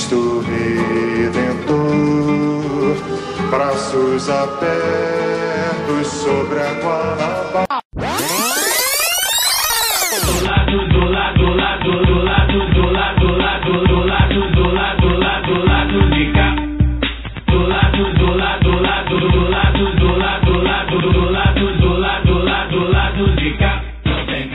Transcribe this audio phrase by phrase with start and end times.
[0.00, 1.76] Cristo Redentor,
[3.50, 7.66] braços abertos sobre a Guanabara.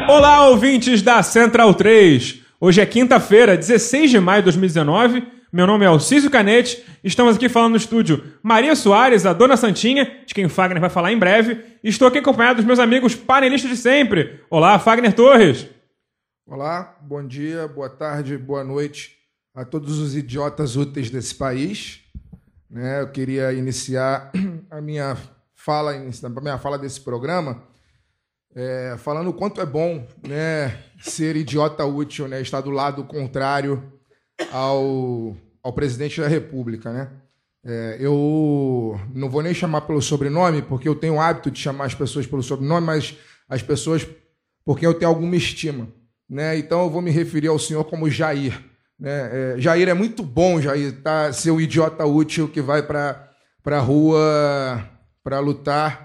[0.07, 2.44] Olá, ouvintes da Central 3.
[2.57, 5.27] Hoje é quinta-feira, 16 de maio de 2019.
[5.51, 6.85] Meu nome é Alcísio Canete.
[7.03, 10.89] Estamos aqui falando no estúdio Maria Soares, a Dona Santinha, de quem o Fagner vai
[10.89, 11.61] falar em breve.
[11.83, 14.39] Estou aqui acompanhado dos meus amigos panelistas de sempre.
[14.49, 15.67] Olá, Fagner Torres.
[16.47, 19.17] Olá, bom dia, boa tarde, boa noite
[19.53, 22.05] a todos os idiotas úteis desse país.
[22.69, 24.31] Né, eu queria iniciar
[24.71, 25.17] a minha
[25.53, 27.61] fala, a minha fala desse programa
[28.55, 33.91] é, falando o quanto é bom né, ser idiota útil, né, estar do lado contrário
[34.51, 36.91] ao, ao presidente da República.
[36.91, 37.09] Né?
[37.65, 41.85] É, eu não vou nem chamar pelo sobrenome, porque eu tenho o hábito de chamar
[41.85, 43.17] as pessoas pelo sobrenome, mas
[43.49, 44.07] as pessoas
[44.63, 45.87] porque eu tenho alguma estima.
[46.27, 46.57] Né?
[46.57, 48.59] Então eu vou me referir ao senhor como Jair.
[48.97, 49.55] Né?
[49.55, 51.31] É, Jair é muito bom, Jair, tá?
[51.33, 53.29] ser o idiota útil que vai para
[53.65, 54.89] a rua
[55.23, 56.04] para lutar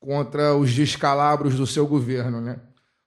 [0.00, 2.40] contra os descalabros do seu governo.
[2.40, 2.58] Né?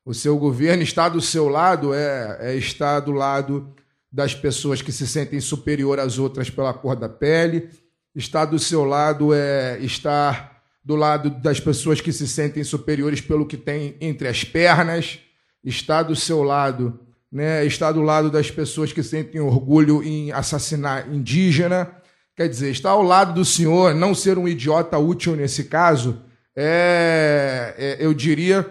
[0.06, 3.74] O seu governo está do seu lado, é, é estar do lado
[4.12, 7.70] das pessoas que se sentem superior às outras pela cor da pele,
[8.16, 13.48] está do seu lado é estar do lado das pessoas que se sentem superiores pelo
[13.48, 15.20] que tem entre as pernas,
[15.64, 17.00] está do seu lado,
[17.32, 21.90] né, está do lado das pessoas que sentem orgulho em assassinar indígena,
[22.36, 26.22] quer dizer, está ao lado do senhor, não ser um idiota útil nesse caso,
[26.56, 28.70] é, é, eu diria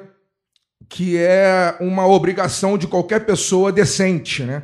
[0.89, 4.63] que é uma obrigação de qualquer pessoa decente, né?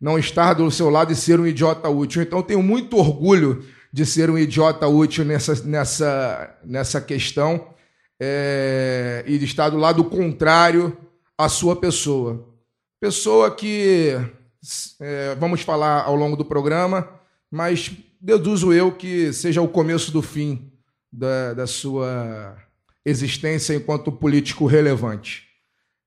[0.00, 2.22] Não estar do seu lado e ser um idiota útil.
[2.22, 7.74] Então, tenho muito orgulho de ser um idiota útil nessa, nessa, nessa questão
[8.20, 10.96] é, e de estar do lado contrário
[11.36, 12.46] à sua pessoa.
[13.00, 14.16] Pessoa que,
[15.00, 17.08] é, vamos falar ao longo do programa,
[17.50, 17.90] mas
[18.20, 20.70] deduzo eu que seja o começo do fim
[21.10, 22.56] da, da sua
[23.04, 25.48] existência enquanto político relevante.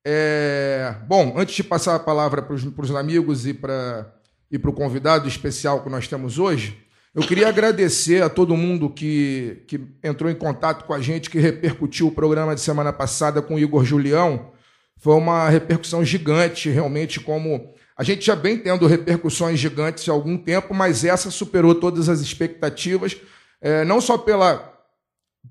[0.06, 4.14] É, bom, antes de passar a palavra para os amigos e para
[4.52, 6.78] e o convidado especial que nós temos hoje,
[7.16, 11.40] eu queria agradecer a todo mundo que, que entrou em contato com a gente, que
[11.40, 14.52] repercutiu o programa de semana passada com o Igor Julião.
[14.98, 20.38] Foi uma repercussão gigante, realmente, como a gente já vem tendo repercussões gigantes há algum
[20.38, 23.18] tempo, mas essa superou todas as expectativas,
[23.62, 24.73] é, não só pela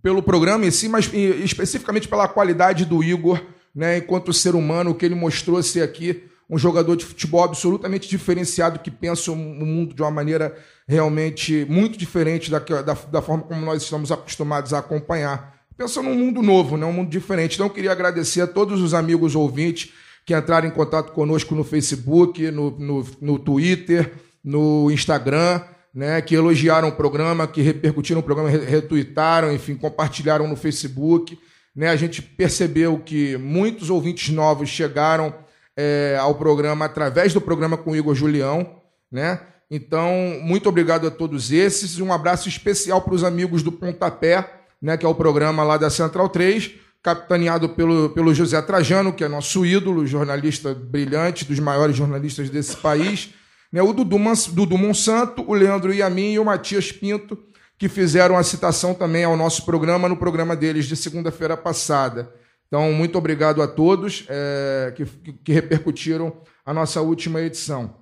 [0.01, 3.41] pelo programa em si, mas especificamente pela qualidade do Igor,
[3.75, 8.81] né, enquanto ser humano, que ele mostrou ser aqui um jogador de futebol absolutamente diferenciado,
[8.81, 10.55] que pensa o mundo de uma maneira
[10.87, 15.55] realmente muito diferente da, da, da forma como nós estamos acostumados a acompanhar.
[15.77, 17.55] Pensa num mundo novo, né, um mundo diferente.
[17.55, 19.93] Então, eu queria agradecer a todos os amigos ouvintes
[20.27, 24.13] que entraram em contato conosco no Facebook, no, no, no Twitter,
[24.45, 25.63] no Instagram
[25.95, 31.39] né, que elogiaram o programa, que repercutiram o programa, retuitaram, enfim, compartilharam no Facebook.
[31.75, 35.35] Né, a gente percebeu que muitos ouvintes novos chegaram
[35.77, 38.81] é, ao programa através do programa com o Igor Julião.
[39.11, 39.39] Né?
[39.71, 41.99] Então, muito obrigado a todos esses.
[42.01, 45.91] Um abraço especial para os amigos do Pontapé, né, que é o programa lá da
[45.91, 46.73] Central 3,
[47.03, 52.77] capitaneado pelo, pelo José Trajano, que é nosso ídolo, jornalista brilhante, dos maiores jornalistas desse
[52.77, 53.35] país
[53.73, 53.81] né?
[53.81, 54.19] O Dudu,
[54.53, 57.39] Dudu Monsanto, o Leandro Yamin e o Matias Pinto,
[57.79, 62.33] que fizeram a citação também ao nosso programa, no programa deles de segunda-feira passada.
[62.69, 67.97] Então, muito obrigado a todos é, que, que, repercutiram a nossa última edição.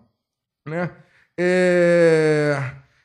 [0.67, 0.91] Né?
[1.39, 2.57] É...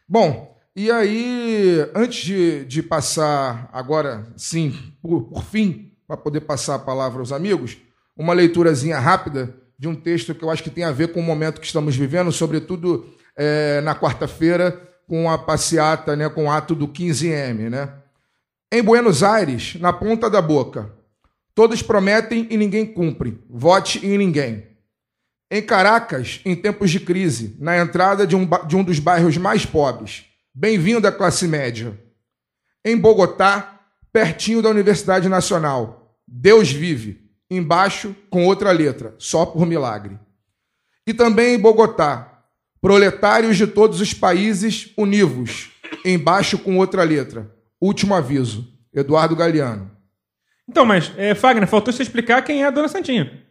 [0.08, 6.76] Bom, e aí, antes de, de passar agora, sim, por, por fim, para poder passar
[6.76, 7.78] a palavra aos amigos,
[8.16, 11.24] uma leiturazinha rápida de um texto que eu acho que tem a ver com o
[11.24, 14.72] momento que estamos vivendo, sobretudo é, na quarta-feira,
[15.08, 17.70] com a passeata, né, com o ato do 15M.
[17.70, 17.90] Né?
[18.72, 20.91] Em Buenos Aires, na ponta da boca,
[21.53, 23.40] todos prometem e ninguém cumpre.
[23.49, 24.67] Vote em ninguém.
[25.52, 29.66] Em Caracas, em tempos de crise, na entrada de um, de um dos bairros mais
[29.66, 30.26] pobres.
[30.53, 31.99] Bem-vindo à classe média.
[32.84, 33.79] Em Bogotá,
[34.11, 36.17] pertinho da Universidade Nacional.
[36.28, 40.20] Deus vive embaixo com outra letra, só por milagre.
[41.06, 42.44] E também em Bogotá,
[42.82, 45.72] proletários de todos os países univos,
[46.03, 47.52] embaixo com outra letra.
[47.80, 49.92] Último aviso, Eduardo Galeano.
[50.68, 53.44] Então, mas, é, Fagner, faltou você explicar quem é a Dona Santinha.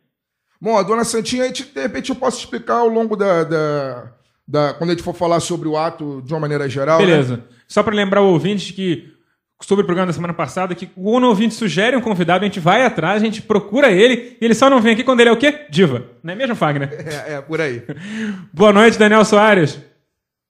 [0.61, 4.13] Bom, a Dona Santinha, de repente eu posso explicar ao longo da, da,
[4.47, 6.99] da, quando a gente for falar sobre o ato de uma maneira geral.
[7.01, 7.07] né?
[7.07, 7.45] Beleza.
[7.69, 9.14] Só para lembrar o ouvinte que,
[9.63, 12.85] sobre o programa da semana passada, que o ouvinte sugere um convidado, a gente vai
[12.85, 15.37] atrás, a gente procura ele, e ele só não vem aqui quando ele é o
[15.37, 15.67] quê?
[15.71, 16.05] Diva.
[16.23, 16.91] Não é mesmo, Fagner?
[17.27, 17.83] É, é, por aí.
[18.53, 19.81] Boa noite, Daniel Soares.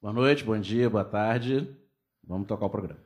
[0.01, 1.67] Boa noite, bom dia, boa tarde.
[2.27, 2.99] Vamos tocar o programa.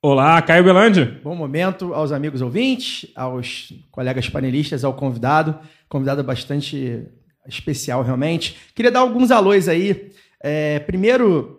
[0.00, 1.04] Olá, Caio Belandi.
[1.24, 5.58] Bom momento aos amigos ouvintes, aos colegas panelistas, ao convidado.
[5.88, 7.06] Convidado bastante
[7.46, 8.56] especial, realmente.
[8.74, 10.12] Queria dar alguns alôs aí.
[10.40, 11.57] É, primeiro,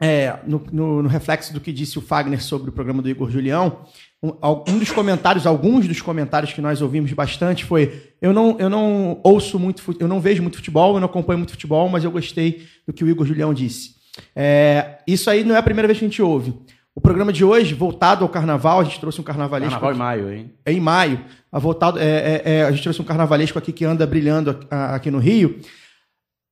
[0.00, 3.30] é, no, no- no reflexo do que disse o Fagner sobre o programa do Igor
[3.30, 3.80] Julião,
[4.22, 4.32] um,
[4.68, 9.20] um dos comentários, alguns dos comentários que nós ouvimos bastante foi: eu não, eu não
[9.22, 12.66] ouço muito, eu não vejo muito futebol, eu não acompanho muito futebol, mas eu gostei
[12.86, 13.94] do que o Igor Julião disse.
[14.34, 16.54] É, isso aí não é a primeira vez que a gente ouve.
[16.94, 20.22] O programa de hoje, voltado ao carnaval, a gente trouxe um carnavalesco Carnaval em aqui-
[20.24, 20.52] maio, hein?
[20.64, 21.20] é em maio,
[21.50, 25.10] a, voltado, é, é, é, a gente trouxe um carnavalesco aqui que anda brilhando aqui
[25.10, 25.58] no Rio.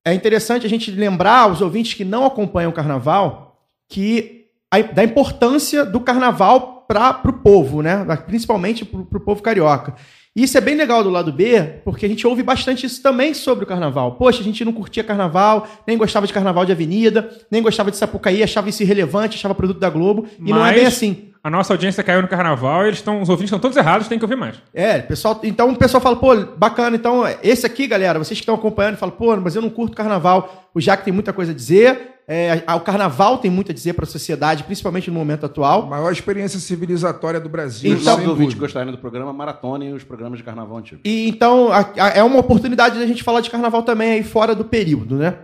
[0.05, 3.57] É interessante a gente lembrar aos ouvintes que não acompanham o carnaval
[3.89, 8.05] que a, da importância do carnaval para o povo, né?
[8.27, 9.95] principalmente para o povo carioca.
[10.35, 13.35] E isso é bem legal do lado B, porque a gente ouve bastante isso também
[13.35, 14.13] sobre o carnaval.
[14.13, 17.99] Poxa, a gente não curtia carnaval, nem gostava de carnaval de avenida, nem gostava de
[17.99, 20.27] Sapucaí, achava isso irrelevante, achava produto da Globo.
[20.39, 21.33] E não é bem assim.
[21.45, 24.25] A nossa audiência caiu no carnaval, eles estão, os ouvintes estão todos errados, tem que
[24.25, 24.57] ouvir mais.
[24.73, 28.55] É, pessoal, então o pessoal fala, pô, bacana, então esse aqui, galera, vocês que estão
[28.55, 30.71] acompanhando, falam, pô, mas eu não curto carnaval.
[30.73, 33.93] O Jack tem muita coisa a dizer, é, a- o carnaval tem muito a dizer
[33.93, 35.87] para a sociedade, principalmente no momento A atual.
[35.87, 37.93] maior experiência civilizatória do Brasil.
[37.97, 41.01] Então, os ouvintes gostarem do programa, maratonem os programas de carnaval antigo.
[41.05, 44.55] E então a- a- é uma oportunidade da gente falar de carnaval também aí fora
[44.55, 45.37] do período, né?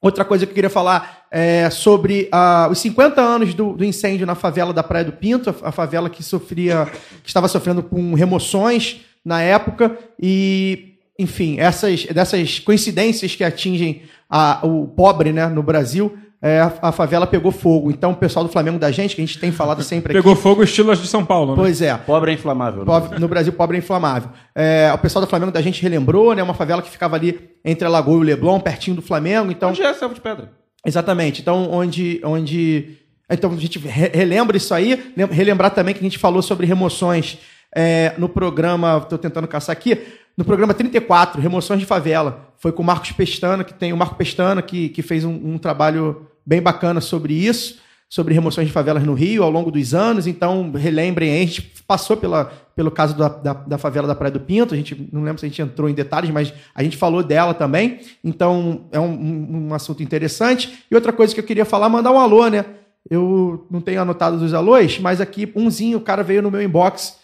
[0.00, 4.24] Outra coisa que eu queria falar é sobre ah, os 50 anos do, do incêndio
[4.26, 6.86] na favela da Praia do Pinto, a, a favela que sofria,
[7.22, 14.60] que estava sofrendo com remoções na época e, enfim, essas dessas coincidências que atingem a-
[14.62, 17.90] o pobre, né, no Brasil, é, a, a favela pegou fogo.
[17.90, 20.36] Então, o pessoal do Flamengo da gente, que a gente tem falado sempre aqui, Pegou
[20.36, 21.56] fogo estilo as de São Paulo, né?
[21.56, 22.80] pois é, Pobre é inflamável.
[22.80, 22.86] né?
[22.86, 24.30] Pobre- no Brasil, pobre é inflamável.
[24.54, 26.42] É, o pessoal do Flamengo da gente relembrou, né?
[26.42, 29.50] Uma favela que ficava ali entre a Lagoa e o Leblon, pertinho do Flamengo.
[29.50, 30.50] Então, Onde é a selva de pedra?
[30.86, 31.40] exatamente.
[31.42, 32.96] Então, onde, onde,
[33.28, 35.12] então a gente re- relembra isso aí.
[35.16, 37.38] Lem- Relembrar também que a gente falou sobre remoções
[37.74, 38.98] é, no programa.
[39.02, 39.98] Estou tentando caçar aqui.
[40.38, 42.52] No programa 34, Remoções de Favela.
[42.58, 45.58] Foi com o Marcos Pestana, que tem o Marco Pestana, que, que fez um, um
[45.58, 50.28] trabalho bem bacana sobre isso, sobre remoções de favelas no Rio ao longo dos anos.
[50.28, 54.38] Então, relembrem a gente passou pela, pelo caso da, da, da favela da Praia do
[54.38, 57.24] Pinto, a gente não lembro se a gente entrou em detalhes, mas a gente falou
[57.24, 57.98] dela também.
[58.22, 60.84] Então, é um, um, um assunto interessante.
[60.88, 62.64] E outra coisa que eu queria falar, mandar um alô, né?
[63.10, 67.17] Eu não tenho anotado os alôs, mas aqui, umzinho, o cara veio no meu inbox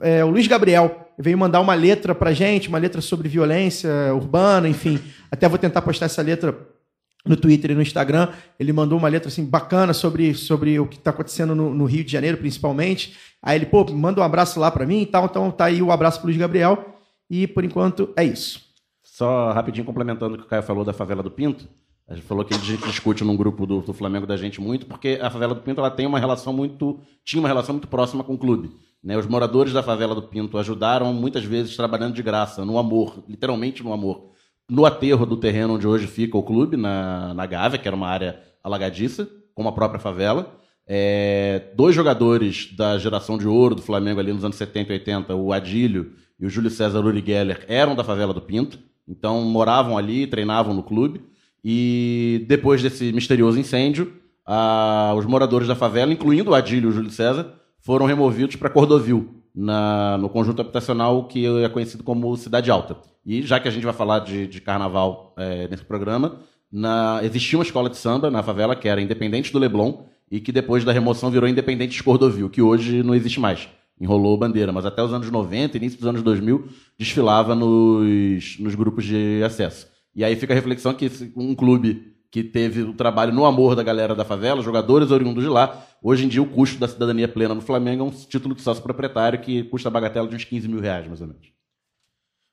[0.00, 4.68] é, o Luiz Gabriel veio mandar uma letra pra gente, uma letra sobre violência urbana,
[4.68, 4.98] enfim.
[5.30, 6.56] Até vou tentar postar essa letra
[7.24, 8.28] no Twitter e no Instagram.
[8.58, 12.04] Ele mandou uma letra assim bacana sobre, sobre o que está acontecendo no, no Rio
[12.04, 13.16] de Janeiro, principalmente.
[13.42, 15.26] Aí ele, pô, manda um abraço lá pra mim e tal.
[15.26, 16.96] Então tá aí o abraço pro Luiz Gabriel.
[17.30, 18.60] E por enquanto é isso.
[19.02, 21.68] Só rapidinho complementando o que o Caio falou da favela do Pinto.
[22.06, 24.84] A gente falou que a gente discute num grupo do, do Flamengo da gente muito,
[24.84, 27.00] porque a favela do Pinto ela tem uma relação muito.
[27.24, 28.70] tinha uma relação muito próxima com o clube.
[29.04, 29.18] Né?
[29.18, 33.82] Os moradores da favela do Pinto ajudaram muitas vezes trabalhando de graça, no amor, literalmente
[33.84, 34.32] no amor.
[34.68, 38.08] No aterro do terreno onde hoje fica o clube, na, na Gávea, que era uma
[38.08, 40.56] área alagadiça, como a própria favela.
[40.86, 45.34] É, dois jogadores da geração de ouro do Flamengo ali nos anos 70 e 80,
[45.34, 48.78] o Adílio e o Júlio César Uri Geller, eram da favela do Pinto.
[49.06, 51.20] Então moravam ali, treinavam no clube.
[51.62, 54.14] E depois desse misterioso incêndio,
[54.46, 57.54] ah, os moradores da favela, incluindo o Adílio e o Júlio César,
[57.84, 62.96] foram removidos para Cordovil, na, no conjunto habitacional que é conhecido como Cidade Alta.
[63.24, 66.40] E já que a gente vai falar de, de carnaval é, nesse programa,
[66.72, 70.50] na- existia uma escola de samba na favela que era Independente do Leblon e que
[70.50, 73.68] depois da remoção virou Independente de Cordovil, que hoje não existe mais.
[74.00, 76.66] Enrolou bandeira, mas até os anos 90, início dos anos 2000,
[76.98, 79.86] desfilava nos, nos grupos de acesso.
[80.16, 83.82] E aí fica a reflexão que um clube que teve o trabalho no amor da
[83.84, 87.54] galera da favela, jogadores oriundos de lá, hoje em dia o custo da cidadania plena
[87.54, 90.66] no Flamengo é um título de sócio proprietário que custa a bagatela de uns 15
[90.66, 91.46] mil reais, mais ou menos.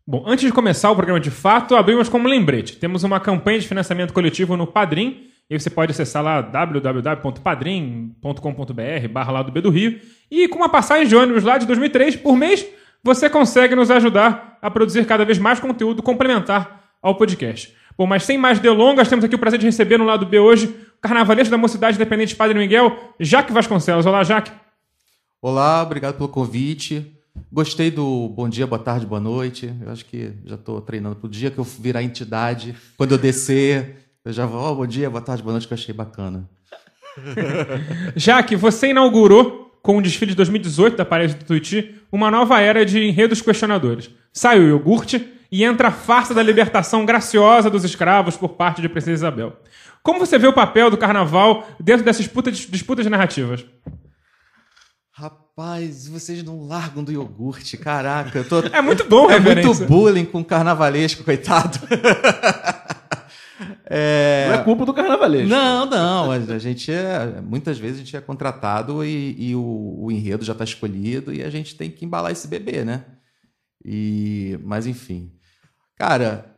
[0.06, 2.78] Bom, antes de começar o programa de fato, abrimos como lembrete.
[2.78, 5.24] Temos uma campanha de financiamento coletivo no Padrim.
[5.50, 10.00] E você pode acessar lá www.padrim.com.br barra lá do B do Rio.
[10.30, 12.64] E com uma passagem de ônibus lá de 2003 por mês,
[13.04, 17.81] você consegue nos ajudar a produzir cada vez mais conteúdo complementar ao podcast.
[18.02, 20.66] Bom, mas sem mais delongas, temos aqui o prazer de receber no lado B hoje
[20.66, 24.08] o carnavalesco da Mocidade Independente Padre Miguel, Jaque Vasconcelos.
[24.08, 24.52] Olá, Jaque.
[25.40, 27.16] Olá, obrigado pelo convite.
[27.54, 29.72] Gostei do bom dia, boa tarde, boa noite.
[29.80, 32.76] Eu acho que já estou treinando para o dia que eu virar entidade.
[32.98, 35.78] Quando eu descer, Eu já vou, oh, bom dia, boa tarde, boa noite, que eu
[35.78, 36.50] achei bacana.
[38.18, 42.84] Jaque, você inaugurou, com o desfile de 2018 da Paris do Tuiuti, uma nova era
[42.84, 44.10] de enredos questionadores.
[44.34, 48.88] Sai o iogurte e entra a farsa da libertação graciosa dos escravos por parte de
[48.88, 49.58] Princesa Isabel.
[50.02, 53.66] Como você vê o papel do carnaval dentro dessas disputas, disputas narrativas?
[55.12, 58.40] Rapaz, vocês não largam do iogurte, caraca.
[58.40, 58.60] Eu tô...
[58.74, 59.70] É muito bom, É referência.
[59.74, 61.78] muito bullying com carnavalesco, coitado.
[63.94, 64.48] É...
[64.48, 65.50] Não é culpa do carnavalesco.
[65.50, 66.32] Não, não.
[66.32, 67.42] A, a gente é.
[67.42, 71.44] Muitas vezes a gente é contratado e, e o, o enredo já está escolhido e
[71.44, 73.04] a gente tem que embalar esse bebê, né?
[73.84, 75.32] E, mas enfim.
[76.02, 76.56] Cara,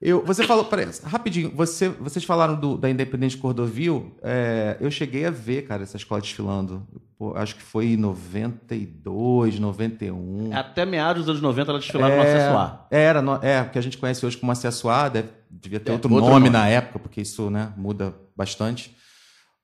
[0.00, 0.64] eu, você falou.
[0.64, 4.16] Peraí, rapidinho, você, vocês falaram do- da Independente Cordovil.
[4.22, 6.84] é, eu cheguei a ver, cara, essa escola desfilando.
[7.16, 10.50] Pô, acho que foi em 92, 91.
[10.52, 12.86] Até meados dos anos 90 ela desfilaram no acesso A.
[12.90, 15.94] Era, no- é, porque a gente conhece hoje como acesso A, deve, devia ter É,
[15.94, 16.50] outro, outro nome, nome.
[16.50, 18.96] na época, porque isso né, muda bastante.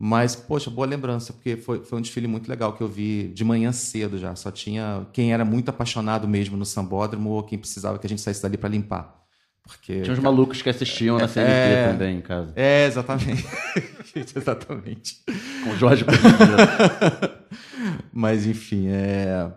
[0.00, 3.44] Mas, poxa, boa lembrança, porque foi, foi um desfile muito legal que eu vi de
[3.44, 4.34] manhã cedo já.
[4.36, 8.22] Só tinha quem era muito apaixonado mesmo no sambódromo ou quem precisava que a gente
[8.22, 9.16] saísse dali para limpar.
[9.64, 11.92] Porque Tinha uns malucos que assistiam na CNT É.
[11.92, 12.52] também em casa.
[12.56, 13.44] É, exatamente.
[14.14, 15.16] exatamente.
[15.64, 16.04] Com o Jorge.
[18.12, 19.50] Mas enfim, é.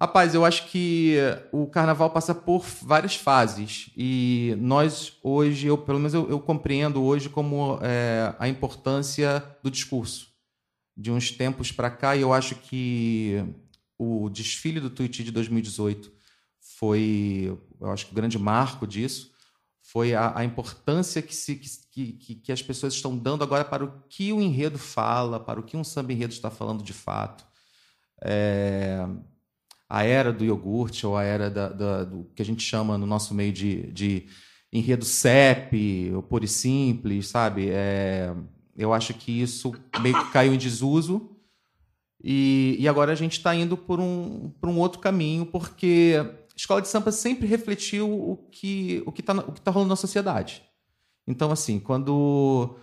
[0.00, 1.16] Rapaz, eu acho que
[1.50, 7.02] o carnaval passa por várias fases e nós hoje, eu pelo menos eu, eu compreendo
[7.02, 10.28] hoje como é, a importância do discurso.
[10.96, 13.44] De uns tempos para cá, eu acho que
[13.98, 16.12] o desfile do Tuiuti de 2018
[16.78, 19.32] foi, eu acho que o grande marco disso
[19.82, 23.84] foi a, a importância que, se, que, que, que as pessoas estão dando agora para
[23.84, 27.44] o que o enredo fala, para o que um samba enredo está falando de fato.
[28.22, 29.04] É,
[29.88, 33.06] a era do iogurte, ou a era da, da- do que a gente chama no
[33.06, 34.26] nosso meio de, de
[34.72, 37.68] enredo CEP, ou puro e simples, sabe?
[37.70, 38.34] É,
[38.76, 41.30] eu acho que isso meio que caiu em desuso.
[42.22, 46.56] E, e agora a gente está indo por um, por um outro caminho, porque a
[46.56, 50.62] escola de samba sempre refletiu o que o está que tá rolando na sociedade.
[51.26, 52.76] Então, assim, quando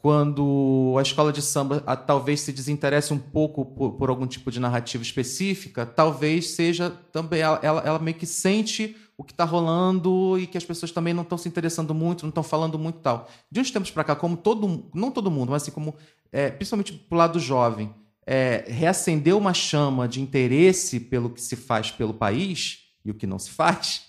[0.00, 4.48] quando a escola de samba ah, talvez se desinteresse um pouco por, por algum tipo
[4.48, 9.42] de narrativa específica, talvez seja também ela, ela, ela meio que sente o que está
[9.44, 13.00] rolando e que as pessoas também não estão se interessando muito, não estão falando muito
[13.00, 13.28] tal.
[13.50, 15.96] De uns tempos para cá, como todo não todo mundo, mas assim como
[16.30, 17.92] é, principalmente pro lado jovem,
[18.24, 23.26] é, reacendeu uma chama de interesse pelo que se faz pelo país e o que
[23.26, 24.02] não se faz,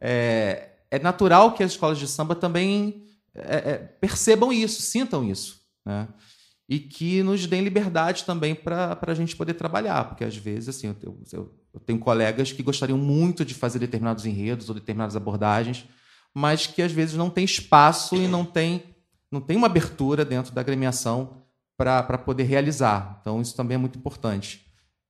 [0.00, 5.60] é, é natural que as escolas de samba também é, é, percebam isso, sintam isso,
[5.84, 6.08] né?
[6.68, 10.88] E que nos deem liberdade também para a gente poder trabalhar, porque às vezes assim
[10.88, 10.96] eu,
[11.32, 15.86] eu- eu- tenho colegas que gostariam muito de fazer determinados enredos ou determinadas abordagens,
[16.34, 18.82] mas que às vezes não tem espaço e não tem
[19.30, 21.42] não tem uma abertura dentro da agremiação
[21.76, 23.18] para poder realizar.
[23.20, 24.66] Então isso também é muito importante.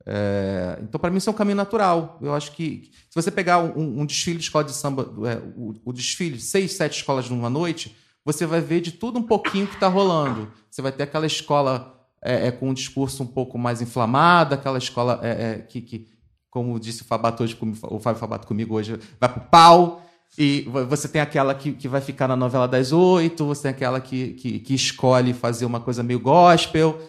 [0.07, 2.19] É, então, para mim, isso é um caminho natural.
[2.23, 5.75] Eu acho que se você pegar um, um desfile de escola de samba, é, o,
[5.85, 7.95] o desfile, seis, sete escolas numa noite,
[8.29, 10.53] você vai ver de tudo um pouquinho que está rolando.
[10.71, 14.77] Você vai ter aquela escola é, é, com um discurso um pouco mais inflamado, aquela
[14.77, 16.07] escola é, é, que, que,
[16.51, 20.03] como disse o Fabato hoje, o Fábio Fabato comigo hoje, vai pro pau.
[20.37, 23.71] E vo- você tem aquela que, que vai ficar na novela das oito, você tem
[23.71, 27.01] aquela que, que, que escolhe fazer uma coisa meio gospel.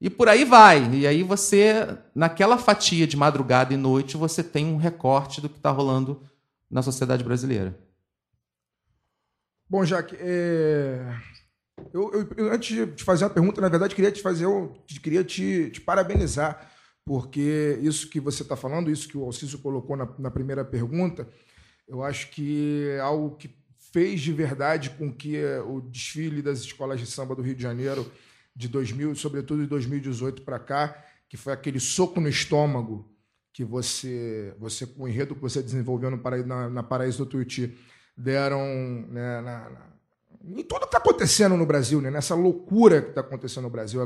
[0.00, 0.88] E por aí vai.
[0.94, 5.56] E aí você, naquela fatia de madrugada e noite, você tem um recorte do que
[5.56, 6.22] está rolando
[6.70, 7.76] na sociedade brasileira.
[9.68, 11.00] Bom, Jaque, é,
[11.92, 14.46] eu, eu- eu, antes de te fazer uma pergunta, na verdade, queria te fazer,
[15.02, 16.70] queria te, te parabenizar,
[17.04, 21.28] porque isso que você está falando, isso que o Alcísio colocou na, na primeira pergunta,
[21.86, 23.50] eu acho que é algo que
[23.92, 27.62] fez de verdade com que eh, o desfile das escolas de samba do Rio de
[27.62, 28.10] Janeiro
[28.54, 33.10] de 2000, sobretudo de 2018 para cá, que foi aquele soco no estômago
[33.52, 37.26] que você, você com o enredo que você desenvolveu no Paraí- na, na Paraíso do
[37.30, 37.76] Tuiuti,
[38.18, 38.60] deram
[39.08, 39.88] né, na- na-
[40.44, 44.00] em tudo que está acontecendo no Brasil, né, nessa loucura que está acontecendo no Brasil,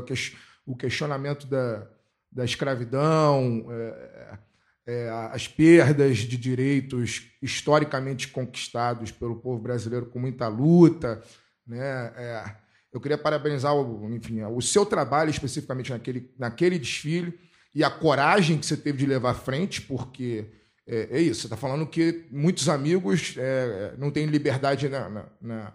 [0.65, 1.87] o questionamento da,
[2.31, 4.37] da escravidão, é,
[4.85, 11.21] é, as perdas de direitos historicamente conquistados pelo povo brasileiro com muita luta,
[11.65, 12.13] né?
[12.17, 12.55] é,
[12.91, 17.39] eu queria parabenizar o, enfim, o seu trabalho especificamente naquele, naquele desfile
[17.73, 20.51] e a coragem que você teve de levar à frente, porque
[20.87, 25.73] é, é isso, você está falando que muitos amigos é, não têm liberdade na, na,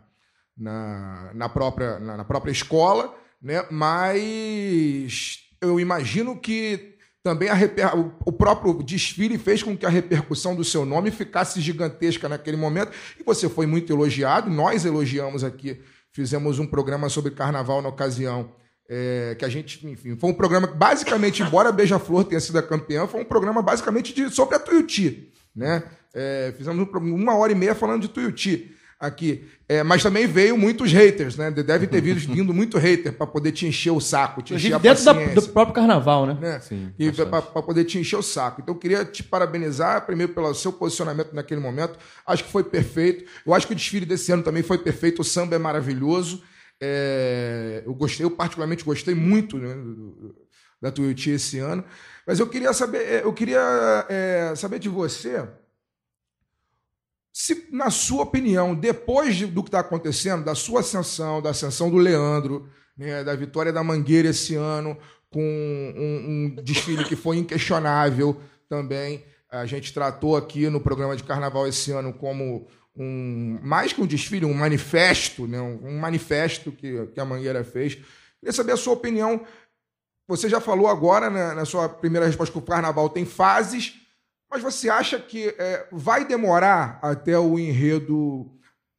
[0.56, 3.64] na, na, própria, na, na própria escola, né?
[3.70, 7.90] mas eu imagino que também reper...
[8.24, 12.92] o próprio desfile fez com que a repercussão do seu nome ficasse gigantesca naquele momento
[13.18, 15.80] e você foi muito elogiado, nós elogiamos aqui
[16.18, 18.50] fizemos um programa sobre carnaval na ocasião.
[18.88, 22.58] É, que a gente, enfim, foi um programa que basicamente, embora a Beija-Flor tenha sido
[22.58, 25.82] a campeã, foi um programa basicamente de, sobre a Tuiuti, né?
[26.14, 29.44] É, fizemos um uma hora e meia falando de Tuiuti aqui.
[29.68, 31.50] É, mas também veio muitos haters, né?
[31.50, 34.78] Deve ter vindo, vindo muito hater para poder te encher o saco, te encher a
[34.78, 36.38] dentro da- do próprio carnaval, né?
[36.40, 36.58] né?
[36.60, 38.62] Sim, e para poder te encher o saco.
[38.62, 41.98] Então, eu queria te parabenizar, primeiro, pelo seu posicionamento naquele momento.
[42.26, 43.26] Acho que foi perfeito.
[43.46, 45.20] Eu acho que o desfile desse ano também foi perfeito.
[45.20, 46.42] O samba é maravilhoso.
[46.80, 49.74] É, eu gostei, eu particularmente gostei muito né,
[50.80, 51.84] da Tuiuti esse ano.
[52.26, 55.46] Mas eu queria saber, é, eu queria é, saber de você
[57.32, 61.88] se, na sua opinião, depois de- do que está acontecendo, da sua ascensão, da ascensão
[61.90, 64.98] do Leandro, né, da vitória da Mangueira esse ano,
[65.30, 69.24] com um, um desfile que foi inquestionável também.
[69.50, 72.66] A gente tratou aqui no programa de carnaval esse ano como
[72.98, 77.94] um mais que um desfile, um manifesto, né, um, manifesto que, que a Mangueira fez.
[78.40, 79.44] Queria saber a sua opinião.
[80.26, 83.94] Você já falou agora, né, na sua primeira resposta, que o carnaval tem fases,
[84.50, 88.50] mas você acha que é, vai demorar até o enredo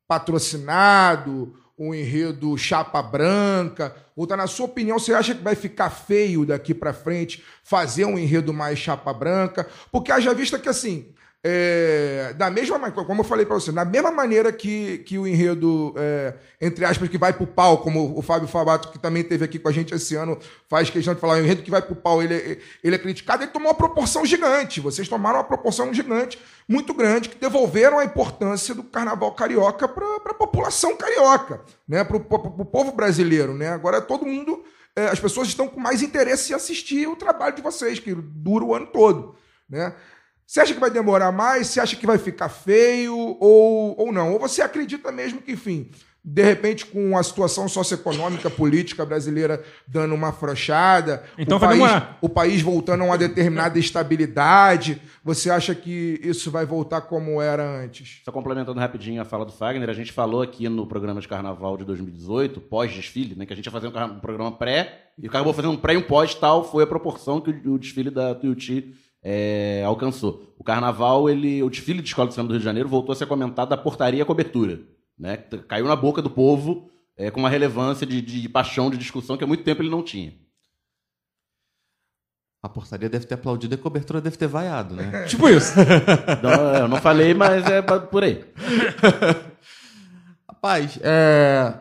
[0.07, 3.95] patrocinado, o enredo chapa branca?
[4.15, 8.05] Ou tá, na sua opinião, você acha que vai ficar feio daqui para frente fazer
[8.05, 9.67] um enredo mais chapa branca?
[9.91, 14.12] Porque haja vista que, assim, é, da mesma como eu falei para você, da mesma
[14.12, 18.48] maneira que, que o enredo, é, entre aspas, que vai pro pau, como o Fábio
[18.48, 21.39] Fabato, que também esteve aqui com a gente esse ano, faz questão de falar, o
[21.39, 24.81] enredo que vai pro pau, ele, é- ele é criticado, ele tomou uma proporção gigante.
[24.81, 30.05] Vocês tomaram uma proporção gigante, muito grande, que devolveram a importância do carnaval carioca para
[30.25, 32.03] a população carioca, né?
[32.03, 33.53] para o povo brasileiro.
[33.53, 33.69] Né?
[33.69, 34.62] Agora todo mundo,
[34.93, 38.65] é, as pessoas estão com mais interesse em assistir o trabalho de vocês, que dura
[38.65, 39.36] o ano todo.
[39.69, 39.93] Né?
[40.49, 41.67] Você acha que vai demorar mais?
[41.67, 44.33] Você acha que vai ficar feio ou, ou não?
[44.33, 45.91] Ou você acredita mesmo que, enfim,
[46.25, 51.83] de repente, com a situação socioeconômica, política brasileira dando uma afrouxada, Então o, país,
[52.19, 57.83] o país voltando a uma determinada estabilidade, você acha que isso vai voltar como era
[57.83, 58.21] antes?
[58.25, 61.77] Só complementando rapidinho a fala do Fagner, a gente falou aqui no programa de carnaval
[61.77, 65.53] de 2018, pós-desfile, né, que a gente ia fazer um, um programa pré, e acabou
[65.53, 68.33] fazendo um pré e um pós, tal foi a proporção que o, o desfile da
[68.33, 70.53] Tuiuti é, alcançou.
[70.58, 73.15] O carnaval, ele, o desfile de escola de samba do Rio de Janeiro voltou a
[73.15, 74.82] ser comentado da portaria à cobertura.
[75.17, 79.36] Né, caiu na boca do povo é, com uma relevância de, de paixão, de discussão
[79.36, 80.34] que há muito tempo ele não tinha.
[82.62, 85.23] A portaria deve ter aplaudido e a cobertura deve ter vaiado, né?
[85.27, 85.73] Tipo isso.
[86.38, 88.45] Então, eu não falei, mas é por aí.
[90.47, 91.73] Rapaz, é...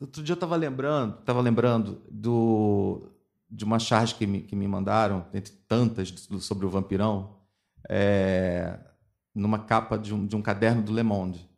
[0.00, 3.15] outro dia eu tava lembrando, tava lembrando do...
[3.48, 7.36] de uma charge que me, que me mandaram, entre tantas, sobre o vampirão,
[7.88, 8.78] é,
[9.34, 11.48] numa capa de um, de um caderno do Le Monde.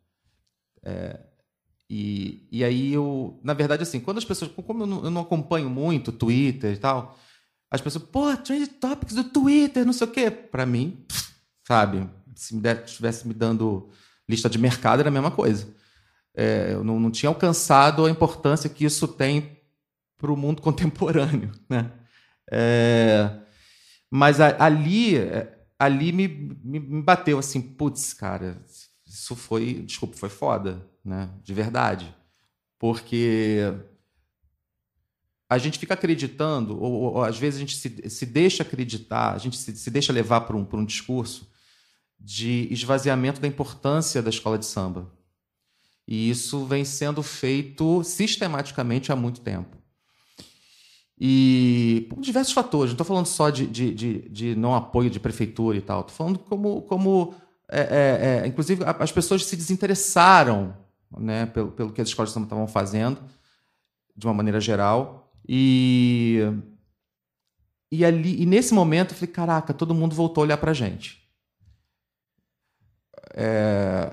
[0.83, 1.19] É,
[1.89, 5.21] e, e aí eu, na verdade, assim, quando as pessoas, como eu não, eu não
[5.21, 7.17] acompanho muito Twitter e tal,
[7.71, 10.29] as pessoas, pô, Trend Topics do Twitter, não sei o quê.
[10.29, 11.05] Pra mim,
[11.67, 13.89] sabe, se me estivesse me dando
[14.27, 15.67] lista de mercado, era a mesma coisa.
[16.35, 19.58] É, eu não, não tinha alcançado a importância que isso tem
[20.19, 21.91] para o mundo contemporâneo, né?
[22.51, 23.31] É,
[24.11, 25.15] mas a- ali,
[25.79, 26.27] ali me,
[26.63, 28.57] me, me bateu assim, putz, cara,
[29.07, 31.31] isso foi, desculpa, foi foda, né?
[31.43, 32.15] De verdade,
[32.79, 33.61] porque
[35.49, 39.33] a gente fica acreditando, ou, ou, ou, às vezes a gente se, se deixa acreditar,
[39.33, 41.49] a gente se, se deixa levar por um, um discurso
[42.19, 45.11] de esvaziamento da importância da escola de samba.
[46.07, 49.78] E isso vem sendo feito sistematicamente há muito tempo.
[51.19, 55.19] E por diversos fatores, não estou falando só de, de, de, de não apoio de
[55.19, 57.33] prefeitura e tal, estou falando como, como
[57.69, 60.75] é, é, é, inclusive, as pessoas se desinteressaram
[61.17, 63.21] né, pelo, pelo que as escolas estavam fazendo,
[64.15, 65.31] de uma maneira geral.
[65.47, 66.39] E,
[67.91, 70.73] e, ali, e nesse momento eu falei: caraca, todo mundo voltou a olhar para a
[70.73, 71.19] gente.
[73.33, 74.11] É,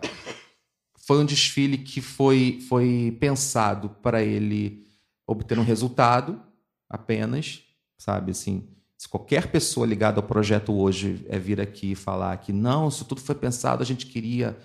[1.07, 4.85] foi um desfile que foi, foi pensado para ele
[5.27, 6.41] obter um resultado
[6.89, 7.63] apenas,
[7.99, 8.31] sabe?
[8.31, 12.89] Assim, se qualquer pessoa ligada ao projeto hoje é vir aqui e falar que não,
[12.89, 14.57] isso tudo foi pensado, a gente queria,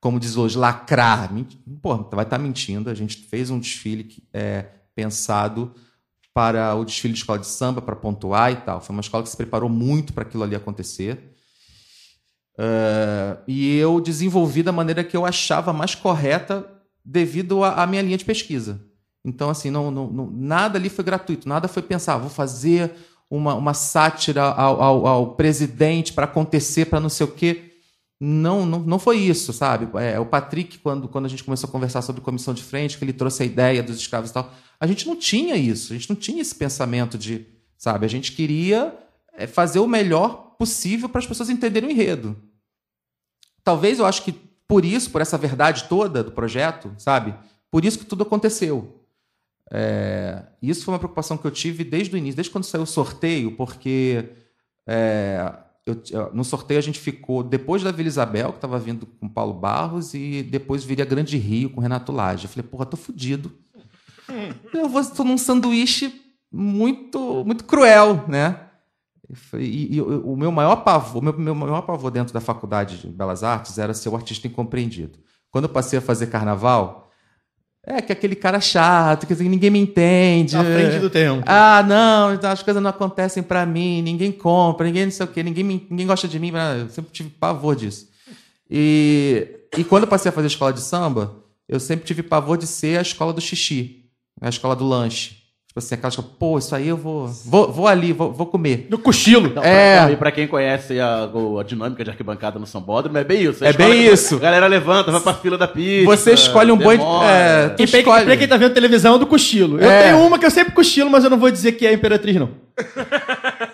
[0.00, 1.30] como diz hoje, lacrar.
[1.80, 2.90] Pô, vai estar mentindo.
[2.90, 5.74] A gente fez um desfile é pensado
[6.34, 8.80] para o desfile de escola de samba, para pontuar e tal.
[8.80, 11.34] Foi uma escola que se preparou muito para aquilo ali acontecer.
[12.58, 16.68] É, e eu desenvolvi da maneira que eu achava mais correta
[17.04, 18.80] devido à minha linha de pesquisa.
[19.24, 22.92] Então, assim, não, não- não- nada ali foi gratuito, nada foi pensar, vou fazer
[23.30, 27.68] uma, uma sátira ao, ao- ao presidente para acontecer, para não sei o quê.
[28.24, 29.88] não, não, não foi isso, sabe?
[29.98, 33.02] É, o Patrick, quando, quando a gente começou a conversar sobre comissão de frente, que
[33.04, 36.08] ele trouxe a ideia dos escravos e tal, a gente não tinha isso, a gente
[36.08, 37.44] não tinha esse pensamento de,
[37.76, 38.06] sabe?
[38.06, 38.96] A gente queria
[39.34, 42.36] é, fazer o melhor possível para as pessoas entenderem o enredo.
[43.64, 44.32] Talvez eu acho que
[44.68, 47.34] por isso, por essa verdade toda do projeto, sabe?
[47.70, 49.01] Por isso que tudo aconteceu.
[49.74, 52.86] É, isso foi uma preocupação que eu tive desde o início, desde quando saiu o
[52.86, 54.28] sorteio, porque
[54.86, 55.50] é,
[55.86, 59.54] eu- no sorteio a gente ficou depois da Vila Isabel, que estava vindo com Paulo
[59.54, 62.44] Barros, e depois viria Grande Rio com Renato Lage.
[62.44, 63.50] Eu falei, porra, tô fudido.
[64.74, 66.20] Eu vou tô num sanduíche
[66.52, 68.60] muito, muito cruel, né?
[69.54, 72.98] E E, e o meu maior pavor, o meu, meu maior pavor dentro da faculdade
[72.98, 75.18] de Belas Artes era ser o artista incompreendido.
[75.50, 77.01] Quando eu passei a fazer carnaval,
[77.86, 80.56] é que aquele cara chato, que assim, ninguém me entende.
[80.56, 81.42] À frente do tempo.
[81.46, 85.28] Ah, não, então as coisas não acontecem pra mim, ninguém compra, ninguém não sei o
[85.28, 88.08] quê, ninguém, me- ninguém gosta de mim, eu sempre tive pavor disso.
[88.70, 91.34] E, e quando eu passei a fazer escola de samba,
[91.68, 94.04] eu sempre tive pavor de ser a escola do xixi,
[94.40, 95.41] a escola do lanche.
[95.72, 97.28] Tipo assim, aquela escola, pô, isso aí eu vou.
[97.46, 98.86] Vou, vou ali, vou, vou comer.
[98.90, 99.50] No cochilo.
[99.54, 100.02] Não, É.
[100.02, 101.24] pra- e pra quem conhece a,
[101.58, 103.64] a dinâmica de arquibancada no Sambódromo, é bem isso.
[103.64, 104.36] É bem que- isso.
[104.36, 106.04] A galera levanta, vai pra fila da pizza.
[106.04, 106.98] Você escolhe um boi.
[106.98, 107.26] demora.
[107.26, 108.24] É, E pra, escolhe.
[108.26, 109.80] pra quem tá vendo televisão é do cochilo.
[109.80, 110.02] Eu É.
[110.02, 112.36] tenho uma que eu sempre cochilo, mas eu não vou dizer que é a Imperatriz,
[112.36, 112.50] não.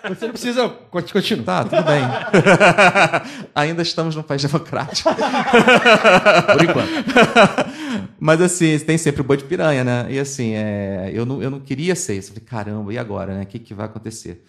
[0.07, 0.69] Você não precisa.
[0.89, 1.43] Conti- Continua.
[1.45, 2.01] Tá, tudo bem.
[3.55, 5.09] Ainda estamos num país democrático.
[5.13, 6.89] Por enquanto.
[8.19, 10.07] Mas assim, tem sempre o boi de piranha, né?
[10.09, 12.29] E assim, é, eu, não, eu não queria ser isso.
[12.31, 13.43] Eu falei, caramba, e agora, né?
[13.43, 14.43] O que, que vai acontecer?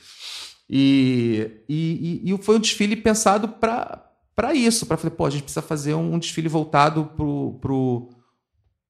[0.68, 4.86] E, e, e- foi um desfile pensado para isso.
[4.86, 8.10] Para falei, pô, a gente precisa fazer um, desfile voltado pro, pro,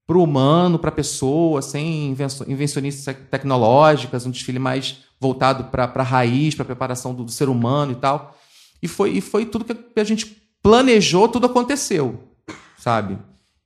[0.07, 2.14] pro humano, para a pessoa, sem
[2.47, 7.31] invencionistas tec- tecnológicas, um desfile mais voltado para a raiz, para a preparação do, do
[7.31, 8.37] ser humano e tal.
[8.83, 12.25] E foi, e foi tudo que a gente planejou, tudo aconteceu,
[12.79, 13.19] sabe?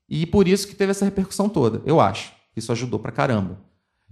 [0.08, 2.32] E por isso que teve essa repercussão toda, eu acho.
[2.56, 3.58] Isso ajudou pra caramba.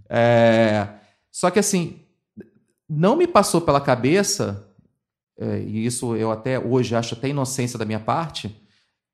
[0.09, 0.89] É,
[1.31, 2.01] Só que assim,
[2.89, 4.67] não me passou pela cabeça,
[5.39, 8.55] é, e isso eu até hoje acho até inocência da minha parte,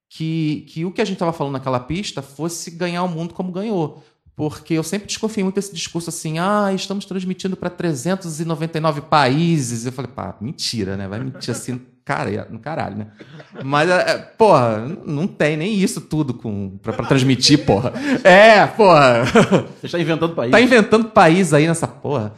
[0.08, 3.52] que, que o que a gente estava falando naquela pista fosse ganhar o mundo como
[3.52, 4.02] ganhou.
[4.34, 9.84] Porque eu sempre desconfiei muito desse discurso assim, ah, estamos transmitindo para 399 países.
[9.84, 11.08] Eu falei, pá, mentira, né?
[11.08, 13.06] Vai mentir assim, cara, no caralho, né?
[13.62, 17.92] Mas, é, é, porra, não tem nem isso tudo com, pra, pra transmitir, porra.
[18.24, 19.26] É, porra.
[19.78, 20.50] Você está inventando país.
[20.50, 22.32] Tá inventando país aí nessa porra.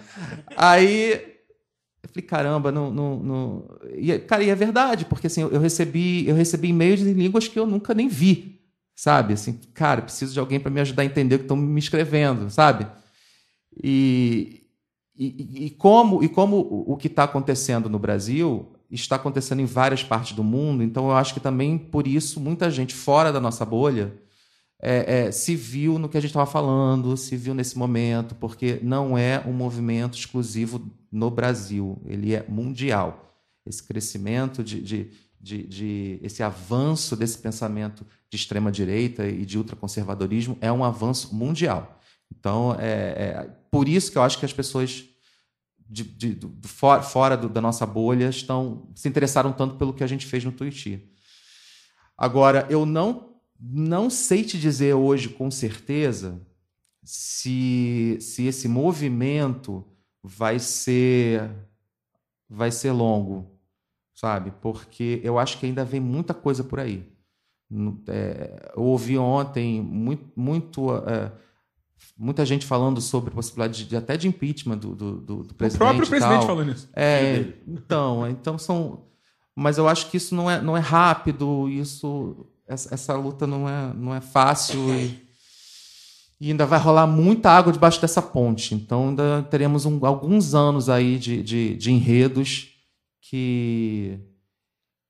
[0.57, 1.13] Aí
[2.03, 2.91] eu falei, caramba, não.
[2.91, 3.65] não, não...
[3.97, 7.59] E, cara, e é verdade, porque assim, eu recebi, eu recebi e-mails em línguas que
[7.59, 8.59] eu nunca nem vi.
[8.97, 9.35] Sabe?
[9.35, 12.51] Assim, cara, preciso de alguém para me ajudar a entender o que estão me escrevendo,
[12.51, 12.89] sabe?
[13.81, 14.65] E,
[15.17, 20.03] e, e como, e como o que está acontecendo no Brasil está acontecendo em várias
[20.03, 23.65] partes do mundo, então eu acho que também por isso muita gente fora da nossa
[23.65, 24.13] bolha
[24.83, 28.81] é, é, se viu no que a gente estava falando, se viu nesse momento, porque
[28.83, 30.81] não é um movimento exclusivo
[31.13, 33.35] no Brasil, ele é mundial.
[33.67, 39.59] Esse crescimento de, de, de, de- esse avanço desse pensamento de extrema direita e de
[39.59, 42.01] ultraconservadorismo é um avanço mundial.
[42.35, 45.05] Então, é, é por isso que eu acho que as pessoas
[45.91, 49.93] de, de- do- do fora, fora do- da nossa bolha estão se interessaram tanto pelo
[49.95, 50.87] que a gente fez no Twitch.
[52.17, 53.29] Agora, eu não
[53.63, 56.41] não sei te dizer hoje com certeza
[57.05, 59.85] se, se esse movimento
[60.23, 61.51] vai ser
[62.49, 63.59] vai ser longo,
[64.15, 64.51] sabe?
[64.63, 67.07] Porque eu acho que ainda vem muita coisa por aí.
[68.09, 71.33] É, eu ouvi ontem muito, muito é,
[72.19, 75.55] muita gente falando sobre a possibilidade de, até de impeachment do, do, do, do O
[75.55, 75.79] presidente.
[75.79, 76.47] próprio e presidente tal.
[76.47, 76.89] falou nisso.
[76.95, 79.05] É, então, então são.
[79.55, 83.69] Mas eu acho que isso não é, não é rápido, isso, essa, essa luta não
[83.69, 85.21] é, não é fácil e,
[86.41, 88.75] e ainda vai rolar muita água debaixo dessa ponte.
[88.75, 92.69] Então ainda teremos um- alguns anos aí de, de, de enredos
[93.21, 94.19] que,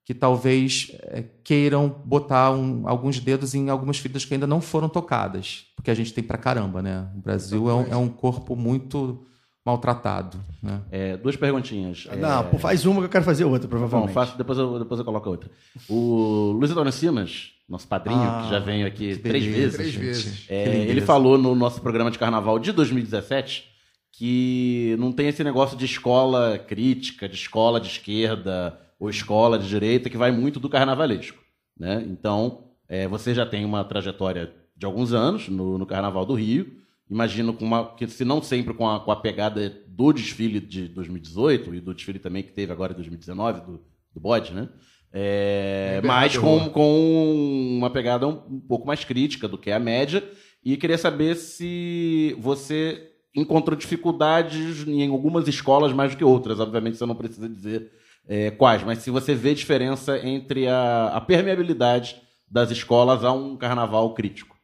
[0.05, 4.89] que talvez é, queiram botar um- alguns dedos em algumas feridas que ainda não foram
[4.89, 7.07] tocadas, porque a gente tem pra caramba, né?
[7.17, 9.25] O Brasil é um, é um corpo muito
[9.65, 10.81] maltratado, né?
[10.91, 12.09] É, duas perguntinhas.
[12.11, 14.13] É, Não, pô, faz uma que eu quero fazer outra, Bom, provavelmente.
[14.15, 15.51] faço, depois, eu, depois eu coloco a outra.
[15.89, 19.95] O Luiz Antônio Simas, nosso padrinho, Ah, que já veio aqui três beleza, vezes.
[19.95, 20.45] Três vezes.
[20.49, 20.91] É, lindeza.
[20.91, 23.69] ele falou no nosso programa de carnaval de 2017
[24.13, 29.67] que não tem esse negócio de escola crítica, de escola de esquerda ou escola de
[29.67, 31.43] direita, que vai muito do carnavalesco.
[31.77, 32.07] Né?
[32.07, 36.77] Então, é, você já tem uma trajetória de alguns anos no, no Carnaval do Rio.
[37.11, 40.87] Imagino com uma, que se não sempre com a, com a pegada do desfile de
[40.89, 43.81] 2018 e do desfile também que teve agora em 2019, do,
[44.15, 44.69] do bode, né?
[45.13, 50.23] É, mas com, com uma pegada um, um pouco mais crítica do que a média.
[50.63, 56.61] E queria saber se você encontrou dificuldades em algumas escolas mais do que outras.
[56.61, 57.91] Obviamente você não precisa dizer
[58.33, 63.57] é, quais, mas se você vê diferença entre a, a permeabilidade das escolas a um
[63.57, 64.57] carnaval crítico.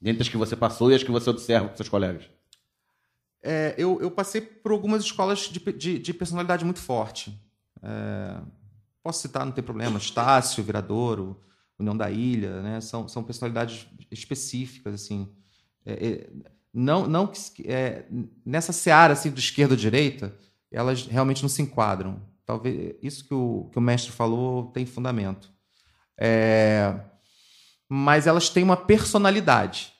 [0.00, 2.28] Dentre as que você passou e as que você observa com seus colegas.
[3.40, 7.40] É, eu, eu passei por algumas escolas de, de, de personalidade muito forte.
[7.80, 8.40] É,
[9.00, 11.40] posso citar, não tem problema, Estácio, Viradouro,
[11.78, 12.80] União da Ilha, né?
[12.80, 14.92] são, são personalidades específicas.
[14.92, 15.32] assim.
[15.86, 16.30] É, é,
[16.74, 17.30] não, não
[17.64, 18.06] é,
[18.44, 20.34] nessa seara assim, do esquerda ou direita,
[20.68, 22.20] elas realmente não se enquadram.
[22.48, 25.52] Talvez isso que o, que o mestre falou tem fundamento.
[26.18, 26.98] É,
[27.86, 29.92] mas elas têm uma personalidade.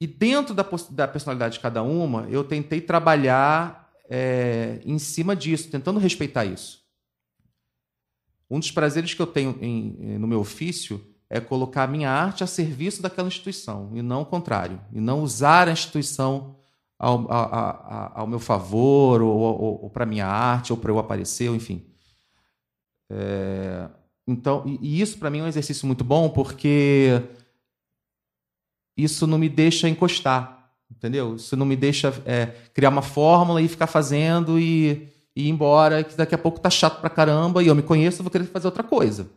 [0.00, 5.70] E dentro da, da personalidade de cada uma, eu tentei trabalhar é, em cima disso,
[5.70, 6.82] tentando respeitar isso.
[8.50, 12.42] Um dos prazeres que eu tenho em- no meu ofício é colocar a minha arte
[12.42, 14.80] a serviço daquela instituição, e não o contrário.
[14.90, 16.61] E não usar a instituição
[17.02, 17.70] ao, a-
[18.14, 21.56] a- ao meu favor, ou, ou, ou para minha arte, ou para eu aparecer, ou
[21.56, 21.84] enfim.
[23.10, 23.88] É,
[24.26, 27.20] então, e, e isso para mim é um exercício muito bom, porque
[28.96, 31.34] isso não me deixa encostar, entendeu?
[31.36, 36.04] Isso não me deixa é, criar uma fórmula e ficar fazendo e, e ir embora,
[36.04, 38.44] que daqui a pouco tá chato pra caramba e eu me conheço, eu vou querer
[38.44, 39.28] fazer outra coisa.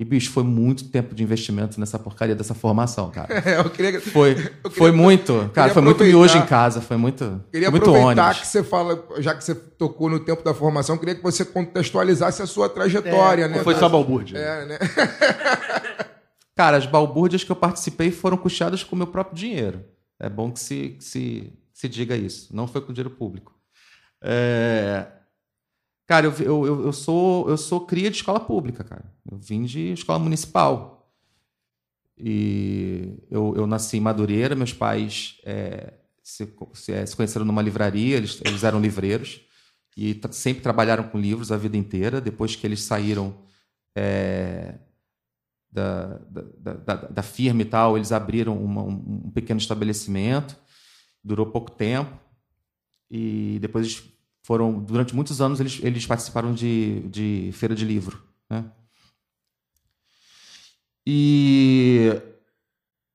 [0.00, 3.28] E, bicho, foi muito tempo de investimento nessa porcaria dessa formação, cara.
[3.46, 7.40] É, eu queria, Foi, queria- foi muito, cara, foi muito miojo em casa, foi muito,
[7.52, 8.40] queria foi muito aproveitar ônibus.
[8.40, 12.42] que você fala, já que você tocou no tempo da formação, queria que você contextualizasse
[12.42, 13.58] a sua trajetória, né?
[13.58, 14.38] Ou foi só balbúrdia?
[14.38, 14.78] É, né?
[16.56, 19.84] Cara, as balbúrdias que eu participei foram custeadas com o meu próprio dinheiro.
[20.20, 22.54] É bom que se, que se, que se diga isso.
[22.54, 23.52] Não foi com dinheiro público.
[24.22, 25.06] É,
[26.12, 26.34] Cara, eu,
[26.66, 29.02] eu, eu- sou, eu sou cria de escola pública, cara.
[29.30, 31.10] Eu vim de escola municipal.
[32.18, 37.62] E eu, eu nasci em Madureira, meus pais é, se, se, é, se conheceram numa
[37.62, 39.40] livraria, eles, eles eram livreiros
[39.96, 42.20] e sempre trabalharam com livros a vida inteira.
[42.20, 43.34] Depois que eles saíram
[43.96, 44.74] é,
[45.70, 46.42] da, da,
[46.74, 50.58] da, da- firma e tal, eles abriram uma- um, um pequeno estabelecimento,
[51.24, 52.20] durou pouco tempo,
[53.10, 54.11] e depois
[54.42, 58.22] foram, durante muitos anos, eles, eles participaram de, de feira de livro.
[58.50, 58.64] Né?
[61.06, 62.12] E,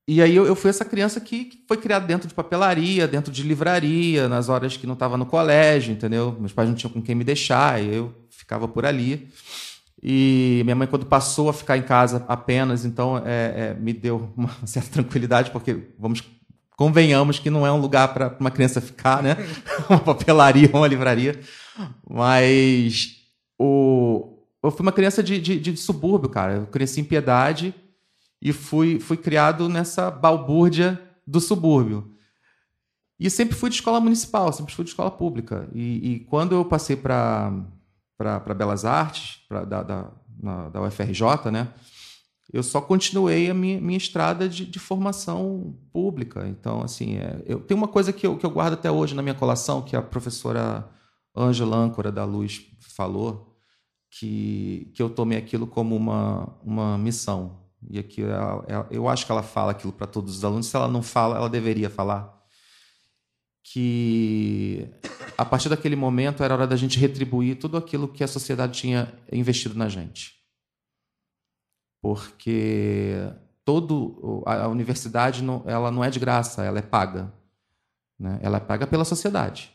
[0.06, 3.30] e aí eu, eu fui essa criança que, que foi criada dentro de papelaria, dentro
[3.30, 6.34] de livraria, nas horas que não estava no colégio, entendeu?
[6.38, 9.28] Meus pais não tinham com quem me deixar, e eu ficava por ali.
[10.02, 14.32] E minha mãe, quando passou a ficar em casa apenas, então é, é, me deu
[14.36, 16.22] uma certa tranquilidade, porque vamos
[16.78, 19.36] convenhamos que não é um lugar para uma criança ficar, né?
[19.90, 21.38] uma papelaria, uma livraria.
[22.08, 23.16] Mas
[23.58, 26.54] o, eu fui uma criança de, de, de subúrbio, cara.
[26.54, 27.74] Eu cresci em Piedade
[28.40, 32.14] e fui, fui criado nessa balbúrdia do subúrbio.
[33.18, 35.68] E sempre fui de escola municipal, sempre fui de escola pública.
[35.74, 37.50] E, e quando eu passei para
[38.56, 41.66] Belas Artes, pra, da, da, na, da UFRJ, né?
[42.50, 46.46] Eu só continuei a minha, minha estrada de, de formação pública.
[46.48, 49.22] Então, assim, é, eu tem uma coisa que eu, que eu guardo até hoje na
[49.22, 50.88] minha colação, que a professora
[51.36, 53.54] Ângela Âncora da Luz falou,
[54.10, 57.58] que, que eu tomei aquilo como uma, uma missão.
[57.90, 60.66] E aqui ela- ela- eu acho que ela fala aquilo para todos os alunos.
[60.66, 62.34] Se ela não fala, ela deveria falar.
[63.62, 64.88] Que
[65.36, 69.12] a partir daquele momento era hora da gente retribuir tudo aquilo que a sociedade tinha
[69.30, 70.37] investido na gente.
[72.00, 73.14] Porque
[73.64, 77.32] todo a universidade não, ela não é de graça, ela é paga.
[78.18, 78.38] Né?
[78.42, 79.72] Ela é paga pela sociedade.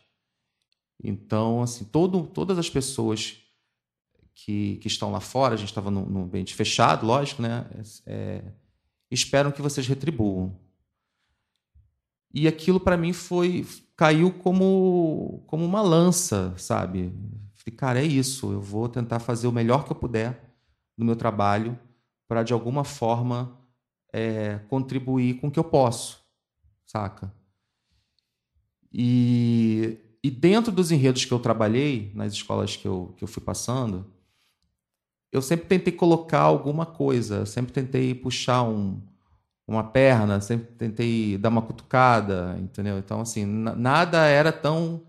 [1.03, 3.37] Então, assim, todo, todas as pessoas
[4.33, 7.65] que, que estão lá fora, a gente estava num, num ambiente fechado, lógico, né?
[8.05, 8.43] É,
[9.11, 10.57] esperam que vocês retribuam.
[12.33, 17.13] E aquilo para mim foi caiu como como uma lança, sabe?
[17.77, 18.51] Cara, é isso.
[18.51, 20.55] Eu vou tentar fazer o melhor que eu puder
[20.97, 21.77] no meu trabalho
[22.33, 23.55] para de alguma forma
[24.11, 26.19] é, contribuir com o que eu posso,
[26.83, 27.31] saca?
[28.91, 33.43] E, e dentro dos enredos que eu trabalhei nas escolas que eu, que eu fui
[33.43, 34.11] passando,
[35.31, 38.99] eu sempre tentei colocar alguma coisa, sempre tentei puxar um,
[39.67, 42.97] uma perna, sempre tentei dar uma cutucada, entendeu?
[42.97, 45.03] Então, assim, na- nada era tão,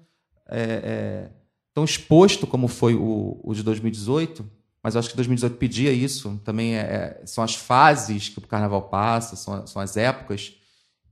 [0.46, 1.30] é, é,
[1.72, 4.44] tão exposto como foi o, o de 2018,
[4.84, 6.38] mas eu acho que 2018 pedia isso.
[6.44, 6.80] Também é,
[7.22, 10.52] é- são as fases que o carnaval passa, são, são as épocas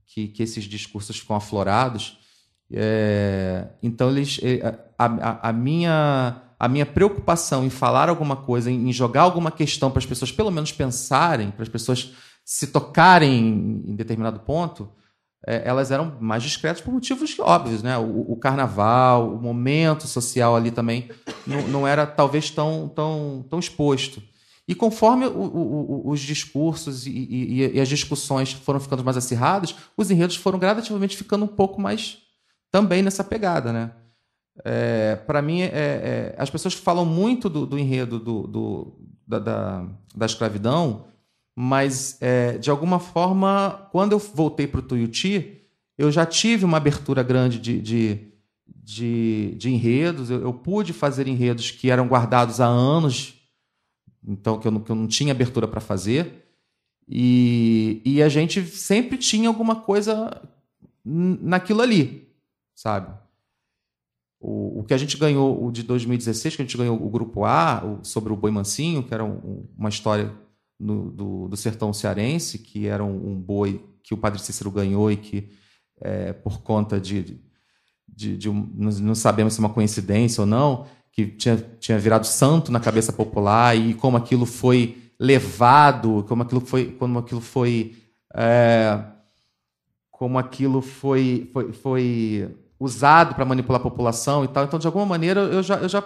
[0.05, 2.19] que, que esses discursos ficam aflorados.
[2.71, 4.61] É, então, eles, eh,
[4.97, 9.49] a, a- a minha, a minha preocupação em falar alguma coisa, em em jogar alguma
[9.51, 12.13] questão para as pessoas pelo menos pensarem, para as pessoas
[12.45, 14.87] se tocarem em determinado ponto,
[15.45, 17.97] é, elas eram mais discretas por motivos óbvios, né?
[17.97, 21.09] O, o carnaval, o momento social ali também
[21.45, 24.21] não, não era talvez tão, tão, tão exposto.
[24.67, 29.75] E conforme o- o- os discursos e, e- e as discussões foram ficando mais acirradas,
[29.97, 32.19] os enredos foram gradativamente ficando um pouco mais
[32.71, 33.91] também nessa pegada, né?
[34.63, 38.93] É, para mim, é, é, as pessoas falam muito do, do enredo do, do-
[39.27, 41.05] da, da, da escravidão,
[41.55, 45.61] mas é, de alguma forma, quando eu voltei para o Tuiuti,
[45.97, 48.19] eu já tive uma abertura grande de, de,
[48.67, 50.29] de, de enredos.
[50.29, 53.35] Eu, eu pude fazer enredos que eram guardados há anos,
[54.25, 56.43] então que eu não, que eu não tinha abertura para fazer.
[57.07, 60.41] E, e a gente sempre tinha alguma coisa
[61.05, 62.29] naquilo ali,
[62.73, 63.13] sabe?
[64.39, 67.45] O, o que a gente ganhou, o de 2016, que a gente ganhou o grupo
[67.45, 70.33] A, sobre o Boi Mansinho, que era um- uma história
[70.83, 75.11] no- do, do sertão cearense, que era um, um boi que o Padre Cícero ganhou
[75.11, 75.49] e que,
[76.01, 77.39] é, por conta de.
[78.07, 82.25] de, de um- não, sabemos se é uma coincidência ou não, que tinha, tinha virado
[82.25, 86.85] santo na cabeça popular e como aquilo foi levado, como aquilo foi.
[86.91, 87.95] Como aquilo foi
[88.35, 88.99] é,
[90.11, 94.63] como aquilo foi, foi, foi usado para manipular a população e tal.
[94.63, 96.01] Então, de alguma maneira, eu já, eu já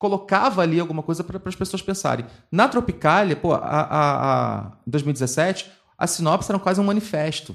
[0.00, 2.24] colocava ali alguma coisa para as pessoas pensarem.
[2.50, 7.54] Na Tropicália, pô, a, a, a, em 2017, a sinopse era quase um manifesto.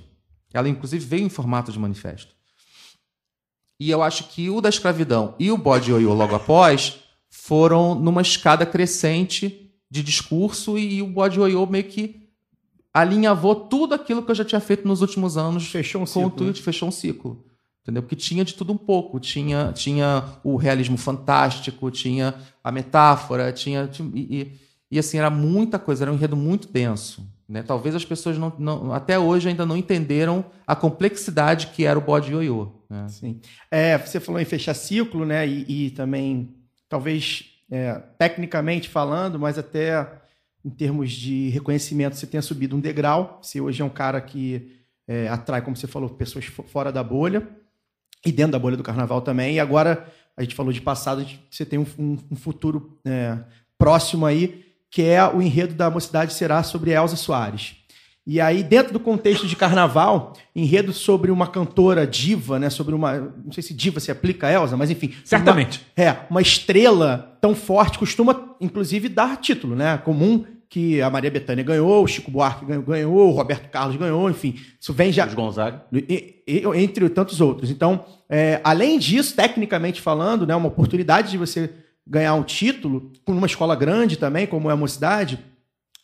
[0.54, 2.36] Ela, inclusive, veio em formato de manifesto.
[3.80, 8.22] E eu acho que o da escravidão e o bode ioiô logo após foram numa
[8.22, 12.30] escada crescente de discurso e o bode ioiô meio que
[12.94, 16.24] alinhavou tudo aquilo que eu já tinha feito nos últimos anos Fechou um com o
[16.26, 16.38] ciclo.
[16.38, 17.44] tweet, fechou um ciclo.
[17.86, 18.02] Entendeu?
[18.02, 19.20] Porque tinha de tudo um pouco.
[19.20, 23.86] Tinha, tinha o realismo fantástico, tinha a metáfora, tinha.
[23.88, 24.52] tinha- e,
[24.92, 27.24] e- assim, era muita coisa, era um enredo muito denso.
[27.48, 27.62] Né?
[27.62, 32.02] Talvez as pessoas não, não- até hoje ainda não entenderam a complexidade que era o
[32.02, 32.72] bode ioiô.
[32.90, 33.08] Né?
[33.08, 33.40] Sim.
[33.70, 35.48] É, você falou em fechar ciclo, né?
[35.48, 36.56] E, e também,
[36.90, 40.08] talvez, é, tecnicamente falando, mas até
[40.64, 43.38] em termos de reconhecimento, você tenha subido um degrau.
[43.44, 44.72] Você hoje é um cara que
[45.08, 47.48] é, atrai, como você falou, pessoas fo- fora da bolha
[48.26, 49.56] e dentro da bolha do carnaval também.
[49.56, 53.38] E agora, a gente falou de passado, gente- você tem um, um- um futuro é,
[53.78, 57.76] próximo aí, que é o enredo da mocidade será sobre Elza Soares.
[58.28, 62.72] E aí, dentro do contexto de carnaval, enredo sobre uma cantora diva, né?
[62.72, 63.20] Sobre uma.
[63.20, 65.14] Não sei se diva se aplica a Elza, mas enfim.
[65.24, 65.86] Certamente.
[65.96, 69.98] Uma, é, uma estrela tão forte costuma, inclusive, dar título, né?
[70.00, 74.30] Comum que a Maria Bethânia ganhou, o Chico Buarque ganhou, ganhou, o Roberto Carlos ganhou,
[74.30, 74.56] enfim.
[74.80, 75.26] Isso vem já.
[75.28, 75.84] Os Gonzaga.
[76.76, 77.70] Entre tantos outros.
[77.70, 81.70] Então, é, além disso, tecnicamente falando, né, uma oportunidade de você
[82.06, 85.40] ganhar um título com uma escola grande também, como é a Mocidade,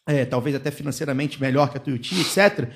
[0.08, 2.70] é, talvez até financeiramente melhor que a Tuiuti, etc.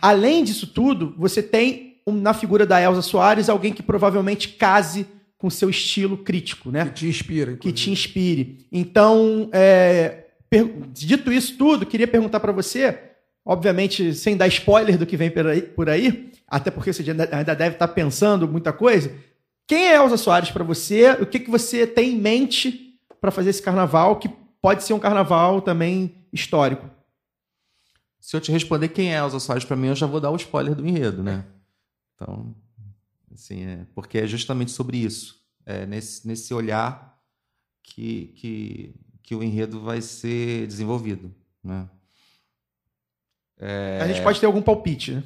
[0.00, 5.06] Além disso tudo, você tem um- na figura da Elza Soares alguém que provavelmente case
[5.36, 6.86] com seu estilo crítico, né?
[6.86, 7.52] Que te inspira.
[7.52, 7.90] que te inclusive.
[7.92, 8.66] inspire.
[8.72, 10.19] Então, é,
[10.92, 12.98] dito isso tudo, queria perguntar para você,
[13.44, 17.28] obviamente sem dar spoiler do que vem por aí, por aí, até porque você ainda,
[17.30, 19.14] ainda deve estar pensando muita coisa.
[19.66, 21.12] Quem é Elza Soares para você?
[21.12, 24.28] O que, que você tem em mente para fazer esse carnaval, que
[24.60, 26.90] pode ser um carnaval também histórico?
[28.18, 30.36] Se eu te responder quem é Elza Soares para mim, eu já vou dar o
[30.36, 31.44] spoiler do enredo, né?
[32.14, 32.52] Então,
[33.32, 35.40] assim, é, porque é justamente sobre isso.
[35.64, 37.16] É nesse, nesse olhar
[37.82, 38.94] que, que,
[39.30, 41.88] que o enredo vai ser desenvolvido, né?
[44.00, 45.22] A gente pode ter algum palpite, né?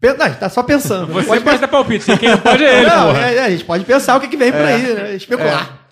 [0.00, 1.12] Não, a gente tá só pensando.
[1.12, 3.26] Você Pode pode dar palpite, quem não pode é ele, Não, porra.
[3.26, 4.74] é, é, a gente pode pensar o que, que vem por É.
[4.74, 5.14] aí, né?
[5.16, 5.88] especular.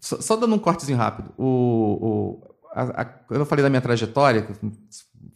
[0.00, 1.30] Só, só dando um cortezinho rápido.
[1.36, 4.46] O, o, a- a- quando eu falei da minha trajetória,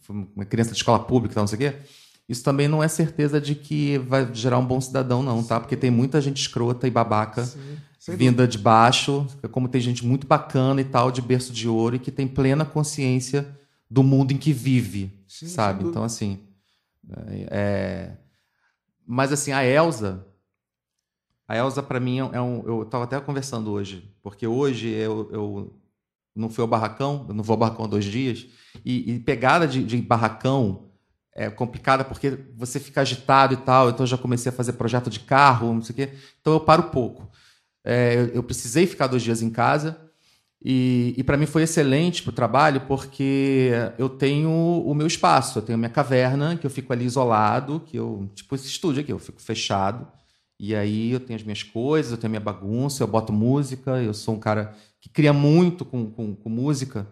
[0.01, 1.77] fui uma criança de escola pública não sei o quê,
[2.27, 5.59] isso também não é certeza de que vai gerar um bom cidadão, não, tá?
[5.59, 7.77] Porque tem muita gente escrota e babaca Sim,
[8.09, 11.99] vinda de baixo, como tem gente muito bacana e tal, de berço de ouro, e
[11.99, 13.57] que tem plena consciência
[13.89, 15.85] do mundo em que vive, Sim, sabe?
[15.85, 16.39] Então, assim.
[17.49, 18.11] é-
[19.05, 20.25] Mas, assim, a Elsa.
[21.47, 22.61] A Elsa, pra mim, é um.
[22.67, 25.79] Eu tava até conversando hoje, porque hoje eu, eu
[26.35, 28.45] não fui ao barracão, eu não vou ao barracão há dois dias,
[28.83, 30.86] e, e pegada de, de barracão
[31.37, 35.07] é complicada porque você fica agitado e tal, então eu já comecei a fazer projeto
[35.07, 36.09] de carro, não sei o quê,
[36.41, 37.29] então eu paro pouco.
[37.85, 40.01] É, eu, eu precisei ficar dois dias em casa,
[40.63, 43.69] e, e para mim foi excelente para o trabalho, porque
[43.99, 47.97] eu tenho o meu espaço, eu tenho minha caverna, que eu fico ali isolado, que
[47.97, 50.07] eu, tipo esse estúdio aqui, eu fico fechado,
[50.59, 54.01] E aí eu tenho as minhas coisas, eu tenho a minha bagunça, eu boto música,
[54.01, 57.07] eu sou um cara que cria muito com, com, com música.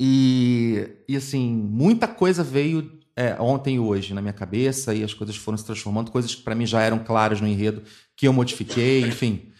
[0.00, 5.12] E, e assim, muita coisa veio é, ontem e hoje na minha cabeça e as
[5.12, 7.82] coisas foram se transformando, coisas que para mim já eram claras no enredo,
[8.16, 9.52] que eu modifiquei, enfim.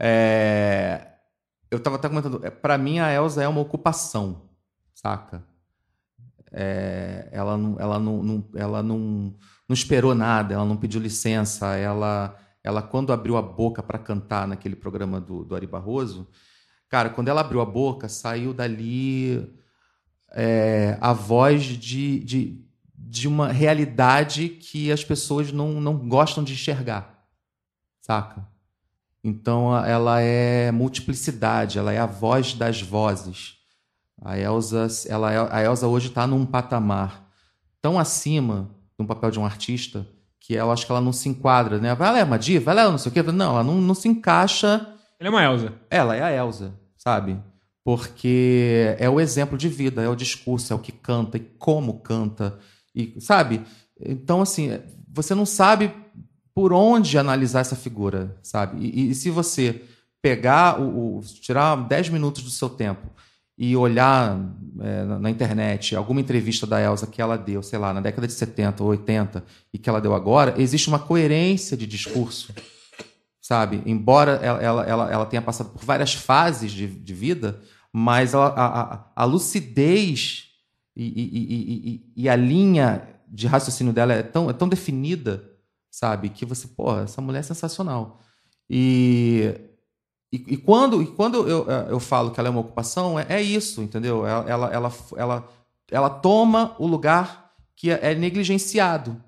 [0.00, 1.08] É,
[1.70, 4.48] eu estava até comentando, para mim a Elsa é uma ocupação,
[4.94, 5.44] saca?
[6.50, 9.34] É, ela não, ela, não, não, ela não,
[9.68, 14.48] não esperou nada, ela não pediu licença, ela, ela quando abriu a boca para cantar
[14.48, 16.26] naquele programa do, do Ari Barroso,
[16.88, 19.54] cara, quando ela abriu a boca, saiu dali
[20.38, 22.60] é, a voz de, de,
[22.94, 27.24] de uma realidade que as pessoas não, não gostam de enxergar,
[28.02, 28.46] saca?
[29.24, 33.54] Então ela é multiplicidade, ela é a voz das vozes.
[34.22, 37.26] A Elsa, ela, é, a Elsa hoje está num patamar
[37.80, 40.06] tão acima de um papel de um artista
[40.38, 41.94] que eu acho que ela não se enquadra, né?
[41.94, 43.22] Vai lá, é uma diva, vai lá, não sei o quê.
[43.22, 44.86] Não, ela não, não se encaixa.
[45.18, 45.72] Ele é uma Elsa.
[45.90, 47.36] Ela é a Elsa, sabe?
[47.86, 52.00] Porque é o exemplo de vida, é o discurso, é o que canta e como
[52.00, 52.58] canta.
[52.92, 53.62] E, sabe?
[54.04, 55.94] Então, assim, você não sabe
[56.52, 58.84] por onde analisar essa figura, sabe?
[58.84, 59.84] E, e se você
[60.20, 63.06] pegar, o, o, tirar 10 minutos do seu tempo
[63.56, 64.36] e olhar
[64.80, 68.32] é, na, internet alguma entrevista da Elsa que ela deu, sei lá, na década de
[68.32, 72.52] 70 ou 80 e que ela deu agora, existe uma coerência de discurso,
[73.40, 73.80] sabe?
[73.86, 77.60] Embora ela, ela, ela, ela tenha passado por várias fases de, de vida,
[77.98, 80.50] mas a, a, a, lucidez
[80.94, 85.50] e, e, e, e, a linha de raciocínio dela é tão, é tão definida,
[85.90, 86.28] sabe?
[86.28, 88.20] Que você, pô, essa mulher é sensacional.
[88.68, 89.54] E
[90.30, 93.40] e, quando, e quando eu, é, eu falo que ela é uma ocupação, é, é
[93.40, 94.26] isso, entendeu?
[94.26, 95.48] Ela, ela, ela, ela,
[95.90, 99.22] ela toma o lugar que é, é negligenciado,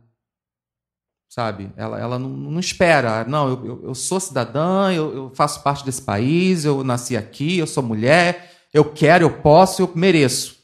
[1.27, 1.73] sabe?
[1.75, 3.25] Ela, ela não, não espera.
[3.25, 7.57] Não, eu, eu, eu sou cidadã, eu, eu, faço parte desse país, eu nasci aqui,
[7.57, 10.59] eu sou mulher, eu quero, eu posso, eu mereço.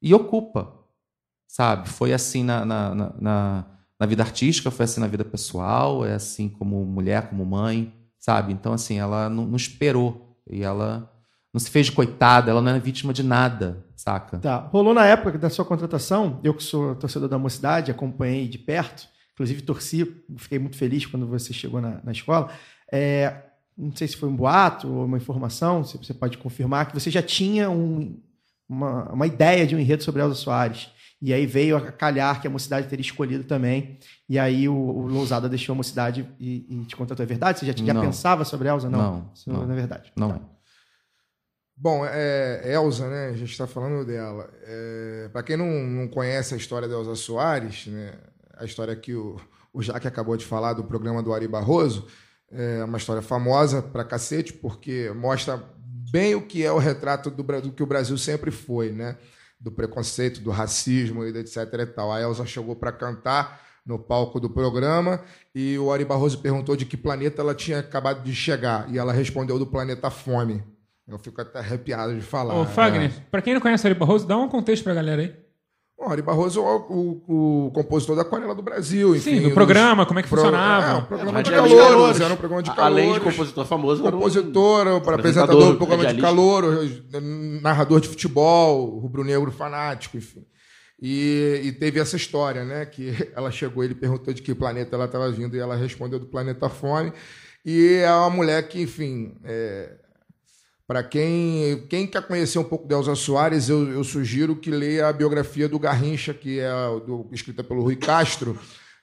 [0.00, 0.72] E ocupa,
[1.46, 1.88] sabe?
[1.88, 3.64] Foi assim na, na, na,
[3.98, 7.92] na vida artística, foi assim na vida pessoal, é assim como mulher, como mãe
[8.24, 8.54] sabe?
[8.54, 11.12] Então, assim, ela não, não, esperou e ela
[11.52, 14.38] não se fez de coitada, ela não é vítima de nada, saca?
[14.38, 14.56] Tá.
[14.56, 19.06] Rolou na época da sua contratação, eu que sou torcedor da mocidade, acompanhei de perto,
[19.34, 22.48] inclusive torci, fiquei muito feliz quando você chegou na, na escola.
[22.90, 23.43] É,
[23.76, 27.10] não sei se foi um boato ou uma informação, se você pode confirmar, que você
[27.10, 28.20] já tinha um,
[28.68, 30.90] uma, uma ideia de um enredo sobre Elza Soares.
[31.20, 33.98] E aí veio a calhar que a mocidade teria escolhido também.
[34.28, 37.24] E aí o, o Lousada deixou a mocidade e, e te contratou.
[37.24, 37.58] É verdade?
[37.58, 38.90] Você já, já pensava sobre Elza?
[38.90, 38.98] Não.
[38.98, 39.30] Não.
[39.34, 40.12] Isso não, não é verdade.
[40.16, 40.32] Não.
[40.32, 40.40] Tá.
[41.76, 43.28] Bom, é, Elza, né?
[43.28, 44.50] A gente está falando dela.
[44.64, 48.12] É, Para quem não, não conhece a história da Elza Soares, né?
[48.56, 49.40] a história que o,
[49.72, 52.06] o Jaque acabou de falar do programa do Ari Barroso,
[52.50, 55.62] é uma história famosa pra cacete, porque mostra
[56.10, 59.16] bem o que é o retrato do, do que o Brasil sempre foi, né?
[59.64, 62.12] do preconceito, do racismo e etc e tal.
[62.12, 65.20] A Elsa chegou para cantar no palco do programa
[65.54, 69.12] e o Ari Barroso perguntou de que planeta ela tinha acabado de chegar e ela
[69.12, 70.62] respondeu do planeta Fome.
[71.08, 72.54] Eu fico até arrepiado de falar.
[72.54, 73.20] Ô, Fagner, é.
[73.30, 75.43] para quem não conhece o Ari Barroso, dá um contexto para a galera aí.
[75.96, 79.14] O Ari Barroso é o, o, o, compositor da Aquarela do Brasil.
[79.14, 80.98] Enfim, Sim, do programa, como é que pro, funcionava.
[80.98, 82.98] É, um programa de calouros, era um programa de calouros.
[82.98, 84.02] Além de compositor famoso.
[84.02, 86.64] Compositor, um apresentador do programa de calor,
[87.62, 90.44] narrador de futebol, rubro-negro fanático, enfim.
[91.00, 92.86] E, e, teve essa história, né?
[92.86, 96.26] Que ela chegou, ele perguntou de que planeta ela estava vindo e ela respondeu do
[96.26, 97.12] planeta Fome.
[97.64, 99.92] E é uma mulher que, enfim, é,
[100.86, 105.08] para quem, quem quer conhecer um pouco de Elza Soares, eu, eu, sugiro que leia
[105.08, 106.70] a biografia do Garrincha, que é
[107.06, 108.58] do, escrita pelo Rui Castro,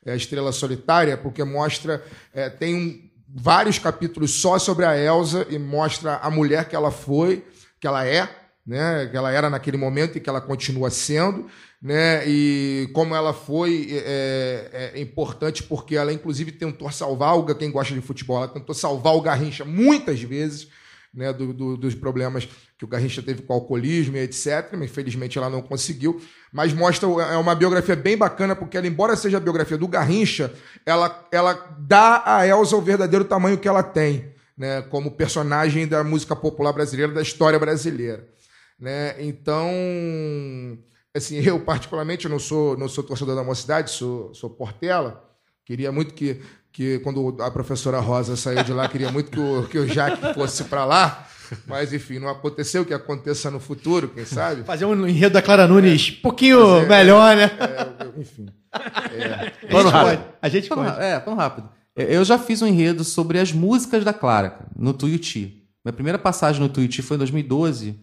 [0.06, 2.04] é a Estrela Solitária, porque mostra.
[2.34, 6.92] É, tem um, vários capítulos só sobre a Elsa e mostra a mulher que ela
[6.92, 7.46] foi,
[7.80, 8.30] que ela é,
[8.66, 11.48] né, que ela era naquele momento e que ela continua sendo.
[11.82, 17.72] Né, e como ela foi é, é, importante porque ela inclusive tentou salvar o quem
[17.72, 20.68] gosta de futebol, ela tentou salvar o Garrincha muitas vezes,
[21.14, 22.48] né, do, do, dos problemas
[22.78, 24.74] que o Garrincha teve com o alcoolismo e etc.
[24.82, 26.22] Infelizmente ela não conseguiu.
[26.52, 30.54] Mas mostra, é uma biografia bem bacana, porque ela, embora seja a biografia do Garrincha,
[30.86, 36.04] ela, ela dá a Elsa o verdadeiro tamanho que ela tem, né, como personagem da
[36.04, 38.28] música popular brasileira, da história brasileira.
[38.80, 39.16] Né?
[39.24, 39.70] Então,
[41.14, 45.30] assim, eu particularmente não sou, não sou torcedor da mocidade, sou, sou Portela.
[45.64, 46.42] Queria muito que
[46.72, 50.34] que quando a professora Rosa saiu de lá, queria muito que o, que o Jaque
[50.34, 51.28] fosse para lá.
[51.68, 54.64] Mas, enfim, não aconteceu, que aconteça no futuro, quem sabe?
[54.64, 57.52] Fazer um enredo da Clara Nunes um pouquinho melhor, né?
[57.60, 58.48] É, enfim.
[58.74, 60.24] É, plano rápido.
[60.42, 61.02] A gente pode.
[61.02, 61.70] É, plano rápido.
[61.94, 65.68] Eu já fiz um enredo sobre as músicas da Clara, no Tuiuti.
[65.84, 68.00] Minha primeira passagem no Tuiuti foi em 2012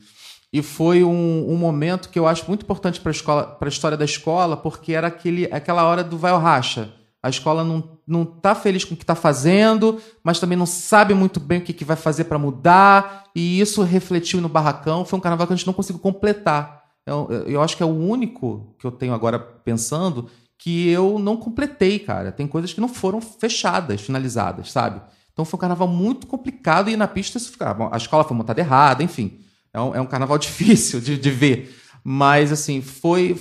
[0.53, 3.97] e foi um, um momento que eu acho muito importante para escola, para a história
[3.97, 6.93] da escola, porque era aquele, aquela hora do vai ao racha.
[7.23, 11.14] A escola não, não tá feliz com o que está fazendo, mas também não sabe
[11.14, 15.05] muito bem o que, que vai fazer para mudar, e isso refletiu no barracão.
[15.05, 16.85] Foi um carnaval que a gente não conseguiu completar.
[17.05, 21.37] Eu, eu acho que é o único que eu tenho agora pensando que eu não
[21.37, 22.33] completei, cara.
[22.33, 25.01] Tem coisas que não foram fechadas, finalizadas, sabe?
[25.33, 27.89] Então foi um carnaval muito complicado e na pista isso ficava.
[27.93, 29.41] A escola foi montada errada, enfim.
[29.73, 31.75] É um, é um carnaval difícil de, de ver.
[32.03, 33.41] Mas, assim, foi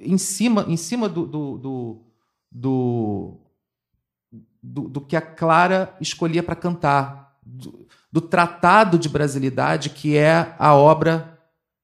[0.00, 2.05] em cima, em cima do, do, do,
[2.58, 3.34] do,
[4.62, 7.36] do- do que a Clara escolhia para cantar.
[7.44, 11.38] Do, do tratado de brasilidade que é a obra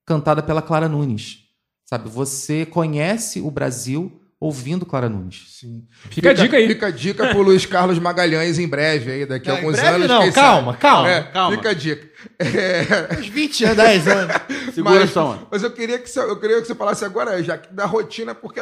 [0.07, 1.41] cantada pela Clara Nunes.
[1.85, 5.45] Sabe, você conhece o Brasil ouvindo Clara Nunes.
[5.61, 5.87] Sim.
[6.11, 6.67] Fica a dica aí.
[6.67, 10.09] Fica a dica pro Luiz Carlos Magalhães em breve aí, daqui a alguns breve anos.
[10.09, 10.79] não, quem calma, sabe.
[10.83, 11.57] calma, É, calma.
[11.57, 12.11] Fica a dica.
[12.39, 14.37] É, Uns 20 anos, 10 anos.
[14.75, 15.47] Segura mas, essa onda.
[15.51, 18.35] mas eu queria que você, eu queria que você falasse agora, já que da rotina,
[18.35, 18.61] porque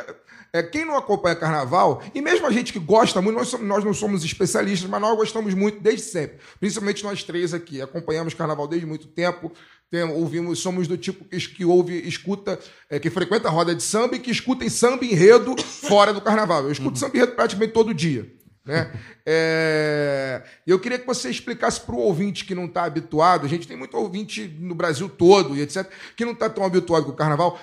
[0.53, 3.85] é, quem não acompanha carnaval, e mesmo a gente que gosta muito, nós, somos- nós
[3.85, 6.39] não somos especialistas, mas nós gostamos muito desde sempre.
[6.59, 7.81] Principalmente nós três aqui.
[7.81, 9.51] Acompanhamos carnaval desde muito tempo.
[9.91, 13.83] Tem- ouvimos, somos do tipo que, que ouve, escuta, é, que frequenta a roda de
[13.83, 16.63] samba e que escuta em samba enredo fora do carnaval.
[16.63, 18.31] Eu escuto samba enredo praticamente todo dia.
[18.65, 18.93] Né?
[19.27, 23.67] É, Eu queria que você explicasse para o ouvinte que não está habituado, a gente
[23.67, 27.17] tem muito ouvinte no Brasil todo e etc., que não está tão habituado com o
[27.17, 27.59] carnaval,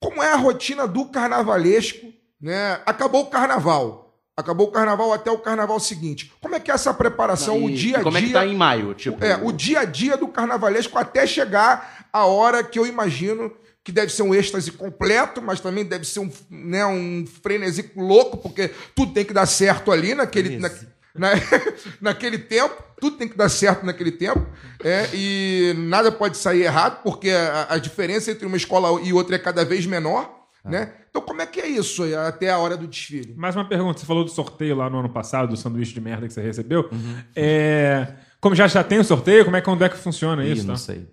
[0.00, 2.06] como é a rotina do carnavalesco,
[2.40, 2.80] né?
[2.86, 4.09] Acabou o carnaval.
[4.36, 6.32] Acabou o carnaval até o carnaval seguinte.
[6.40, 8.38] Como é que é essa preparação, o dia a e como é que dia?
[8.40, 8.94] tá em maio?
[8.94, 13.52] Tipo, É, o dia a dia do carnavalesco até chegar a hora que eu imagino
[13.84, 18.36] que deve ser um êxtase completo, mas também deve ser um, né, um frenesi louco,
[18.36, 20.70] porque tudo tem que dar certo ali naquele, na,
[21.14, 21.32] na-
[22.00, 24.46] naquele tempo, tudo tem que dar certo naquele tempo,
[24.84, 29.36] é, e nada pode sair errado, porque a, a diferença entre uma escola e outra
[29.36, 30.39] é cada vez menor.
[30.64, 30.92] Né?
[31.08, 33.34] Então, como é que é isso aí, até a hora do desfile?
[33.34, 33.98] Mais uma pergunta.
[33.98, 36.88] Você falou do sorteio lá no ano passado, do sanduíche de merda que você recebeu.
[36.92, 37.18] Uhum.
[37.34, 40.52] É, Como já, já tem o sorteio, como é que, onde é que funciona Ih,
[40.52, 40.66] isso?
[40.66, 40.80] não tá?
[40.80, 41.08] sei.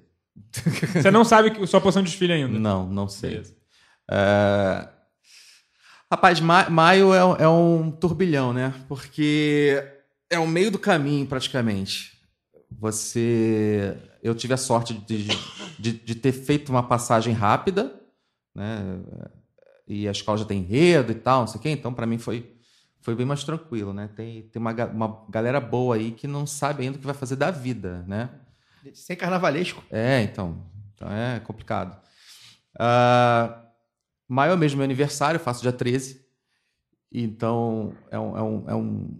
[1.01, 2.59] Você não sabe que sua posição de desfile ainda.
[2.59, 3.41] Não, não sei.
[4.11, 4.87] É,
[6.11, 8.73] Rapaz, ma- maio é, um- é um turbilhão, né?
[8.87, 9.83] Porque
[10.29, 12.17] é o meio do caminho, praticamente.
[12.79, 13.97] Você.
[14.23, 15.27] Eu tive a sorte de,
[15.79, 17.93] de, de ter feito uma passagem rápida,
[18.55, 18.99] né?
[19.87, 22.17] E a escola já tem enredo e tal, não sei o quê, então para mim
[22.17, 22.53] foi,
[22.99, 24.09] foi bem mais tranquilo, né?
[24.15, 27.35] Tem, tem uma, uma galera boa aí que não sabe ainda o que vai fazer
[27.37, 28.29] da vida, né?
[28.93, 29.81] Sem carnavalesco.
[29.89, 30.61] É, então.
[30.93, 31.99] Então é complicado.
[32.79, 33.63] Ah,
[34.27, 36.25] maio é mesmo meu aniversário, eu faço dia 13.
[37.11, 39.19] Então, é um, é um, é um-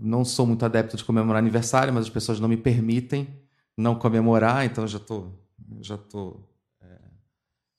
[0.00, 3.28] Não sou muito adepto de comemorar aniversário, mas as pessoas não me permitem
[3.76, 5.28] não comemorar, então eu já tô,
[5.80, 6.40] já tô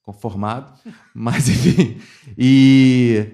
[0.06, 0.74] conformado.
[1.14, 2.00] Mas, enfim.
[2.38, 3.32] E,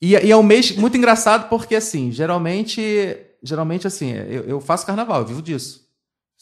[0.00, 4.86] e, e é um mês muito engraçado porque, assim, geralmente, geralmente assim, eu, eu faço
[4.86, 5.82] carnaval, eu vivo disso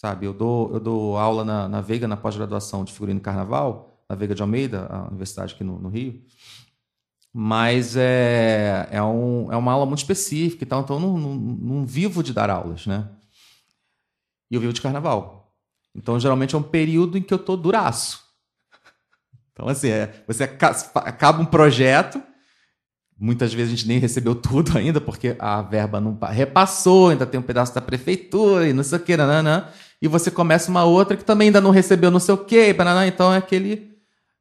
[0.01, 0.24] sabe?
[0.24, 4.16] Eu dou, eu dou aula na, na Veiga, na pós-graduação de figurino e carnaval, na
[4.16, 6.22] Veiga de Almeida, a universidade aqui no, no Rio.
[7.30, 11.34] Mas é, é, um, é uma aula muito específica e tal, então eu não, não,
[11.34, 13.11] não vivo de dar aulas, né?
[14.51, 15.55] E eu vivo de carnaval.
[15.94, 18.24] Então, geralmente, é um período em que eu tô duraço.
[19.61, 22.22] Então, assim, é, você aca- acaba um projeto,
[23.18, 27.26] muitas vezes a gente nem recebeu tudo ainda, porque a verba não pa- repassou, ainda
[27.26, 29.68] tem um pedaço da prefeitura e não sei o que, nananã,
[30.00, 32.74] e você começa uma outra que também ainda não recebeu não sei o que,
[33.06, 33.98] então é aquele,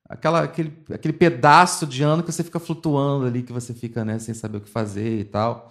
[0.07, 4.19] aquela, aquele, aquele pedaço de ano que você fica flutuando ali, que você fica né,
[4.19, 5.69] sem saber o que fazer e tal.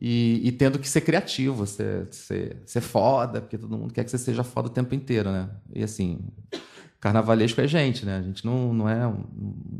[0.00, 4.10] E, e tendo que ser criativo, ser, ser, ser foda, porque todo mundo quer que
[4.10, 5.50] você seja foda o tempo inteiro, né?
[5.74, 6.18] E assim,
[7.02, 8.16] carnavalesco é gente, né?
[8.18, 9.24] A gente não, não é um,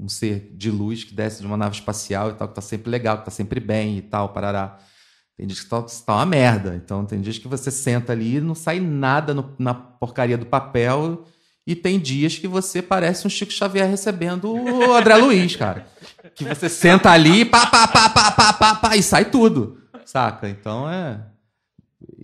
[0.03, 2.91] um ser de luz que desce de uma nave espacial e tal, que tá sempre
[2.91, 4.77] legal, que tá sempre bem e tal, parará.
[5.37, 6.75] Tem dias que tá, tá uma merda.
[6.75, 10.45] Então, tem dias que você senta ali e não sai nada no- na porcaria do
[10.45, 11.25] papel.
[11.65, 15.87] E tem dias que você parece um Chico Xavier recebendo o André Luiz, cara.
[16.35, 19.79] Que você senta ali, pá, pá, pá, pá, pá, pá, pá, e sai tudo.
[20.05, 20.49] Saca?
[20.49, 21.21] Então é.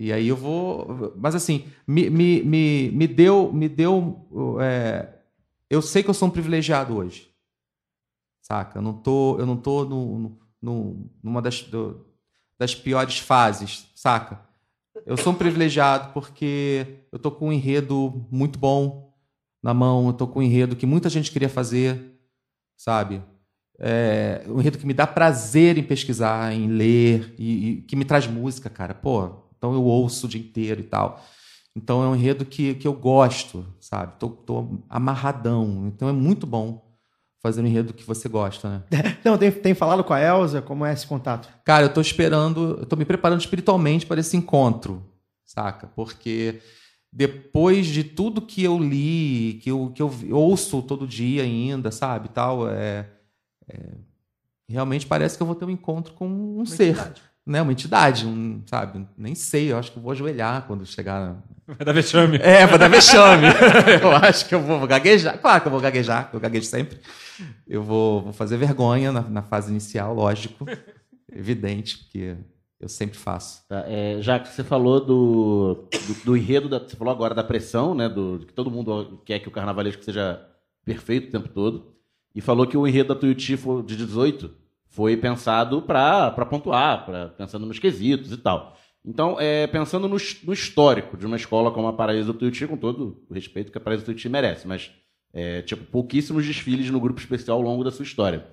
[0.01, 1.13] E aí eu vou.
[1.17, 3.51] Mas assim, me, me, me, me deu.
[3.51, 5.09] Me deu é,
[5.69, 7.29] eu sei que eu sou um privilegiado hoje.
[8.41, 8.79] Saca?
[8.79, 12.05] Eu não tô, eu não tô no, no- numa das, do-
[12.57, 14.39] das piores fases, saca?
[15.05, 19.13] Eu sou um privilegiado porque eu tô com um enredo muito bom
[19.61, 22.17] na mão, eu tô com um enredo que muita gente queria fazer,
[22.77, 23.21] sabe?
[23.77, 28.05] É, um enredo que me dá prazer em pesquisar, em ler, e, e que me
[28.05, 28.93] traz música, cara.
[28.93, 31.23] Pô, então eu ouço o dia inteiro e tal.
[31.75, 34.13] Então é um enredo que, que eu gosto, sabe?
[34.17, 35.85] Tô, tô amarradão.
[35.87, 36.89] Então é muito bom
[37.41, 38.83] fazer um enredo que você gosta, né?
[39.23, 40.61] Não, tem, tem falado com a Elza?
[40.61, 41.49] Como é esse contato?
[41.63, 45.05] Cara, eu tô esperando, eu tô me preparando espiritualmente para esse encontro,
[45.45, 45.87] saca?
[45.87, 46.61] Porque
[47.11, 52.29] depois de tudo que eu li, que eu, que eu ouço todo dia ainda, sabe,
[52.29, 53.09] tal, é,
[53.67, 53.95] é,
[54.67, 56.27] realmente parece que eu vou ter um encontro com
[56.59, 57.21] um ser, entidade.
[57.49, 57.61] Né?
[57.61, 59.05] Uma entidade, um, sabe?
[59.17, 61.41] Nem sei, eu acho que eu vou ajoelhar quando chegar.
[61.67, 62.37] Vai dar vexame.
[62.41, 63.47] É, vou dar vexame.
[64.01, 65.37] eu acho que eu vou gaguejar.
[65.39, 66.99] Claro que eu vou gaguejar, eu gaguejo sempre.
[67.67, 70.65] Eu vou, vou fazer vergonha na, na fase inicial, lógico.
[71.31, 72.35] Evidente, porque
[72.79, 73.63] eu sempre faço.
[73.67, 77.43] Tá, é, já que você falou do, do, do enredo, da- você falou agora da
[77.43, 78.09] pressão, né?
[78.09, 80.41] Do, de que todo mundo quer que o carnavalesco seja
[80.85, 81.93] perfeito o tempo todo.
[82.33, 84.51] E falou que o enredo da Tuiuti foi- de 18
[84.89, 88.75] foi pensado para pontuar, pra, pensando nos quesitos e tal.
[89.05, 92.75] Então, é, pensando no, no histórico de uma escola como a Paraíso do Tuiuti, com
[92.75, 94.91] todo o respeito que a Paraíso do Tuiuti merece, mas,
[95.31, 98.47] é, tipo, pouquíssimos desfiles no grupo especial ao longo da sua história.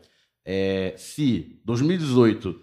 [0.45, 2.55] É, se 2018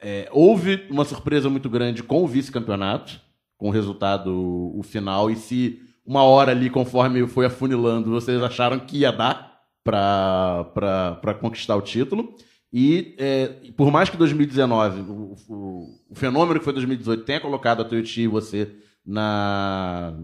[0.00, 3.20] é, houve uma surpresa muito grande com o vice-campeonato,
[3.58, 4.32] com o resultado
[4.74, 9.60] o final, e se uma hora ali, conforme foi afunilando, vocês acharam que ia dar
[9.84, 12.34] para conquistar o título.
[12.72, 13.46] E é,
[13.76, 18.08] por mais que 2019, o, o- o fenômeno que foi 2018 tenha colocado a Toyota
[18.20, 18.70] e você
[19.04, 20.14] na,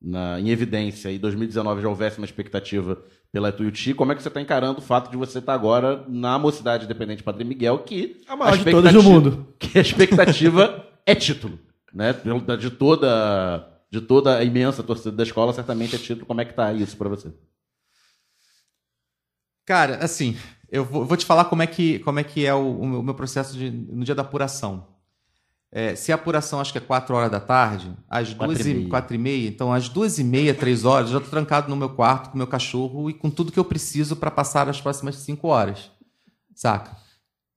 [0.00, 3.02] na- em evidência, e 2019 já houvesse uma expectativa
[3.32, 6.38] pela Tuiuti, como é que você está encarando o fato de você estar agora na
[6.38, 9.48] Mocidade Independente Padre Miguel, que A maior de todas do mundo.
[9.58, 11.58] que a expectativa é título,
[11.92, 12.14] né?
[12.58, 16.24] De toda, de toda a imensa torcida da escola, certamente é título.
[16.24, 17.32] Como é que tá isso para você?
[19.66, 20.36] Cara, assim,
[20.76, 23.14] eu vou, vou te falar como é que, como é, que é o, o meu-
[23.14, 24.86] processo de- no dia da apuração.
[25.72, 28.70] É, se a apuração acho que é 4 horas da tarde, às Quatro duas e
[28.70, 28.88] e, meia.
[28.88, 31.76] quatro e meia, então às duas e meia, três horas, eu já tô trancado no
[31.76, 34.80] meu quarto com o meu cachorro e com tudo que eu preciso para passar as
[34.80, 35.90] próximas cinco horas.
[36.54, 36.96] Saca?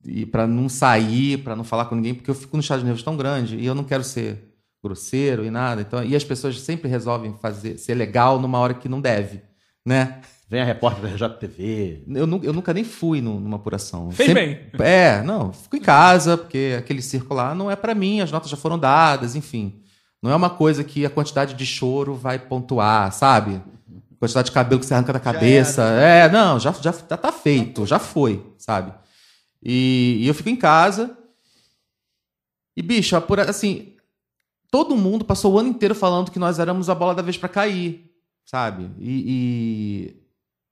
[0.04, 2.86] E para não sair, para não falar com ninguém, porque eu fico no estado de
[2.86, 4.54] nervos tão grande e eu não quero ser
[4.84, 5.82] grosseiro e nada.
[5.82, 9.42] Então, e as pessoas sempre resolvem fazer ser legal numa hora que não deve,
[9.86, 10.22] né?
[10.50, 12.04] Vem a repórter da RJTV.
[12.08, 14.10] Eu, nu- eu nunca nem fui nu- numa apuração.
[14.12, 14.44] Fez Sempre-
[14.84, 18.50] É, não, fico em casa, porque aquele circo lá não é pra mim, as notas
[18.50, 19.82] já foram dadas, enfim.
[20.22, 23.62] Não é uma coisa que a quantidade de choro vai pontuar, sabe?
[24.20, 25.84] Quantidade de cabelo que você arranca da cabeça.
[25.84, 28.92] É, não, já, já, tá feito, já foi, sabe?
[29.64, 31.16] E, e eu fico em casa.
[32.76, 33.94] E, bicho, apura, assim,
[34.72, 37.48] todo mundo passou o ano inteiro falando que nós éramos a bola da vez pra
[37.50, 38.12] cair,
[38.46, 38.90] sabe?
[39.00, 40.16] E,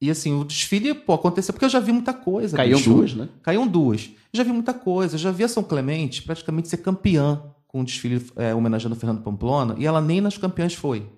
[0.02, 2.56] e, assim, o desfile, pô, aconteceu porque eu já vi muita coisa.
[2.56, 2.94] Caíam bicho.
[2.94, 3.28] duas, né?
[3.42, 4.10] Caíam duas.
[4.32, 5.18] Já vi muita coisa.
[5.18, 9.24] Já vi a São Clemente praticamente ser campeã com o desfile é, homenageando o Fernando
[9.24, 11.10] Pamplona e ela nem nas campeãs foi.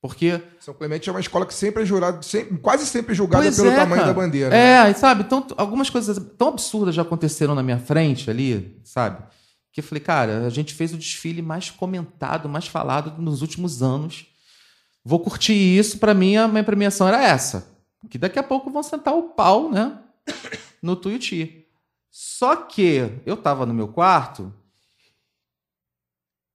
[0.00, 3.56] Porque São Clemente é uma escola que sempre é jurado, sempre- quase sempre julgada Pois
[3.56, 4.14] pelo é, tamanho cara.
[4.14, 4.50] da bandeira.
[4.50, 4.86] né?
[4.86, 5.22] É, e sabe?
[5.24, 9.22] Então, algumas coisas tão absurdas já aconteceram na minha frente ali, sabe?
[9.72, 13.82] Que eu falei, cara, a gente fez o desfile mais comentado, mais falado nos últimos
[13.82, 14.26] anos.
[15.08, 15.98] Vou curtir isso.
[15.98, 17.66] Pra mim, a minha premiação era essa.
[18.10, 19.96] Que daqui a pouco vão sentar o pau, né?
[20.82, 21.64] No Tuiuti.
[22.10, 24.52] Só que eu tava no meu quarto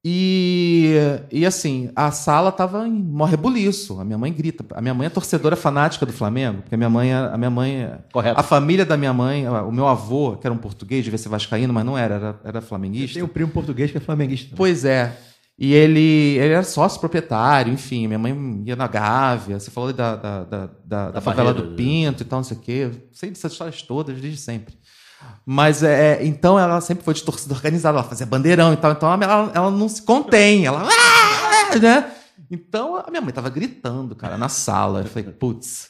[0.06, 0.94] e,
[1.32, 4.00] e assim, a sala tava em mó rebuliço.
[4.00, 4.64] A minha mãe grita.
[4.76, 7.50] A minha mãe é torcedora fanática do Flamengo, porque a minha mãe, é- a minha
[7.50, 8.40] mãe, é- Correto.
[8.40, 11.74] a família da minha mãe, o meu avô, que era um português, devia ser vascaíno,
[11.74, 13.14] mas não era, era, era flamenguista.
[13.16, 14.54] Tem um primo português que é flamenguista.
[14.56, 15.18] Pois é.
[15.58, 18.08] E ele, ele era sócio proprietário, enfim.
[18.08, 19.60] Minha mãe ia na Gávea.
[19.60, 22.60] Você falou da, da, da, da, da favela do Pinto e tal, não sei o
[22.60, 22.92] quê.
[23.12, 24.76] Sei dessas histórias todas desde sempre.
[25.46, 28.92] Mas é, então ela sempre foi de torcida organizada, ela fazia bandeirão e tal.
[28.92, 30.66] Então ela, ela não se contém.
[30.66, 30.88] Ela.
[30.88, 32.12] "Ah!" né?
[32.52, 35.02] Então a minha mãe tava gritando, cara, na sala.
[35.02, 35.90] Eu falei, putz,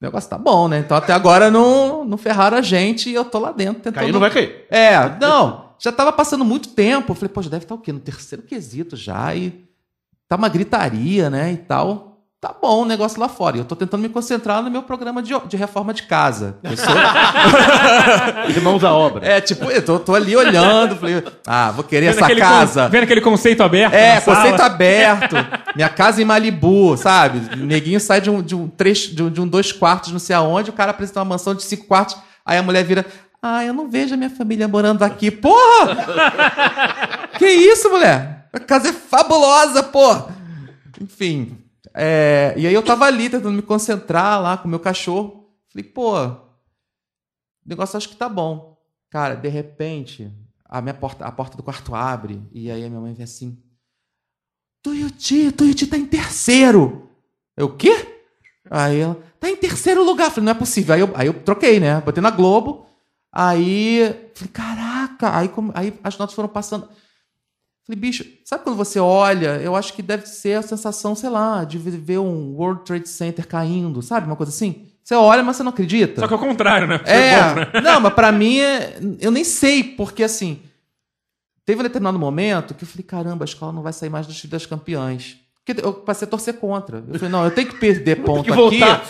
[0.00, 0.78] o negócio tá bom, né?
[0.78, 4.00] Então até agora não, não ferraram a gente e eu tô lá dentro tentando.
[4.02, 4.66] Cair não vai cair.
[4.70, 7.12] É, não, já tava passando muito tempo.
[7.12, 7.92] Eu falei, pô, já deve estar o quê?
[7.92, 9.64] No terceiro quesito já, e
[10.28, 12.12] tá uma gritaria, né, e tal.
[12.40, 13.56] Tá bom o negócio lá fora.
[13.56, 16.58] E eu tô tentando me concentrar no meu programa de, de reforma de casa.
[16.62, 16.92] Eu sou-
[18.48, 19.26] Irmãos à obra.
[19.26, 22.82] é, tipo, eu tô, tô ali olhando, falei, ah, vou querer Vendo essa casa.
[22.84, 23.94] con- vendo aquele conceito aberto.
[23.94, 24.36] É, na sala.
[24.36, 25.36] conceito aberto.
[25.74, 27.40] Minha casa em Malibu, sabe?
[27.62, 30.18] O neguinho sai de um, de um, três, de um, de um dois quartos, não
[30.18, 33.06] sei aonde, o cara apresenta uma mansão de cinco quartos, aí a mulher vira.
[33.46, 35.30] Ah, eu não vejo a minha família morando aqui.
[35.30, 37.28] Porra!
[37.36, 38.48] que isso, mulher?
[38.50, 40.08] A casa é fabulosa, pô!
[40.98, 41.58] Enfim.
[41.92, 45.46] é, e aí eu tava ali tentando me concentrar lá com o meu cachorro.
[45.68, 46.14] Falei, pô,
[47.66, 48.78] negócio acho que tá bom.
[49.10, 50.32] Cara, de repente,
[50.64, 53.62] a minha porta, a porta do quarto abre e aí a minha mãe vem assim:
[54.82, 57.10] Tuiuti, Tuiuti tá em terceiro.
[57.54, 58.22] Eu, o quê?
[58.70, 60.28] Aí ela, tá em terceiro lugar.
[60.28, 60.94] Eu falei, não é possível.
[60.94, 62.00] Aí eu, aí eu troquei, né?
[62.00, 62.84] Botei na Globo.
[63.36, 65.36] Aí, falei, caraca.
[65.36, 66.88] Aí, como- aí as notas foram passando.
[67.86, 69.56] Falei, bicho, sabe quando você olha?
[69.60, 73.46] Eu acho que deve ser a sensação, sei lá, de ver um World Trade Center
[73.46, 74.26] caindo, sabe?
[74.26, 74.86] Uma coisa assim.
[75.02, 76.20] Você olha, mas você não acredita.
[76.22, 76.98] Só que é o contrário, né?
[77.04, 77.70] É, bom, né?
[77.82, 80.62] não, mas pra mim, é- eu nem sei, porque assim,
[81.66, 84.32] teve um determinado momento que eu falei, caramba, a escola não vai sair mais do
[84.32, 85.36] time das campeãs.
[85.64, 87.02] Porque eu passei a torcer contra.
[87.08, 89.08] Eu falei, não, eu tenho que perder ponto que aqui.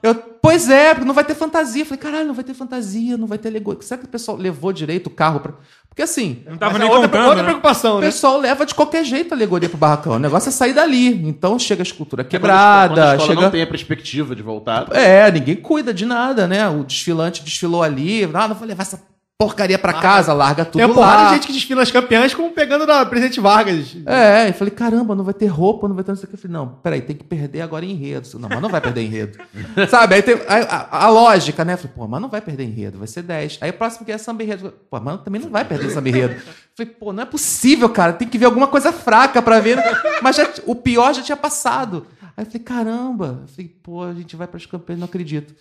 [0.00, 1.82] Eu, pois é, porque não vai ter fantasia.
[1.82, 3.82] Eu falei, caralho, não vai ter fantasia, não vai ter alegoria.
[3.82, 5.54] Será que o pessoal levou direito o carro pra.
[5.88, 7.48] Porque assim, Não tava Mas nem é outra, contando, outra né?
[7.48, 8.06] preocupação, o né?
[8.06, 10.12] pessoal leva de qualquer jeito a alegoria pro barracão.
[10.12, 11.08] O negócio é sair dali.
[11.26, 13.40] Então chega a escultura Quando a quebrada, escola chega.
[13.40, 14.94] não tem a perspectiva de voltar.
[14.94, 16.68] É, ninguém cuida de nada, né?
[16.68, 18.24] O desfilante desfilou ali.
[18.32, 19.02] Ah, não vou levar essa
[19.38, 22.50] porcaria pra casa, larga tudo Tem uma porrada de gente que desfila as campeãs como
[22.52, 23.94] pegando na Presidente Vargas.
[24.06, 26.34] É, eu falei, caramba, não vai ter roupa, não vai ter não sei o que.
[26.36, 28.26] Eu falei, não, peraí, tem que perder agora em enredo.
[28.38, 29.38] Não, mas não vai perder enredo.
[29.90, 30.14] Sabe?
[30.14, 31.74] Aí tem a, a- a lógica, né?
[31.74, 33.58] Eu falei, pô, mas não vai perder enredo, vai ser 10.
[33.60, 34.72] Aí o próximo que é samba enredo.
[34.90, 36.34] Pô, mas também não vai perder samba enredo.
[36.34, 36.40] Eu
[36.74, 39.76] falei, pô, não é possível, cara, tem que ver alguma coisa fraca pra ver.
[40.22, 42.06] Mas já- o pior já tinha passado.
[42.34, 43.40] Aí eu falei, caramba.
[43.42, 45.54] Eu falei, pô, a gente vai pras campanhas, não acredito.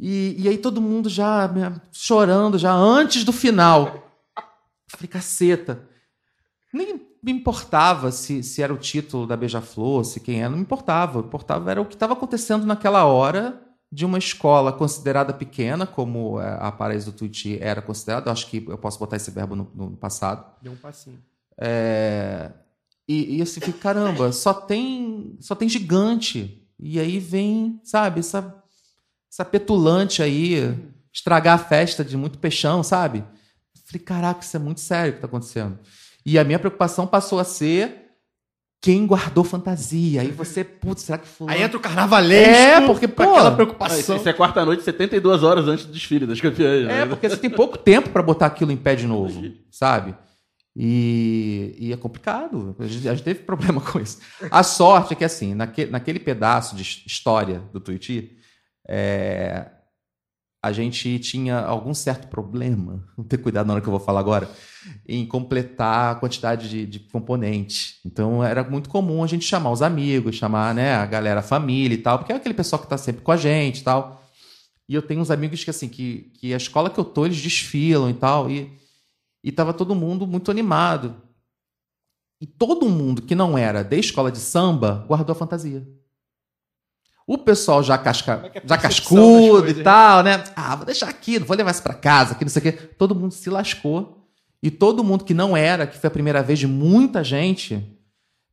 [0.00, 4.02] E, e aí todo mundo já né, chorando, já antes do final.
[4.36, 4.42] Eu
[4.88, 5.86] falei, caceta.
[6.72, 10.62] Nem me importava se, se era o título da Beija-Flor, se quem era, não me
[10.62, 11.18] importava.
[11.18, 13.60] O que importava era o que estava acontecendo naquela hora
[13.92, 18.30] de uma escola considerada pequena, como é, a Paraíso do Tuiuti era considerada.
[18.30, 20.46] Acho que eu posso botar esse verbo no, no passado.
[20.62, 21.18] Deu um passinho.
[21.58, 22.52] É,
[23.06, 26.66] e, e assim, caramba, só tem, só tem gigante.
[26.78, 28.59] E aí vem, sabe, essa,
[29.30, 30.74] essa petulante aí,
[31.12, 33.24] estragar a festa de muito peixão, sabe?
[33.86, 35.78] Falei, caraca, isso é muito sério o que tá acontecendo.
[36.24, 38.08] E a minha preocupação passou a ser
[38.82, 40.22] quem guardou fantasia.
[40.22, 41.56] Aí você, putz, será que fulano...
[41.56, 42.54] Aí entra o carnavalesco.
[42.54, 44.16] É, porque, pô, aquela isso, preocupação.
[44.16, 46.84] isso é quarta-noite, 72 horas antes do desfile das campeãs.
[46.84, 47.06] É, né?
[47.06, 50.14] porque você tem pouco tempo para botar aquilo em pé de novo, sabe?
[50.74, 52.74] E, e é complicado.
[52.78, 54.18] A gente, a gente teve problema com isso.
[54.50, 58.36] A sorte é que, assim, naquele, naquele pedaço de his- história do Tuiuti,
[58.92, 59.70] é,
[60.60, 64.18] a gente tinha algum certo problema, vou ter cuidado na hora que eu vou falar
[64.18, 64.50] agora,
[65.08, 68.00] em completar a quantidade de, de componente.
[68.04, 71.94] Então era muito comum a gente chamar os amigos, chamar né, a galera, a família
[71.94, 74.20] e tal, porque é aquele pessoal que está sempre com a gente e tal.
[74.88, 77.40] E eu tenho uns amigos que, assim, que, que a escola que eu tô, eles
[77.40, 78.76] desfilam e tal, e,
[79.44, 81.14] e tava todo mundo muito animado.
[82.40, 85.86] E todo mundo que não era da escola de samba guardou a fantasia.
[87.32, 90.42] O pessoal já, casca, é é já cascudo e tal, né?
[90.56, 92.72] Ah, vou deixar aqui, não vou levar isso pra casa, que não sei o quê.
[92.72, 94.26] Todo mundo se lascou.
[94.60, 97.82] E todo mundo que não era, que foi a primeira vez de muita gente,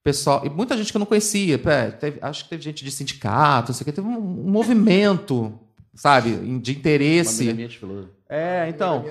[0.03, 1.57] pessoal, e muita gente que eu não conhecia,
[1.99, 5.57] teve- acho que teve gente de sindicato, não sei o quê, teve um, um movimento,
[5.95, 7.51] sabe, de Uma interesse.
[7.53, 8.05] desfilou.
[8.30, 9.03] É, então,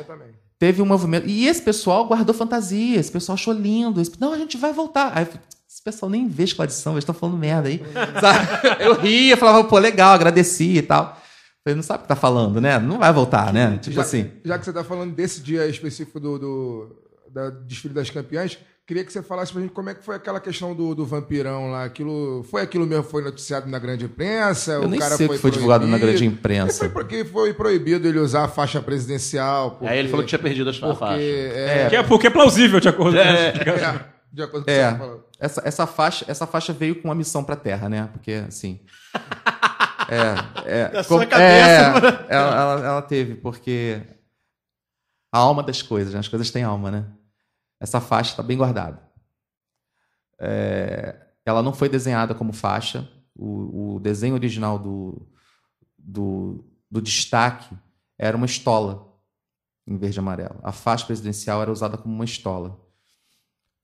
[0.60, 1.26] teve um movimento.
[1.28, 4.00] E esse pessoal guardou fantasia, esse pessoal achou lindo.
[4.00, 5.12] Esse, não, a gente vai voltar.
[5.14, 5.26] Aí
[5.76, 7.82] esse pessoal nem vê escola de samba, eles estão falando merda aí.
[8.18, 8.82] Sabe?
[8.82, 11.20] Eu ria, falava, pô, legal, agradeci e tal.
[11.62, 12.78] Falei, não sabe o que tá falando, né?
[12.78, 13.76] Não vai voltar, né?
[13.82, 14.30] Tipo já, assim.
[14.42, 16.96] já que você está falando desse dia específico do, do
[17.30, 18.56] da desfile das campeãs,
[18.86, 21.72] queria que você falasse pra gente como é que foi aquela questão do, do vampirão
[21.72, 21.84] lá.
[21.84, 24.74] Aquilo, foi aquilo mesmo que foi noticiado na grande imprensa?
[24.74, 26.78] Eu nem sei o que foi divulgado na grande imprensa.
[26.78, 29.72] Foi porque foi proibido ele usar a faixa presidencial.
[29.72, 31.20] Porque, Aí ele falou que tinha perdido as porque, faixas.
[31.20, 34.15] é, é, porque é plausível, de acordo com essa é.
[34.36, 34.90] De acordo com o que É.
[34.92, 35.30] você falou.
[35.40, 38.08] Essa, essa, faixa, essa faixa veio com uma missão pra Terra, né?
[38.12, 38.80] Porque, assim.
[40.08, 40.82] É.
[40.92, 42.06] é com- cabeça, é, mano.
[42.28, 44.00] ela, ela, ela teve, porque.
[45.34, 46.20] A alma das coisas, né?
[46.20, 47.06] As coisas têm alma, né?
[47.80, 49.02] Essa faixa está bem guardada.
[50.38, 53.08] É, ela não foi desenhada como faixa.
[53.34, 55.26] O, o desenho original do,
[55.98, 57.76] do, do destaque
[58.16, 59.12] era uma estola
[59.88, 60.60] em verde e amarelo.
[60.62, 62.80] A faixa presidencial era usada como uma estola.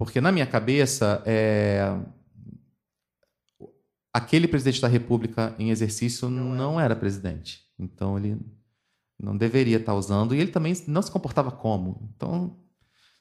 [0.05, 1.97] Porque na minha cabeça, é,
[4.13, 7.61] aquele presidente da República em exercício não era presidente.
[7.79, 8.37] Então ele
[9.19, 10.35] não deveria estar usando.
[10.35, 12.11] E ele também não se comportava como.
[12.17, 12.57] Então,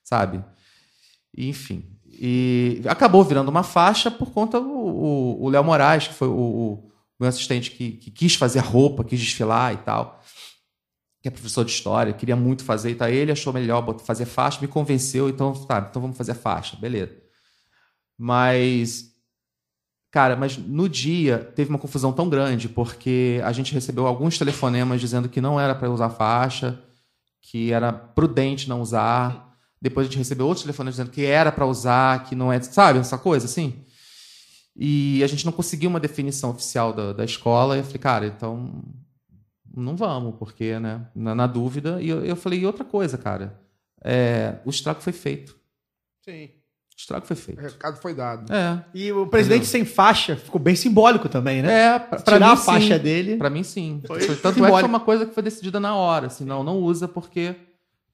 [0.03, 0.43] sabe?
[1.37, 1.85] Enfim.
[2.05, 7.29] E acabou virando uma faixa por conta o Léo Moraes, que foi o, o meu
[7.29, 10.20] assistente que, que quis fazer a roupa, quis desfilar e tal.
[11.21, 12.95] Que é professor de história, queria muito fazer.
[12.95, 13.09] Tal.
[13.09, 15.29] Ele achou melhor fazer faixa, me convenceu.
[15.29, 16.75] Então, tá, então vamos fazer faixa.
[16.77, 17.15] Beleza.
[18.17, 19.11] Mas
[20.11, 24.99] Cara, mas no dia teve uma confusão tão grande, porque a gente recebeu alguns telefonemas
[24.99, 26.77] dizendo que não era para usar faixa,
[27.41, 29.55] que era prudente não usar.
[29.81, 32.61] Depois a gente recebeu outros telefonemas dizendo que era para usar, que não é.
[32.61, 33.73] Sabe, essa coisa assim?
[34.75, 37.77] E a gente não conseguiu uma definição oficial da, da escola.
[37.77, 38.83] E eu falei, cara, então
[39.75, 41.07] não vamos, porque, né?
[41.15, 42.01] Na, na dúvida.
[42.01, 43.59] E eu, eu falei, e outra coisa, cara.
[44.03, 45.55] É, o estrago foi feito.
[46.23, 46.45] Sim.
[46.45, 47.59] O estrago foi feito.
[47.59, 48.51] O recado foi dado.
[48.53, 48.83] É.
[48.93, 51.95] E o presidente sem faixa ficou bem simbólico também, né?
[51.95, 53.03] É, pra, pra Tirar mim, a faixa sim.
[53.03, 53.37] dele.
[53.37, 54.01] Pra mim, sim.
[54.05, 54.79] Foi Tanto é que simbólico.
[54.79, 56.27] foi uma coisa que foi decidida na hora.
[56.27, 57.55] Assim, não, não usa porque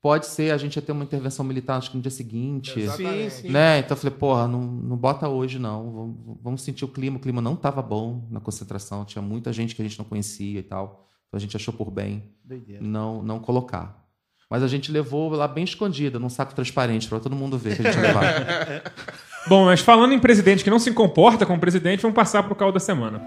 [0.01, 2.79] pode ser, a gente ia ter uma intervenção militar acho que no dia seguinte.
[2.79, 3.33] Exatamente.
[3.33, 3.49] Sim, sim.
[3.49, 3.79] Né?
[3.79, 5.91] Então eu falei, porra, não, não bota hoje, não.
[5.91, 7.17] Vamos, vamos sentir o clima.
[7.17, 9.03] O clima não estava bom na concentração.
[9.03, 11.09] Tinha muita gente que a gente não conhecia e tal.
[11.27, 12.81] Então a gente achou por bem Doideira.
[12.81, 14.05] não, não colocar.
[14.49, 17.85] Mas a gente levou lá bem escondida, num saco transparente, para todo mundo ver que
[17.85, 18.83] a gente levar.
[19.47, 22.71] Bom, mas falando em presidente que não se comporta como presidente, vamos passar pro caô
[22.71, 23.21] da semana.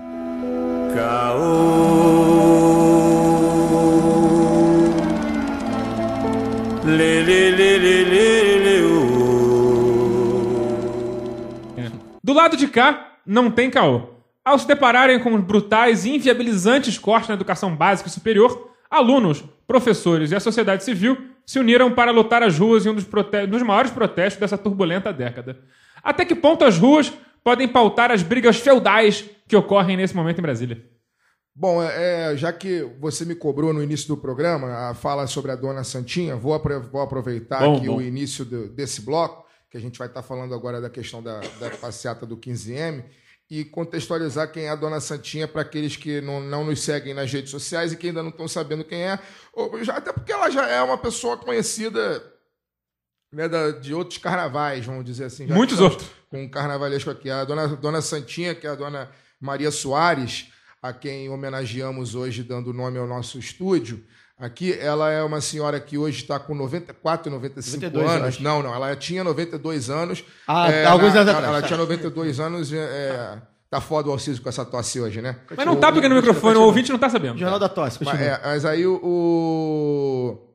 [12.22, 14.19] Do lado de cá, não tem caô.
[14.50, 19.44] Ao se depararem com os brutais e inviabilizantes cortes na educação básica e superior, alunos,
[19.64, 23.06] professores e a sociedade civil se uniram para lotar as ruas em um dos,
[23.48, 25.60] dos maiores protestos dessa turbulenta década.
[26.02, 27.12] Até que ponto as ruas
[27.44, 30.84] podem pautar as brigas feudais que ocorrem nesse momento em Brasília?
[31.54, 35.52] Bom, é, é, já que você me cobrou no início do programa a fala sobre
[35.52, 37.98] a dona Santinha, vou aproveitar Bom, aqui bom.
[37.98, 41.38] o início do- desse bloco, que a gente vai estar falando agora da questão da,
[41.60, 43.04] da passeata do 15M,
[43.50, 47.32] e contextualizar quem é a dona Santinha para aqueles que não, não nos seguem nas
[47.32, 49.18] redes sociais e que ainda não estão sabendo quem é,
[49.52, 52.22] ou já- até porque ela já é uma pessoa conhecida
[53.32, 55.46] né, da- de outros carnavais, vamos dizer assim.
[55.46, 56.08] Muitos outros.
[56.28, 57.28] Com um carnavalesco aqui.
[57.30, 60.48] A dona, dona Santinha, que é a dona Maria Soares,
[60.82, 64.04] a quem homenageamos hoje, dando nome ao nosso estúdio.
[64.40, 68.28] Aqui, ela é uma senhora que hoje está com 94, 95 92, eu anos.
[68.28, 68.42] acho.
[68.42, 70.24] Não, não, ela tinha 92 anos.
[70.48, 71.58] Ah, É, alguns na- anos ela, atrás.
[71.58, 72.72] ela tinha 92 anos.
[72.72, 75.36] É, é, tá foda o Alciso com essa tosse hoje, né?
[75.54, 77.38] Mas não tá pegando o microfone, o ouvinte não tá sabendo.
[77.38, 80.46] Jornal da Tosse, Mas, é, mas aí o, o-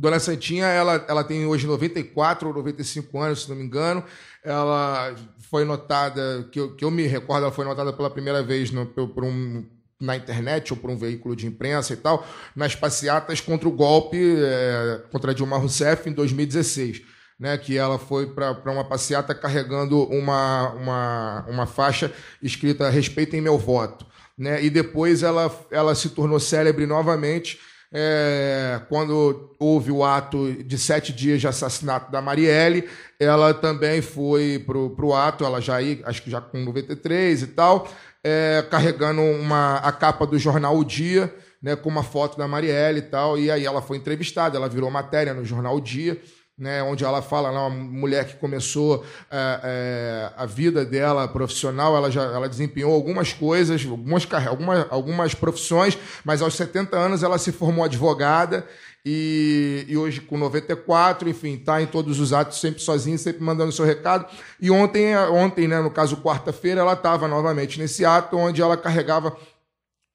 [0.00, 4.02] Dona Santinha, ela, ela tem hoje 94 ou 95 anos, se não me engano.
[4.44, 5.14] Ela
[5.50, 8.86] foi notada, que eu, que eu me recordo, ela foi notada pela primeira vez no,
[8.86, 9.64] por, por um,
[10.02, 14.18] na internet ou por um veículo de imprensa e tal, nas passeatas contra o golpe
[14.18, 17.02] é, contra Dilma Rousseff em 2016.
[17.40, 23.58] Né, que ela foi para uma passeata carregando uma, uma, uma faixa escrita Respeitem meu
[23.58, 24.06] voto.
[24.38, 27.58] Né, e depois ela, ela se tornou célebre novamente
[27.94, 32.88] é, quando houve o ato de sete dias de assassinato da Marielle,
[33.20, 37.46] ela também foi pro, pro ato, ela já aí, acho que já com 93 e
[37.48, 37.86] tal,
[38.24, 42.98] é, carregando uma, a capa do jornal O Dia, né, com uma foto da Marielle
[42.98, 46.20] e tal, e aí ela foi entrevistada, ela virou matéria no jornal O Dia,
[46.58, 51.26] né, onde ela fala, ela é uma mulher que começou é, é, a vida dela
[51.26, 57.22] profissional, ela já ela desempenhou algumas coisas, algumas, algumas, algumas profissões, mas aos 70 anos
[57.22, 58.66] ela se formou advogada
[59.04, 63.72] e, e hoje com 94, enfim, está em todos os atos, sempre sozinha, sempre mandando
[63.72, 64.26] seu recado.
[64.60, 69.36] E ontem, ontem né, no caso quarta-feira, ela estava novamente nesse ato, onde ela carregava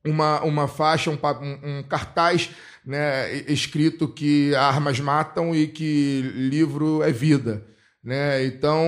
[0.05, 2.49] uma, uma faixa, um, um- um cartaz
[2.85, 7.65] né, escrito que armas matam e que livro é vida.
[8.01, 8.45] Né?
[8.45, 8.81] Então,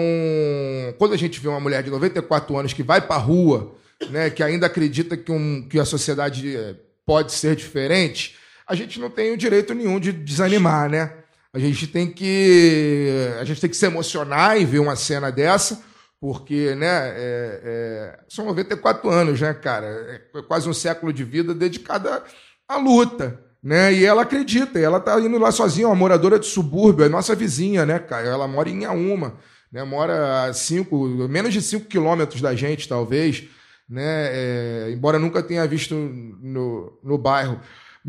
[0.97, 3.75] quando a gente vê uma mulher de 94 anos que vai para a rua,
[4.09, 6.75] né, que ainda acredita que, um, que a sociedade eh,
[7.05, 8.37] pode ser diferente,
[8.69, 11.11] a gente não tem o direito nenhum de desanimar, né?
[11.51, 13.09] A gente tem que
[13.41, 15.81] a gente tem que se emocionar e ver uma cena dessa,
[16.21, 19.87] porque, né, é- é- são 94 anos, né, cara?
[19.87, 22.23] É quase um século de vida dedicada
[22.67, 23.91] à luta, né?
[23.91, 27.87] E ela acredita, ela tá indo lá sozinha, uma moradora de subúrbio, é nossa vizinha,
[27.87, 28.27] né, cara?
[28.27, 29.33] Ela mora em Inhaúma,
[29.71, 29.83] né?
[29.83, 33.45] Mora a cinco, menos de 5 quilômetros da gente, talvez,
[33.89, 34.27] né?
[34.31, 37.59] É, embora nunca tenha visto no, no bairro.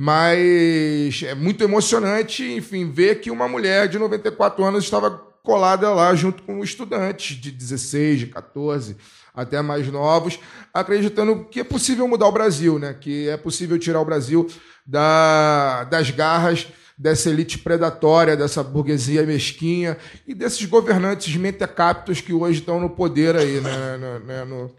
[0.03, 5.11] Mas é muito emocionante, enfim, ver que uma mulher de 94 anos estava
[5.43, 8.97] colada lá junto com estudantes de 16, de 14,
[9.35, 10.39] até mais novos,
[10.73, 12.97] acreditando que é possível mudar o Brasil, né?
[12.99, 14.49] que é possível tirar o Brasil
[14.87, 22.61] da, das garras dessa elite predatória, dessa burguesia mesquinha e desses governantes mentecaptos que hoje
[22.61, 23.99] estão no poder aí, né?
[23.99, 24.45] no, né?
[24.47, 24.71] no,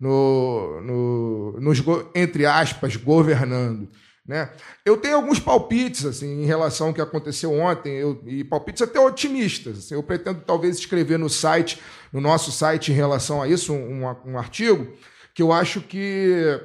[0.00, 1.82] no, no- nos,
[2.14, 3.86] entre aspas, governando.
[4.30, 4.48] Né?
[4.84, 9.00] Eu tenho alguns palpites assim, em relação ao que aconteceu ontem, eu, e palpites até
[9.00, 9.78] otimistas.
[9.78, 9.94] assim.
[9.96, 11.80] eu pretendo talvez escrever no site,
[12.12, 14.86] no nosso site, em relação a isso, um, um artigo,
[15.34, 16.60] que eu acho que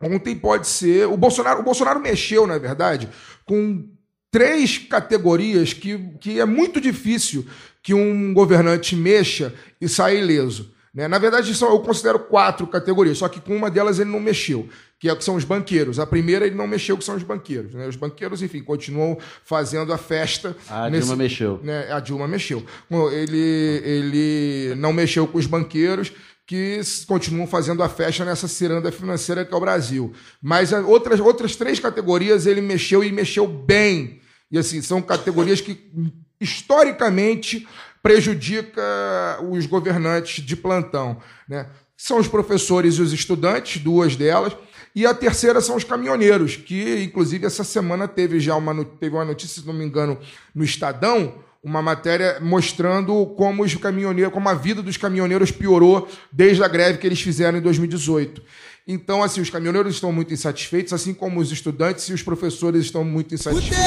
[0.00, 1.08] ontem pode ser.
[1.08, 3.08] O Bolsonaro, o Bolsonaro mexeu, na verdade,
[3.44, 3.84] com
[4.30, 7.44] três categorias que, que é muito difícil
[7.82, 10.72] que um governante mexa e saia ileso.
[10.96, 11.06] Né?
[11.06, 14.66] Na verdade, são, eu considero quatro categorias, só que com uma delas ele não mexeu,
[14.98, 15.98] que, é, que são os banqueiros.
[15.98, 17.74] A primeira ele não mexeu, que são os banqueiros.
[17.74, 17.86] Né?
[17.86, 20.56] Os banqueiros, enfim, continuam fazendo a festa.
[20.70, 21.60] A Dilma mexeu.
[21.62, 22.64] né, a Dilma mexeu.
[23.12, 26.10] Ele, ele não mexeu com os banqueiros,
[26.46, 30.14] que continuam fazendo a festa nessa ciranda financeira que é o Brasil.
[30.40, 34.20] Mas outras, outras três categorias ele mexeu e mexeu bem.
[34.50, 35.90] E assim, são categorias que
[36.40, 37.66] historicamente
[38.06, 38.80] prejudica
[39.50, 41.16] os governantes de plantão.
[41.48, 41.66] Né?
[41.96, 44.56] São os professores e os estudantes, duas delas.
[44.94, 49.24] E a terceira são os caminhoneiros, que inclusive essa semana teve já uma, teve uma
[49.24, 50.16] notícia, se não me engano,
[50.54, 51.34] no Estadão,
[51.64, 56.98] uma matéria mostrando como os caminhoneiros, como a vida dos caminhoneiros piorou desde a greve
[56.98, 58.40] que eles fizeram em 2018.
[58.88, 63.02] Então, assim, os caminhoneiros estão muito insatisfeitos, assim como os estudantes e os professores estão
[63.02, 63.84] muito insatisfeitos.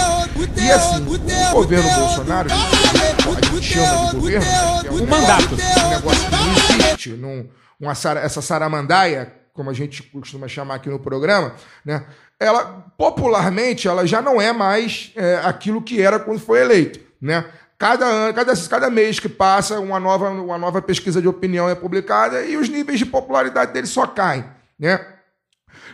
[0.58, 1.06] E assim,
[1.52, 5.56] o governo Bolsonaro, a gente chama de governo, né, é Um mandato.
[5.56, 7.48] um negócio que não existe, num,
[7.80, 11.54] uma, essa saramandaia, como a gente costuma chamar aqui no programa,
[11.86, 12.06] né?
[12.38, 12.66] Ela,
[12.98, 17.46] popularmente, ela já não é mais é, aquilo que era quando foi eleito, né?
[17.78, 21.76] Cada, ano, cada, cada mês que passa, uma nova, uma nova pesquisa de opinião é
[21.76, 24.44] publicada e os níveis de popularidade dele só caem,
[24.80, 25.06] né?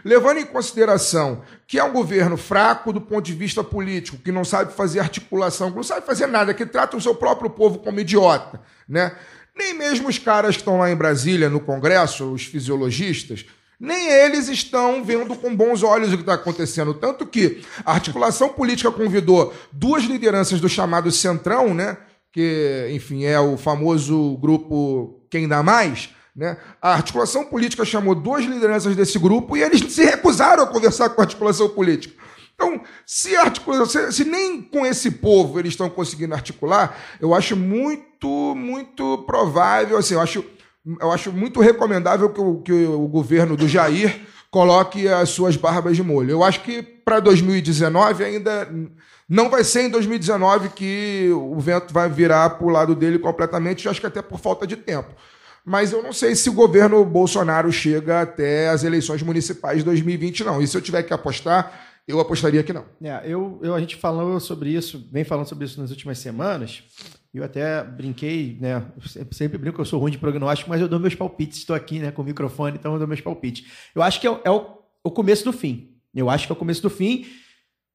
[0.03, 4.45] Levando em consideração que é um governo fraco do ponto de vista político, que não
[4.45, 7.99] sabe fazer articulação, que não sabe fazer nada, que trata o seu próprio povo como
[7.99, 9.15] idiota, né?
[9.57, 13.45] Nem mesmo os caras que estão lá em Brasília, no Congresso, os fisiologistas,
[13.79, 16.93] nem eles estão vendo com bons olhos o que está acontecendo.
[16.93, 21.97] Tanto que a articulação política convidou duas lideranças do chamado Centrão, né?
[22.35, 26.57] que, enfim, é o famoso grupo Quem Dá Mais, né?
[26.81, 31.21] A articulação política chamou duas lideranças desse grupo e eles se recusaram a conversar com
[31.21, 32.15] a articulação política.
[32.53, 37.55] Então, se, articula- se, se nem com esse povo eles estão conseguindo articular, eu acho
[37.55, 40.43] muito, muito provável, assim, eu acho,
[41.01, 45.97] eu acho muito recomendável que o, que o governo do Jair coloque as suas barbas
[45.97, 46.31] de molho.
[46.31, 48.69] Eu acho que para 2019 ainda
[49.27, 53.89] não vai ser em 2019 que o vento vai virar para o lado dele completamente,
[53.89, 55.09] acho que até por falta de tempo.
[55.65, 60.43] Mas eu não sei se o governo Bolsonaro chega até as eleições municipais de 2020,
[60.43, 60.61] não.
[60.61, 61.71] E se eu tiver que apostar,
[62.07, 62.85] eu apostaria que não.
[63.01, 66.83] É, eu, eu, a gente falou sobre isso, vem falando sobre isso nas últimas semanas.
[67.33, 68.81] Eu até brinquei, né?
[69.07, 71.57] Sempre, sempre brinco que eu sou ruim de prognóstico, mas eu dou meus palpites.
[71.57, 73.65] Estou aqui, né, com o microfone, então eu dou meus palpites.
[73.93, 74.65] Eu acho que é, o- é o,
[75.03, 75.89] o começo do fim.
[76.13, 77.25] Eu acho que é o começo do fim.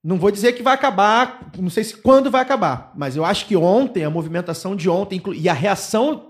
[0.02, 3.46] Não vou dizer que vai acabar, não sei se quando vai acabar, mas eu acho
[3.46, 6.29] que ontem, a movimentação de ontem e a reação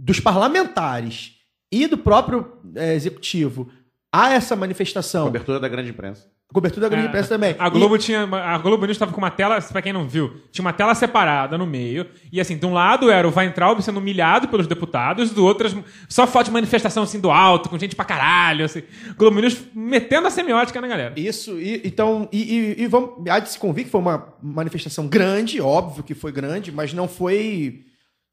[0.00, 1.32] dos parlamentares
[1.72, 3.68] e do próprio eh, executivo
[4.12, 6.26] a essa manifestação, Cobertura da grande imprensa.
[6.50, 7.54] cobertura da grande É, imprensa também.
[7.58, 8.22] A Globo tinha.
[8.22, 11.58] A Globo News estava com uma tela, pra quem não viu, tinha uma tela separada
[11.58, 12.06] no meio.
[12.32, 16.26] E assim, de um lado era o Weintraub sendo humilhado pelos deputados, do outro, só
[16.26, 18.82] foto de manifestação assim do alto, com gente pra caralho, assim.
[19.14, 21.12] Globo News metendo a semiótica na galera.
[21.20, 22.40] Isso, e, então, e,
[22.78, 26.32] e, e vamos, há de se convir que foi uma manifestação grande, óbvio que foi
[26.32, 27.84] grande, mas não foi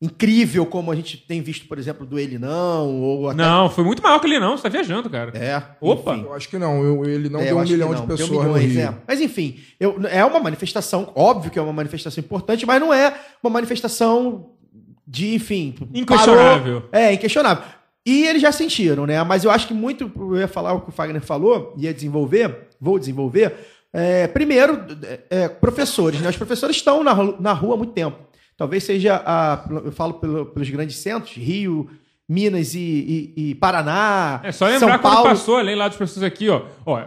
[0.06, 3.38] incrível como a gente tem visto, por exemplo, do Ele Não, ou até...
[3.42, 4.56] Não, foi muito maior que ele, não.
[4.56, 5.32] Você tá viajando, cara.
[5.38, 6.14] É, Opa!
[6.16, 6.24] enfim.
[6.26, 6.84] Eu acho que não.
[6.84, 8.82] Eu- ele não É, deu eu um milhão de pessoas no milhões, Rio.
[8.82, 8.94] é.
[9.08, 13.14] Mas enfim, eu, é uma manifestação, óbvio que é uma manifestação importante, mas não é
[13.44, 14.52] uma manifestação
[15.08, 15.76] de, enfim...
[15.94, 16.82] Inquestionável.
[16.82, 17.64] parou- é, inquestionável.
[18.06, 19.22] E eles já sentiram, né?
[19.24, 22.68] Mas eu acho que muito, eu ia falar o que o Fagner falou, ia desenvolver,
[22.80, 23.54] vou desenvolver.
[23.92, 26.30] É, primeiro, é, é, professores, né?
[26.30, 28.18] Os professores estão na, na rua há muito tempo.
[28.58, 31.90] Talvez seja, a, eu falo pelo- pelos grandes centros, Rio,
[32.28, 35.30] Minas e, e- e Paraná, É só lembrar São quando Paulo.
[35.30, 36.62] passou a lei lá dos professores aqui, ó.
[36.86, 37.04] ó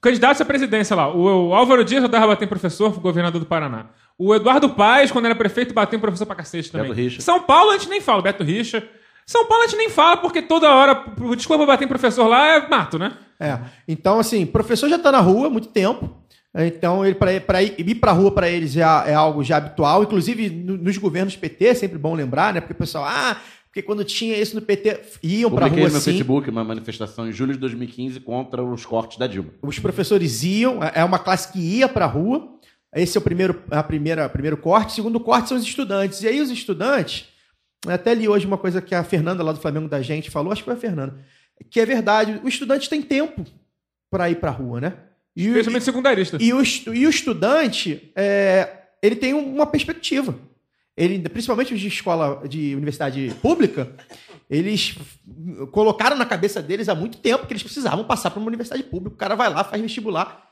[0.00, 1.08] candidatos à presidência lá.
[1.12, 3.86] O, o Álvaro Dias andava batendo em professor, governador do Paraná.
[4.18, 6.88] O Eduardo Paes, quando era prefeito, bateu em professor pra cacete também.
[6.88, 7.20] Beto Richa.
[7.20, 8.82] São Paulo a gente nem fala, Beto Richa.
[9.26, 12.46] São Paulo a gente nem fala, porque toda hora o desculpa bater em professor lá
[12.46, 13.12] é mato, né?
[13.40, 13.58] É.
[13.88, 16.08] Então, assim, professor já está na rua há muito tempo.
[16.56, 20.02] Então, ele para ir, para a rua para eles já é algo já habitual.
[20.02, 22.60] Inclusive, no- nos governos PT, é sempre bom lembrar, né?
[22.60, 25.92] Porque o pessoal, ah, porque quando tinha isso no PT, iam para a rua no
[25.92, 26.10] meu sim.
[26.12, 29.50] Facebook uma manifestação em julho de 2015 contra os cortes da Dilma.
[29.60, 32.56] Os professores iam, é uma classe que ia para a rua.
[32.94, 34.92] Esse é o primeiro, a primeira, primeiro corte.
[34.92, 36.22] O segundo corte são os estudantes.
[36.22, 37.26] E aí, os estudantes,
[37.86, 40.62] até li hoje uma coisa que a Fernanda lá do Flamengo da gente falou, acho
[40.62, 41.14] que foi a Fernanda,
[41.70, 42.40] que é verdade.
[42.42, 43.44] O estudante tem tempo
[44.10, 44.94] para ir para a rua, né?
[45.36, 46.38] E, Especialmente secundarista.
[46.40, 46.62] e o,
[46.94, 48.68] e o estudante, é,
[49.02, 50.34] ele tem uma perspectiva.
[50.96, 53.92] Ele, principalmente os de escola, de universidade pública,
[54.48, 54.96] eles
[55.70, 59.14] colocaram na cabeça deles há muito tempo que eles precisavam passar para uma universidade pública.
[59.14, 60.46] O cara vai lá, faz vestibular.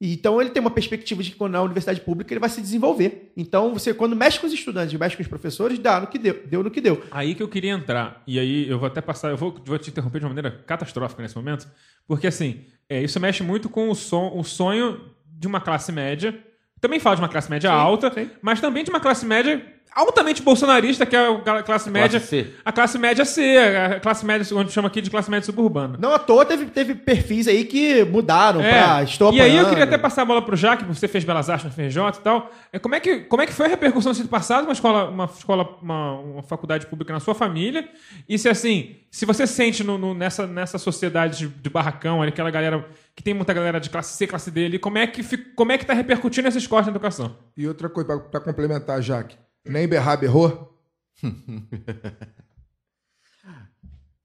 [0.00, 3.32] Então ele tem uma perspectiva de que quando na universidade pública ele vai se desenvolver.
[3.36, 6.42] Então você, quando mexe com os estudantes, mexe com os professores, dá no que deu,
[6.46, 7.02] deu no que deu.
[7.12, 8.22] Aí que eu queria entrar.
[8.26, 11.22] E aí eu vou até passar, eu vou, vou te interromper de uma maneira catastrófica
[11.22, 11.68] nesse momento,
[12.08, 16.38] porque assim, é, isso mexe muito com o, son- o sonho de uma classe média.
[16.84, 18.28] Também fala de uma classe média alta, sim.
[18.42, 19.64] mas também de uma classe média
[19.96, 22.18] altamente bolsonarista, que é a classe média.
[22.18, 22.48] C.
[22.64, 25.96] A classe média C, a classe média, onde chama aqui de classe média suburbana.
[26.00, 28.70] Não à toa teve, teve perfis aí que mudaram É.
[28.72, 31.48] pra estou e aí eu queria até passar a bola pro Jaque, você fez Belas
[31.48, 32.50] Artes na FRJ e tal.
[32.72, 35.26] É, como, é que, como é que foi a repercussão ter passado uma escola, uma
[35.26, 37.88] escola, uma, uma faculdade pública na sua família?
[38.28, 42.30] E se assim, se você sente no- no- nessa, nessa sociedade de, de barracão, ali,
[42.30, 42.84] aquela galera
[43.16, 45.22] que tem muita galera de classe C, classe D ali, como é que,
[45.54, 47.36] como é que tá repercutindo essa escola na educação?
[47.56, 49.36] E outra coisa, pra, pra complementar, Jaque.
[49.64, 50.78] Nem berrar, berrou?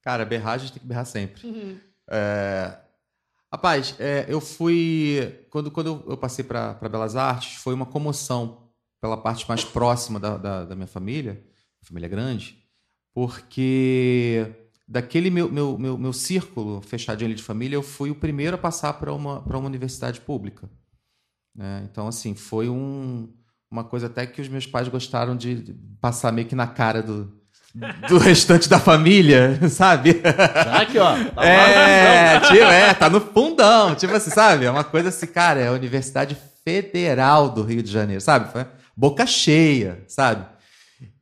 [0.01, 1.79] Cara, berrar a gente tem que berrar sempre.
[2.09, 2.77] É,
[3.51, 5.45] Rapaz, é, eu fui.
[5.49, 8.69] Quando, quando eu- eu passei para Belas Artes, foi uma comoção
[9.01, 11.43] pela parte mais próxima da, da, da minha família,
[11.83, 12.63] família grande,
[13.13, 14.53] porque
[14.89, 18.93] daquele meu, meu, meu, meu círculo fechadinho de família, eu fui o primeiro a passar
[18.93, 20.67] para uma, pra uma universidade pública.
[21.55, 21.87] né?
[21.89, 23.29] Então, assim, foi um,
[23.69, 27.31] uma coisa até que os meus pais gostaram de passar meio que na cara do,
[28.07, 30.15] do restante da família, sabe?
[30.15, 31.13] Tá aqui, ó.
[31.35, 31.45] Tá.
[31.45, 33.93] É, tipo, é, tá no fundão.
[33.93, 34.65] Tipo assim, sabe?
[34.65, 38.51] É uma coisa assim, cara, é a Universidade Federal do Rio de Janeiro, sabe?
[38.51, 38.65] Foi
[38.97, 40.45] boca cheia, sabe?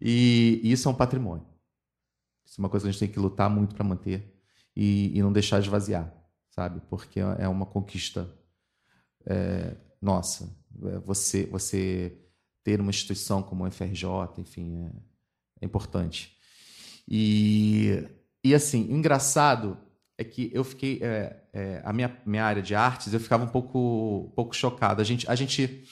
[0.02, 1.46] E, e isso é um patrimônio.
[2.58, 4.36] Isso é uma coisa que a gente tem que lutar muito para manter
[4.76, 6.12] e, e não deixar esvaziar,
[6.50, 6.82] sabe?
[6.90, 8.28] Porque é uma conquista
[9.28, 10.50] é, nossa.
[10.86, 12.18] É, Você, você
[12.64, 14.08] ter uma instituição como a FRJ,
[14.40, 14.92] enfim, é,
[15.62, 16.36] é importante.
[17.08, 18.08] E,
[18.44, 19.78] e assim, engraçado
[20.18, 21.00] é que eu fiquei.
[21.04, 25.00] é, é, a minha, minha área de artes, eu ficava um pouco, um pouco chocado.
[25.00, 25.86] A gente, a gente,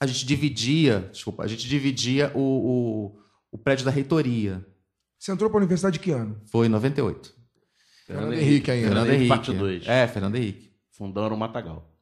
[0.00, 3.18] a gente dividia, desculpa, a gente dividia o, o,
[3.52, 4.66] o prédio da reitoria.
[5.26, 6.40] Você entrou pra universidade de que ano?
[6.46, 7.34] Foi em 98.
[8.06, 8.86] Fernando Henrique ainda.
[8.86, 9.64] Fernando Henrique, parte Henrique.
[9.64, 9.88] 2.
[9.88, 10.70] É, Fernando Henrique.
[10.92, 11.92] Fundaram o Matagal.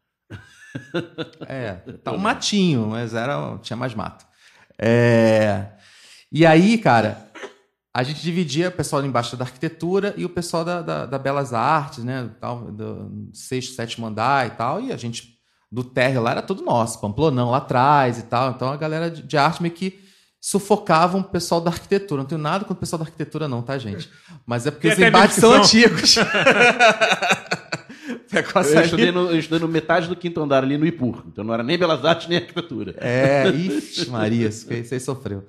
[1.49, 1.73] É,
[2.03, 4.27] tá um matinho, mas era, tinha mais mato.
[4.77, 5.69] É,
[6.31, 7.31] e aí, cara,
[7.95, 11.55] a gente dividia o pessoal embaixo da arquitetura e o pessoal da, da, da Belas
[11.55, 12.29] Artes, né?
[12.39, 14.83] Tal, do sexto, sétimo andar e tal.
[14.83, 15.39] E a gente,
[15.73, 18.51] do térreo lá, era tudo nosso, Pamplonão lá atrás e tal.
[18.51, 20.04] Então a galera de, de arte meio que
[20.45, 22.21] sufocavam o pessoal da arquitetura.
[22.21, 24.11] Não tenho nada contra o pessoal da arquitetura, não, tá, gente?
[24.45, 26.17] Mas é porque os embates são que antigos.
[28.35, 31.23] Eu estudei, no, eu estudei no metade do quinto andar ali no Ipur.
[31.29, 32.97] Então não era nem Belas Artes nem arquitetura.
[32.99, 35.47] É, ixi, Maria, isso aí você sofreu.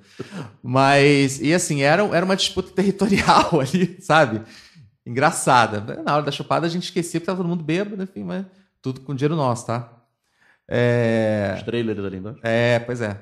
[0.62, 4.40] Mas, e assim, era, era uma disputa territorial ali, sabe?
[5.04, 6.00] Engraçada.
[6.04, 8.46] Na hora da chupada a gente esquecia que tava todo mundo bêbado, enfim, mas
[8.80, 9.92] tudo com dinheiro nosso, tá?
[10.68, 12.34] É, Os trailers ali, né?
[12.42, 13.18] é, pois é.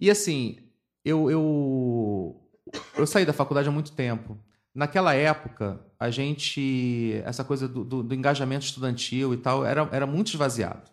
[0.00, 0.58] E assim,
[1.04, 2.50] eu, eu,
[2.96, 4.38] eu saí da faculdade há muito tempo.
[4.74, 7.20] Naquela época, a gente.
[7.24, 10.88] Essa coisa do, do- do engajamento estudantil e tal era, era muito esvaziado.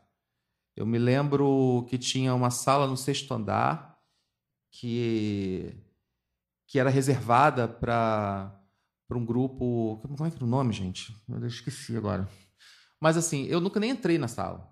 [0.75, 3.97] Eu me lembro que tinha uma sala no sexto andar
[4.71, 5.73] que,
[6.67, 8.51] que era reservada para
[9.11, 9.99] um grupo.
[10.01, 11.15] Como é que era o nome, gente?
[11.29, 12.27] Eu esqueci agora.
[12.99, 14.67] Mas assim, eu nunca nem entrei na sala,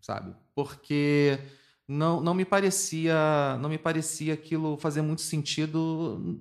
[0.00, 0.34] sabe?
[0.54, 1.38] Porque
[1.86, 6.40] não, não me parecia não me parecia aquilo fazer muito sentido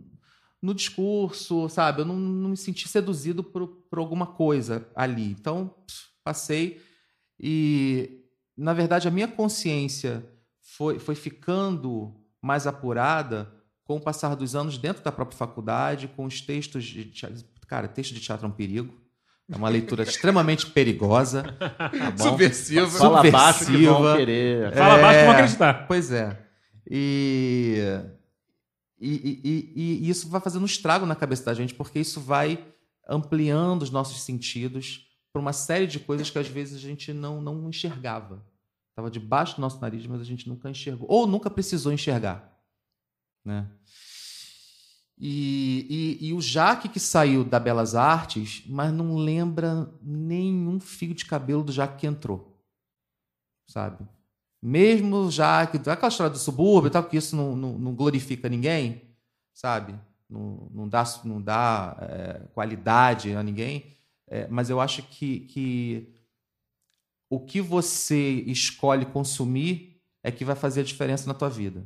[0.62, 2.02] no discurso, sabe?
[2.02, 5.32] Eu não, não me senti seduzido por, por alguma coisa ali.
[5.32, 5.76] Então,
[6.24, 6.82] passei
[7.40, 8.24] e,
[8.56, 10.26] na verdade, a minha consciência
[10.62, 13.52] foi, foi ficando mais apurada
[13.84, 17.12] com o passar dos anos dentro da própria faculdade, com os textos de.
[17.68, 18.94] Cara, texto de teatro é um perigo.
[19.54, 21.44] É uma leitura extremamente perigosa.
[21.44, 22.24] Tá bom?
[22.24, 22.88] Subversiva.
[22.90, 24.18] Fala abaixo que vão Subversiva.
[24.18, 24.74] querer.
[24.74, 25.88] Fala abaixo que vão É, acreditar.
[25.88, 26.40] Pois é.
[26.90, 27.78] E,
[29.00, 32.20] e, e- e- e isso vai fazendo um estrago na cabeça da gente, porque isso
[32.20, 32.66] vai
[33.08, 37.42] ampliando os nossos sentidos para uma série de coisas que às vezes a gente não,
[37.42, 38.44] não enxergava.
[38.90, 41.08] Estava debaixo do nosso nariz, mas a gente nunca enxergou.
[41.10, 42.54] Ou nunca precisou enxergar.
[43.44, 43.68] Né?
[45.18, 51.14] E, e, e o Jaque que saiu da Belas Artes, mas não lembra nenhum fio
[51.14, 52.58] de cabelo do Jaque que entrou.
[53.68, 54.06] Sabe?
[54.62, 58.50] Mesmo já que aquela história do subúrbio e tal, que isso não, não, não glorifica
[58.50, 59.02] ninguém,
[59.54, 59.94] sabe?
[60.30, 63.86] Não, não dá, não dá é, qualidade a ninguém.
[64.28, 66.14] É, mas eu acho que, que
[67.30, 71.84] o que você escolhe consumir é que vai fazer a diferença na tua vida.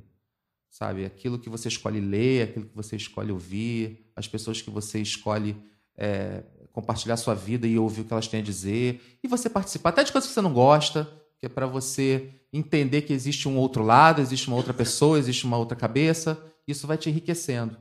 [0.69, 1.06] Sabe?
[1.06, 5.56] Aquilo que você escolhe ler, aquilo que você escolhe ouvir, as pessoas que você escolhe
[5.98, 9.89] é, compartilhar sua vida e ouvir o que elas têm a dizer, e você participar
[9.89, 13.57] até de coisas que você não gosta, que é para você entender que existe um
[13.57, 17.77] outro lado, existe uma outra pessoa, existe uma outra cabeça, isso vai te enriquecendo.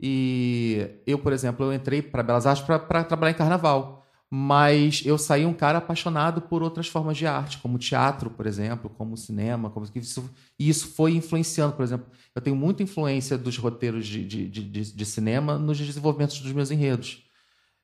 [0.00, 4.03] E eu, por exemplo, eu entrei para Belas Artes para trabalhar em carnaval.
[4.36, 8.90] Mas eu saí um cara apaixonado por outras formas de arte, como teatro, por exemplo,
[8.90, 9.70] como cinema.
[9.70, 9.86] Como...
[9.94, 10.28] Isso,
[10.58, 12.06] e isso foi influenciando, por exemplo.
[12.34, 16.72] Eu tenho muita influência dos roteiros de, de, de, de cinema nos desenvolvimentos dos meus
[16.72, 17.22] enredos.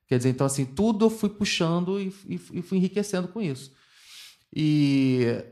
[0.09, 3.73] Quer dizer, então, assim, tudo eu fui puxando e, e, e fui enriquecendo com isso.
[4.53, 5.45] E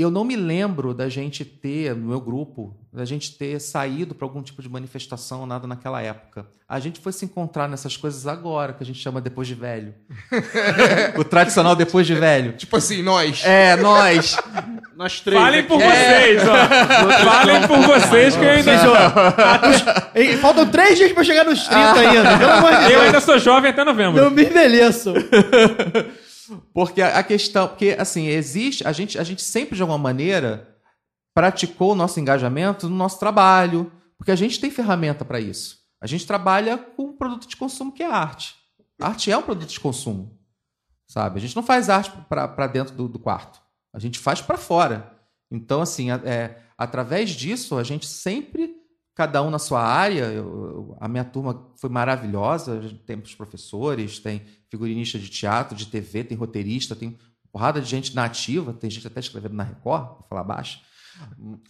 [0.00, 4.26] eu não me lembro da gente ter, no meu grupo, da gente ter saído para
[4.26, 6.46] algum tipo de manifestação, nada naquela época.
[6.68, 9.94] A gente foi se encontrar nessas coisas agora, que a gente chama depois de velho.
[11.18, 12.52] o tradicional depois de velho.
[12.52, 13.42] Tipo assim, nós.
[13.44, 14.36] É, nós.
[14.96, 15.40] Nós três.
[15.40, 15.68] Falem aqui.
[15.68, 17.24] por vocês, ó.
[17.30, 18.72] Falem por vocês que eu ainda.
[20.14, 22.38] Ei, Faltam três dias para chegar nos 30 ainda.
[22.38, 23.02] Pelo amor de Eu Deus.
[23.02, 24.22] ainda sou jovem até novembro.
[24.22, 25.12] Não me envelheço.
[26.72, 30.76] Porque a a questão, porque assim, existe, a gente, a gente sempre de alguma maneira
[31.34, 35.78] praticou o nosso engajamento no nosso trabalho, porque a gente tem ferramenta para isso.
[36.00, 38.54] A gente trabalha com um produto de consumo que é arte.
[39.00, 40.38] Arte é um produto de consumo,
[41.06, 41.38] sabe?
[41.38, 43.60] A gente não faz arte para dentro do, do quarto,
[43.94, 45.16] a gente faz para fora.
[45.50, 48.74] Então, assim, a- é, através disso, a gente sempre,
[49.20, 54.40] cada um na sua área, eu- a minha turma foi maravilhosa, tem os professores, tem
[54.70, 57.18] figurinista de teatro, de TV, tem roteirista, tem
[57.52, 60.78] porrada de gente na ativa, tem gente até escrevendo na Record, vou falar baixo.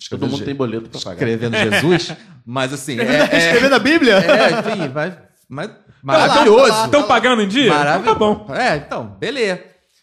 [0.08, 1.14] Todo mundo tem boleto para pagar.
[1.14, 2.12] escrevendo Jesus,
[2.46, 4.14] mas assim, é, é, Escrevendo a Bíblia?
[4.18, 5.18] é, enfim, vai,
[5.48, 6.84] mas, maravilhoso.
[6.84, 7.64] Estão pagando em dia?
[7.66, 8.12] Então Maravilhoso.
[8.12, 8.54] tá bom.
[8.54, 9.60] É, então, beleza.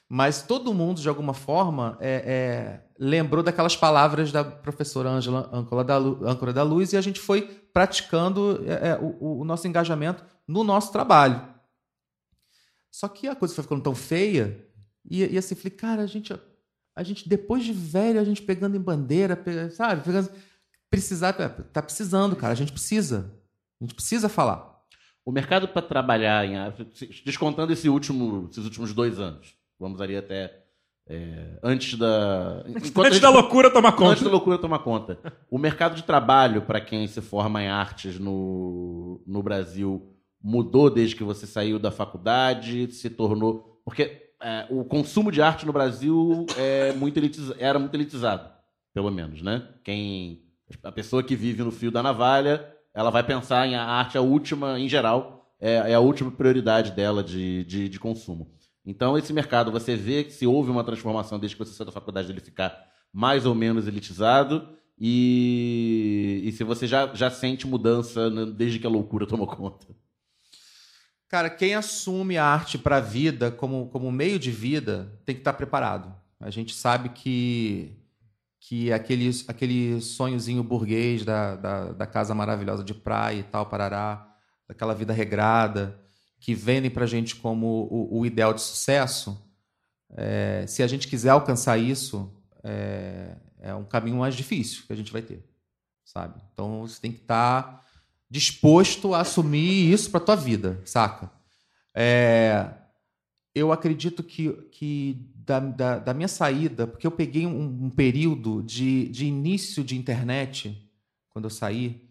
[0.09, 6.53] Mas todo mundo, de alguma forma, é, é, lembrou daquelas palavras da professora Ângela, âncora
[6.53, 7.41] da, Luz, e a gente foi
[7.73, 11.45] praticando é, é, o, o nosso engajamento no nosso trabalho.
[12.89, 14.65] Só que a coisa foi ficando tão feia,
[15.09, 16.33] e, e assim, falei, cara, a gente,
[16.95, 19.37] a gente, depois de velho, a gente pegando em bandeira,
[19.71, 20.03] sabe?
[20.03, 20.31] Pegando,
[20.89, 23.33] precisar, tá precisando, cara, a gente precisa.
[23.79, 24.77] A gente precisa falar.
[25.25, 26.85] O mercado para trabalhar em arte,
[27.25, 30.63] descontando esse último, esses últimos dois anos, vamos ali até
[31.09, 32.63] é, antes da.
[32.67, 34.23] Antes gente- da loucura tomar Antes conta.
[34.25, 35.17] da loucura tomar conta.
[35.49, 41.15] O mercado de trabalho para quem se forma em artes no, no Brasil mudou desde
[41.15, 43.81] que você saiu da faculdade, se tornou.
[43.85, 47.19] Porque é, o consumo de arte no Brasil é muito
[47.57, 48.49] era muito elitizado,
[48.93, 49.65] pelo menos, né?
[49.83, 50.43] Quem,
[50.83, 54.21] a pessoa que vive no fio da navalha, ela vai pensar em a arte a
[54.21, 58.51] última, em geral, é, é a última prioridade dela de, de, de consumo.
[58.89, 62.29] Então, esse mercado, você vê se houve uma transformação desde que você saiu da faculdade
[62.29, 62.73] dele ficar
[63.11, 64.65] mais ou menos elitizado
[64.97, 69.85] e, e se você já, já sente mudança né, desde que a loucura tomou conta.
[71.27, 75.41] Cara, quem assume a arte para a vida como, como meio de vida tem que
[75.41, 76.15] estar preparado.
[76.39, 77.93] A gente sabe que,
[78.61, 84.33] que aquele, aquele sonhozinho burguês da, da, da casa maravilhosa de praia e tal, parará,
[84.65, 85.99] daquela vida regrada,
[86.39, 89.41] que vendem para a gente como o, o ideal de sucesso,
[90.15, 92.31] é, se a gente quiser alcançar isso,
[92.63, 95.43] é, é um caminho mais difícil que a gente vai ter,
[96.05, 96.41] sabe?
[96.53, 97.85] Então você tem que estar
[98.29, 101.31] disposto a assumir isso para tua vida, saca?
[101.93, 102.69] É,
[103.55, 108.61] eu acredito que, que da, da, da minha saída, porque eu peguei um, um período
[108.61, 110.89] de, de início de internet,
[111.29, 112.06] quando eu saí,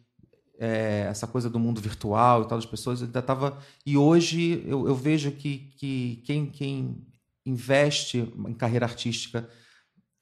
[0.58, 3.58] é, essa coisa do mundo virtual e tal, das pessoas ainda estava.
[3.84, 7.06] E hoje eu, eu vejo que, que quem, quem
[7.44, 9.48] investe em carreira artística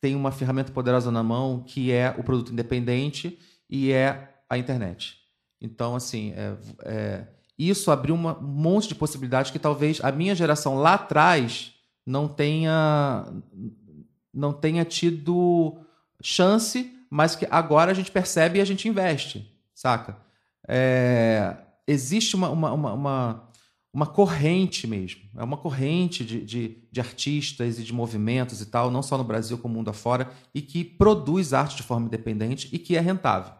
[0.01, 3.39] tem uma ferramenta poderosa na mão que é o produto independente
[3.70, 5.19] e é a internet.
[5.61, 7.27] Então, assim, é, é,
[7.59, 11.73] isso abriu uma, um monte de possibilidades que talvez a minha geração lá atrás
[12.06, 13.24] não tenha
[14.32, 15.78] não tenha tido
[16.20, 20.24] chance, mas que agora a gente percebe e a gente investe, saca?
[20.69, 23.51] É, existe uma, uma, uma, uma,
[23.93, 28.91] uma corrente mesmo, é uma corrente de, de, de artistas e de movimentos e tal,
[28.91, 32.69] não só no Brasil como no mundo afora, e que produz arte de forma independente
[32.73, 33.53] e que é rentável.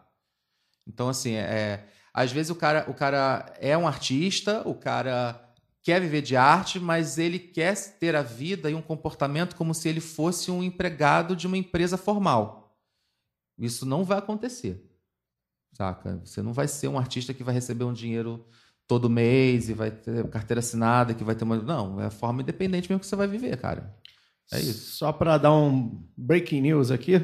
[0.87, 5.41] Então, assim, é, às vezes o cara, o cara é um artista, o cara
[5.83, 9.89] quer viver de arte, mas ele quer ter a vida e um comportamento como se
[9.89, 12.75] ele fosse um empregado de uma empresa formal.
[13.59, 14.94] Isso não vai acontecer.
[15.75, 16.21] Saca?
[16.25, 18.45] Você não vai ser um artista que vai receber um dinheiro
[18.87, 21.57] todo mês e vai ter carteira assinada, que vai ter uma.
[21.57, 23.93] Não, é a forma independente mesmo que você vai viver, cara.
[24.53, 24.97] É isso.
[24.97, 27.21] Só para dar um breaking news aqui.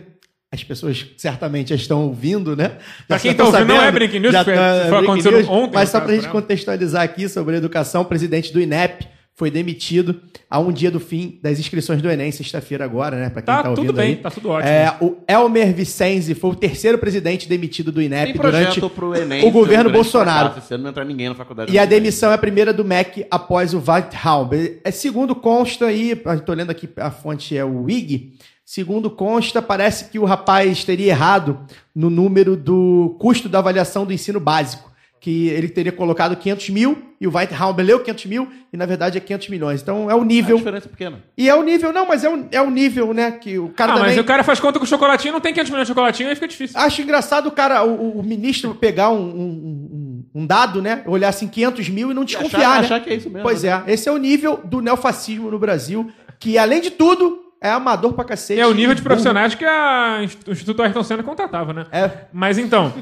[0.52, 2.78] As pessoas certamente já estão ouvindo, né?
[3.06, 5.04] Pra Já quem estão tá ouvindo, não é breaking news, já foi- tá- foi breaking
[5.06, 8.52] acontecendo news, ontem, Mas só no pra gente contextualizar aqui sobre a educação, o presidente
[8.52, 9.06] do INEP
[9.40, 13.30] foi demitido a um dia do fim das inscrições do Enem, sexta-feira agora, né?
[13.30, 14.16] Pra quem Tá tá, ouvindo tudo bem, aí.
[14.16, 14.68] tá tudo ótimo.
[14.70, 19.48] É, o Elmer Vicenzi foi o terceiro presidente demitido do INEP durante pro Enem.
[19.48, 20.50] o governo Bolsonaro.
[20.50, 20.76] fracasso.
[20.76, 21.72] Não entra ninguém na faculdade.
[21.72, 24.80] E a demissão é a primeira do MEC após o Weithaupt.
[24.84, 28.34] É, segundo consta aí, estou lendo aqui, a fonte é o IG.
[28.62, 31.60] Segundo consta, parece que o rapaz teria errado
[31.94, 34.89] no número do custo da avaliação do ensino básico.
[35.20, 39.18] Que ele teria colocado 500 mil e o Weithaupt leu 500 mil e na verdade
[39.18, 39.82] é 500 milhões.
[39.82, 40.56] Então é o A nível.
[40.56, 41.22] diferença é pequena.
[41.36, 43.32] E é o nível, não, mas é o, é o nível, né?
[43.32, 44.10] Que o cara Ah, também.
[44.12, 46.34] mas o cara faz conta com o chocolatinho, não tem 500 milhões de chocolatinho, aí
[46.34, 46.80] fica difícil.
[46.80, 51.02] Acho engraçado o cara, o, o- ministro pegar um, um- um- dado, né?
[51.06, 52.86] Olhar assim 500 mil e não desconfiar, achar, né?
[52.86, 53.42] achar que é isso mesmo.
[53.42, 53.82] Pois né?
[53.86, 58.12] é, esse é o nível do neofascismo no Brasil, que além de tudo, é amador
[58.14, 58.58] pra cacete.
[58.60, 61.86] É o nível de profissionais que a, o Instituto Ayrton Senna contratava, né?
[61.92, 62.10] É.
[62.32, 62.92] Mas então,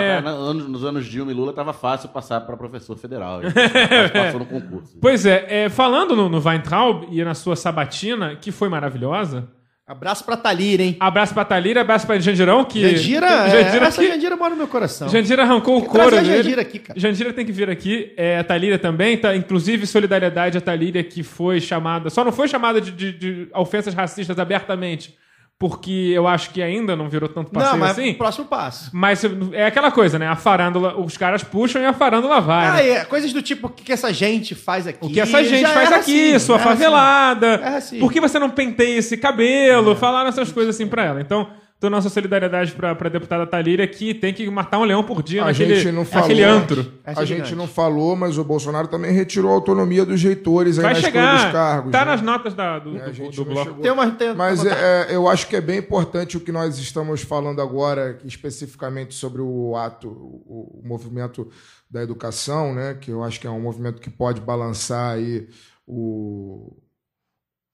[0.00, 3.40] é, anos- nos anos Dilma e Lula tava fácil passar para professor federal.
[3.42, 3.52] Mas
[4.12, 4.96] passou no concurso.
[5.00, 9.48] pois é, é, falando no, no Weintraub e na sua sabatina, que foi maravilhosa,
[9.86, 10.96] Abraço pra Thalir, hein?
[10.98, 12.80] abraço pra Thalira, abraço pra Jandirão, que...
[12.80, 15.10] Jandira, é, Jandira, essa que- Jandira mora no meu coração.
[15.10, 16.36] Jandira arrancou o couro dele.
[16.42, 16.98] Jandira aqui, cara.
[16.98, 18.10] Jandira tem que vir aqui.
[18.16, 19.36] É, a Thalíria também, tá?
[19.36, 22.08] Inclusive, solidariedade à Thalíria, que foi chamada.
[22.08, 25.14] Só não foi chamada de, de- de ofensas racistas abertamente,
[25.58, 28.14] porque eu acho que ainda não virou tanto passeio Não, mas assim.
[28.14, 28.90] próximo passo.
[28.92, 29.22] Mas
[29.52, 30.26] é aquela coisa, né?
[30.26, 32.66] A farândola, os caras puxam e a farândola vai.
[32.66, 32.88] Ah, né?
[32.88, 34.98] é, coisas do tipo, o que, que essa gente faz aqui?
[35.00, 36.84] O que essa gente já faz é aqui, racismo, sua é racismo.
[36.84, 37.46] favelada.
[37.46, 38.00] É racismo.
[38.00, 39.94] Por que você não penteia esse cabelo?
[39.96, 41.20] Falaram essas coisas assim pra ela.
[41.20, 41.48] Então,
[41.84, 45.42] tô nossa solidariedade pra, pra deputada Thalíria, que tem que matar um leão por dia
[45.42, 46.28] A naquele, gente não falou.
[46.28, 46.80] naquele antro.
[47.04, 47.48] É A gigante.
[47.48, 51.00] gente não falou, mas o Bolsonaro também retirou a autonomia dos reitores aí Vai na
[51.00, 51.34] chegar.
[51.44, 51.92] dos cargos.
[51.92, 52.04] tá né?
[52.12, 53.64] nas notas da- do, A do, do bloco.
[53.64, 53.82] chegou.
[53.82, 56.78] Tem uma, tem, Mas uma- é, eu acho que é bem importante o que nós
[56.78, 61.48] estamos falando agora, especificamente sobre o ato, o, o movimento
[61.90, 62.96] da educação, né?
[63.00, 65.46] Que eu acho que é um movimento que pode balançar aí
[65.86, 66.74] o,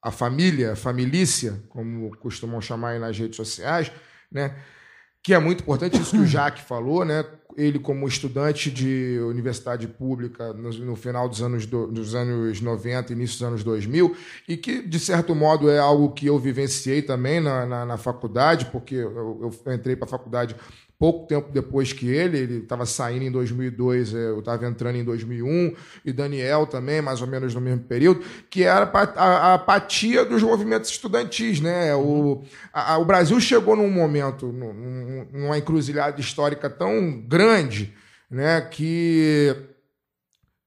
[0.01, 3.91] a família, a familícia, como costumam chamar aí nas redes sociais,
[4.31, 4.55] né?
[5.23, 7.23] Que é muito importante isso que o Jaque falou, né?
[7.57, 13.11] Ele como estudante de universidade pública no, no final dos anos, do- dos anos 90,
[13.13, 14.15] início dos anos 2000,
[14.47, 18.67] e que, de certo modo, é algo que eu vivenciei também na, na, na faculdade,
[18.67, 20.55] porque eu, eu entrei para a faculdade
[21.01, 25.03] pouco tempo depois que ele, ele estava saindo em 2002, eh, eu estava entrando em
[25.03, 25.73] 2001,
[26.05, 29.53] e Daniel também, mais ou menos no mesmo período, que era a pa- a, a
[29.55, 31.59] apatia dos movimentos estudantis.
[31.59, 31.95] Né?
[31.95, 37.95] O, a- o Brasil chegou num momento, num- num- numa encruzilhada histórica tão grande,
[38.29, 39.55] né, que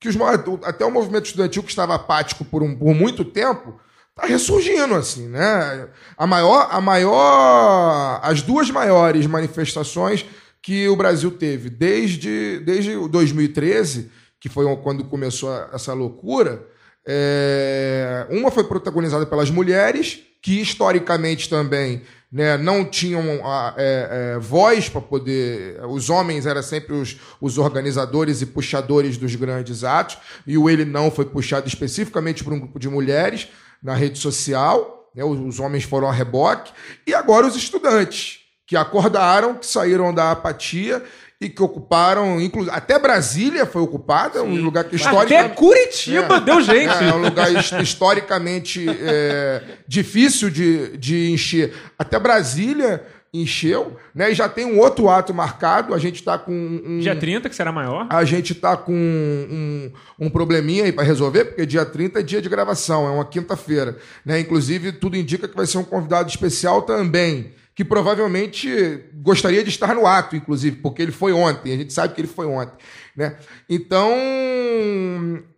[0.00, 0.16] que os,
[0.64, 3.78] até o movimento estudantil que estava apático por, um- por muito tempo
[4.16, 5.88] está ressurgindo assim, né?
[6.16, 10.24] A maior, a maior, as duas maiores manifestações
[10.62, 14.10] que o Brasil teve desde desde o 2013,
[14.40, 16.64] que foi quando começou essa loucura,
[17.06, 24.38] é, uma foi protagonizada pelas mulheres que historicamente também né, não tinham a, é, é,
[24.38, 25.80] voz para poder.
[25.86, 30.84] Os homens eram sempre os, os organizadores e puxadores dos grandes atos, e o ele
[30.84, 33.48] não foi puxado especificamente por um grupo de mulheres
[33.84, 35.10] na rede social.
[35.14, 36.72] Né, os, homens foram a reboque,
[37.06, 41.04] e agora os estudantes, que acordaram, que saíram da apatia
[41.40, 42.66] e que ocuparam, inclu...
[42.70, 45.54] até Brasília foi ocupada, um lugar que Até historicamente.
[45.54, 46.40] Curitiba É.
[46.40, 47.04] deu gente.
[47.04, 51.74] É, é um lugar his- historicamente é, difícil de, de encher.
[51.98, 53.04] Até Brasília
[53.34, 54.30] encheu, né?
[54.30, 55.92] E já tem um outro ato marcado.
[55.92, 58.06] A gente está com um, Dia 30, que será maior.
[58.08, 62.40] a gente tá com um, um probleminha aí para resolver, porque dia 30 é dia
[62.40, 63.98] de gravação, é uma quinta-feira.
[64.24, 64.38] Né?
[64.38, 69.96] Inclusive, tudo indica que vai ser um convidado especial também, que provavelmente gostaria de estar
[69.96, 72.76] no ato, inclusive, porque ele foi ontem, a gente sabe que ele foi ontem.
[73.16, 73.36] Né?
[73.68, 74.12] Então,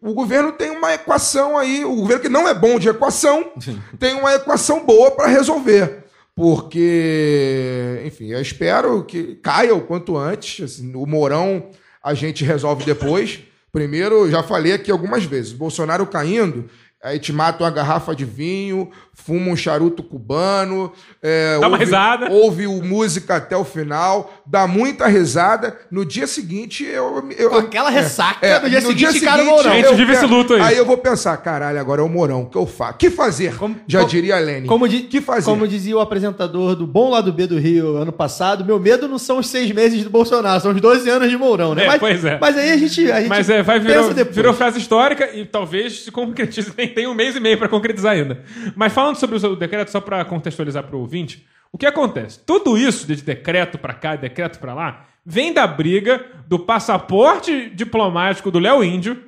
[0.01, 3.53] o governo tem uma equação aí, o governo que não é bom de equação,
[3.99, 6.06] tem uma equação boa para resolver.
[6.37, 10.63] Porque, enfim, eu espero que caia o quanto antes.
[10.63, 11.71] assim, o Mourão
[12.05, 13.41] a gente resolve depois.
[13.73, 16.67] Primeiro, já falei aqui algumas vezes: Bolsonaro caindo,
[17.07, 20.93] aí te mata uma garrafa de vinho, fuma um charuto cubano,
[21.23, 22.31] é, Dá uma ouve- risada.
[22.31, 25.77] ouve o música até o final, dá muita risada.
[25.91, 27.25] No dia seguinte, eu.
[27.39, 29.73] eu Com aquela ressaca, é, no dia seguinte, cara, o Mourão.
[29.73, 30.77] A gente vive esse luto aí.
[30.77, 32.99] eu vou pensar, caralho, agora é o Mourão, o que eu faço?
[32.99, 33.57] que fazer?
[33.57, 34.67] Como- Já como- diria a Lenin.
[34.67, 35.45] Como, di- que fazer?
[35.45, 39.19] como dizia o apresentador do Bom Lado B do Rio ano passado, meu medo não
[39.19, 41.85] são os seis meses do Bolsonaro, são os 12 anos de Mourão, né?
[41.85, 42.39] É, mas, pois é.
[42.41, 44.35] mas aí a gente, a gente Mas é, vai depois.
[44.37, 48.15] virou frase histórica e talvez se concretize em tem um mês e meio para concretizar
[48.15, 48.43] ainda.
[48.75, 52.41] Mas falando sobre o decreto, só para contextualizar para o ouvinte, o que acontece?
[52.47, 58.51] Tudo isso de decreto para cá, decreto para lá, vem da briga do passaporte diplomático
[58.51, 59.23] do Léo Índio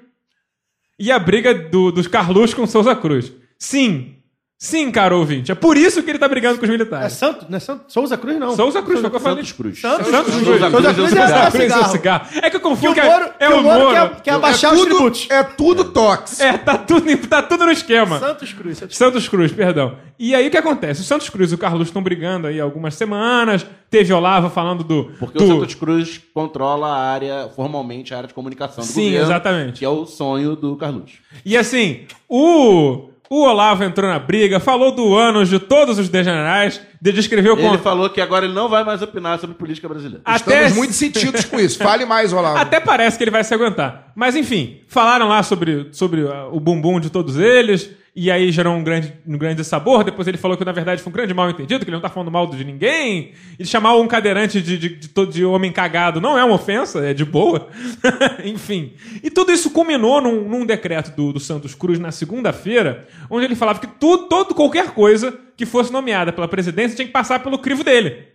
[0.99, 3.33] e a briga do- dos Carlos com Souza Cruz.
[3.59, 4.17] Sim,
[4.59, 5.53] sim, caro ouvinte.
[5.53, 7.13] É por isso que ele tá brigando com os É militares.
[7.13, 8.57] Santo, não é Santo, Souza Cruz, não.
[8.57, 9.37] Souza Cruz, foi o que eu falei.
[9.45, 9.81] Santos Cruz.
[9.81, 10.47] Santos, Santos Cruz.
[10.47, 10.61] Cruz.
[10.73, 12.27] Souza Cruz é, é Cruz é o cigarro.
[12.43, 13.95] É que eu Que confundo o que, Moro, é, que é o o Moro Moro.
[13.95, 15.27] quer, quer abaixar é os tudo, tributos.
[15.31, 16.41] é tudo tox.
[16.41, 18.19] É, tá tudo, tá tudo no esquema.
[18.19, 18.79] Santos Cruz.
[18.79, 19.97] Santos Santos Cruz, perdão.
[20.19, 21.01] E aí o que acontece?
[21.01, 23.65] O Santos Cruz e o Carlos estão brigando aí há algumas semanas.
[23.89, 25.13] Teve Olava falando do.
[25.21, 25.45] Porque do...
[25.45, 29.25] o Santos Cruz controla a área, formalmente, a área de comunicação do Sim, governo.
[29.27, 29.79] exatamente.
[29.79, 31.13] Que é o sonho do Carlos.
[31.45, 33.09] E assim, o.
[33.31, 37.69] O Olavo entrou na briga, falou do ânus de todos os degenerais, de- descreveu Ele
[37.69, 37.79] com.
[37.79, 40.23] falou que agora ele não vai mais opinar sobre política brasileira.
[40.25, 41.79] Até, Estamos muito sentidos com isso.
[41.79, 42.57] Fale mais, Olavo.
[42.59, 44.13] até parece que ele vai se aguentar.
[44.17, 47.91] Mas enfim, falaram lá sobre, sobre uh, o bumbum de todos eles,
[48.25, 50.03] e aí gerou um grande, um grande sabor.
[50.05, 52.09] Depois ele falou que na verdade foi um grande mal entendido, que ele não tá
[52.09, 53.33] falando mal de ninguém.
[53.59, 57.05] E chamar um cadeirante de, de, de, todo- de homem cagado não é uma ofensa,
[57.07, 57.69] é de boa.
[58.45, 58.95] enfim.
[59.23, 63.55] E tudo isso culminou num, num decreto do, do Santos Cruz na segunda-feira, onde ele
[63.55, 67.59] falava que tudo, todo, qualquer coisa que fosse nomeada pela presidência tinha que passar pelo
[67.59, 68.27] crivo dele.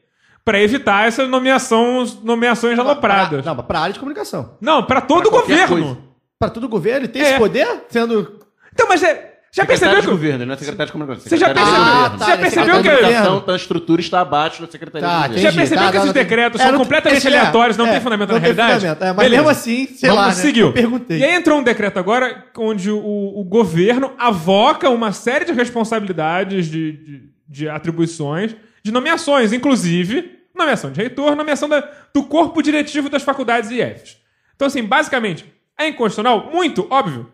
[0.46, 3.46] Pra evitar essas nomeações, nomeações alopradas.
[3.46, 4.58] Não, mas pra área de comunicação.
[4.60, 6.04] Não, pra todo o Pra qualquer governo.
[6.38, 7.30] Pra todo o governo, ele tem É.
[7.30, 7.66] esse poder?
[7.88, 8.40] Sendo.
[8.74, 10.08] Então, mas é, já percebeu de que.
[10.10, 11.30] governo, não é secretário de comunicação.
[11.30, 12.18] Você já percebeu- governo.
[12.20, 13.10] já ele é percebeu que- de A governo.
[13.10, 15.28] educação, tá, a estrutura está abaixo da Secretaria Tá, de.
[15.28, 15.42] Governo.
[15.44, 18.02] Já percebeu Tá, que esses não, não, decretos são completamente é, aleatórios, não é, tem
[18.02, 18.80] fundamento não na tem realidade?
[18.80, 19.36] fundamento, é, mas Beleza.
[19.44, 20.34] mesmo assim, sei Vamos lá, né?
[20.34, 20.74] seguiu.
[20.74, 21.20] Perguntei.
[21.20, 26.66] E aí entrou um decreto agora onde o, o governo avoca uma série de responsabilidades
[26.68, 33.10] de, de, de atribuições, de nomeações, inclusive nomeação de reitor, nomeação da- do corpo diretivo
[33.10, 34.18] das faculdades e IFs.
[34.56, 35.46] Então, assim, basicamente,
[35.80, 36.50] é inconstitucional?
[36.54, 37.28] Muito, óbvio.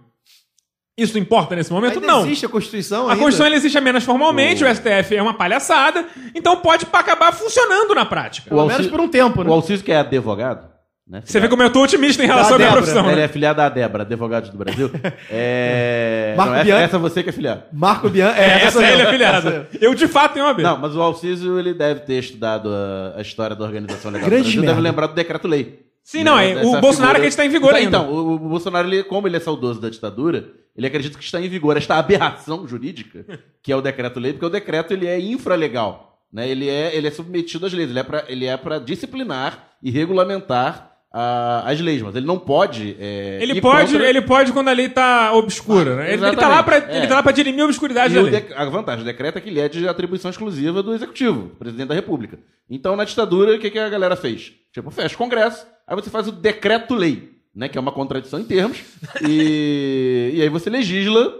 [1.01, 1.95] Isso importa nesse momento?
[1.95, 2.21] Ainda não.
[2.25, 3.15] existe a Constituição A ainda?
[3.15, 6.05] Constituição ela existe apenas formalmente, o STF é uma palhaçada,
[6.35, 8.49] então pode acabar funcionando na prática.
[8.49, 9.49] Pelo O menos por um tempo, né?
[9.49, 10.67] O Alciso, que é advogado,
[11.07, 11.21] né?
[11.25, 12.83] Você vê como eu tô otimista em relação à minha Débora.
[12.83, 13.07] profissão.
[13.07, 13.23] Ele né?
[13.23, 14.91] é filiado da Débora, advogado do Brasil.
[15.31, 16.33] É...
[16.37, 16.83] Marco não, essa, Bianchi.
[16.83, 17.63] essa você que é filiado.
[17.73, 18.29] Marco Bian.
[18.35, 18.93] É, essa sou é eu.
[18.93, 19.67] ele é Essa afiliado.
[19.81, 20.61] Eu, de fato, tenho uma B.
[20.63, 24.53] Não, mas o Alciso, ele deve ter estudado a, a história da Organização Legal Grandes
[24.53, 24.73] do Brasil, merda.
[24.75, 25.88] deve lembrar do decreto-lei.
[26.11, 27.99] Sim, não, é, o Bolsonaro que está em vigor ainda.
[27.99, 31.39] Então, o, o Bolsonaro, ele, como ele é saudoso da ditadura, ele acredita que está
[31.39, 33.23] em vigor esta aberração jurídica,
[33.61, 36.19] que é o decreto-lei, porque o decreto ele é infralegal.
[36.33, 36.49] Né?
[36.49, 37.91] Ele, é, ele é submetido às leis,
[38.27, 42.95] ele é para é disciplinar e regulamentar a- as leis, mas ele não pode.
[42.99, 46.13] é, Ele pode, contra- ele pode quando a lei tá obscura, né?
[46.13, 47.09] Ele, ele tá lá pra, exatamente, ele é.
[47.09, 48.31] tá lá pra dirimir a obscuridade E da lei.
[48.31, 51.87] dec- a vantagem do decreto é que ele é de atribuição exclusiva do executivo, presidente
[51.87, 52.37] da república.
[52.69, 54.53] Então, na ditadura, o que, que a galera fez?
[54.71, 57.67] Tipo, fecha o congresso, aí você faz o decreto-lei, né?
[57.67, 58.79] Que é uma contradição em termos,
[59.27, 61.33] e, e aí você legisla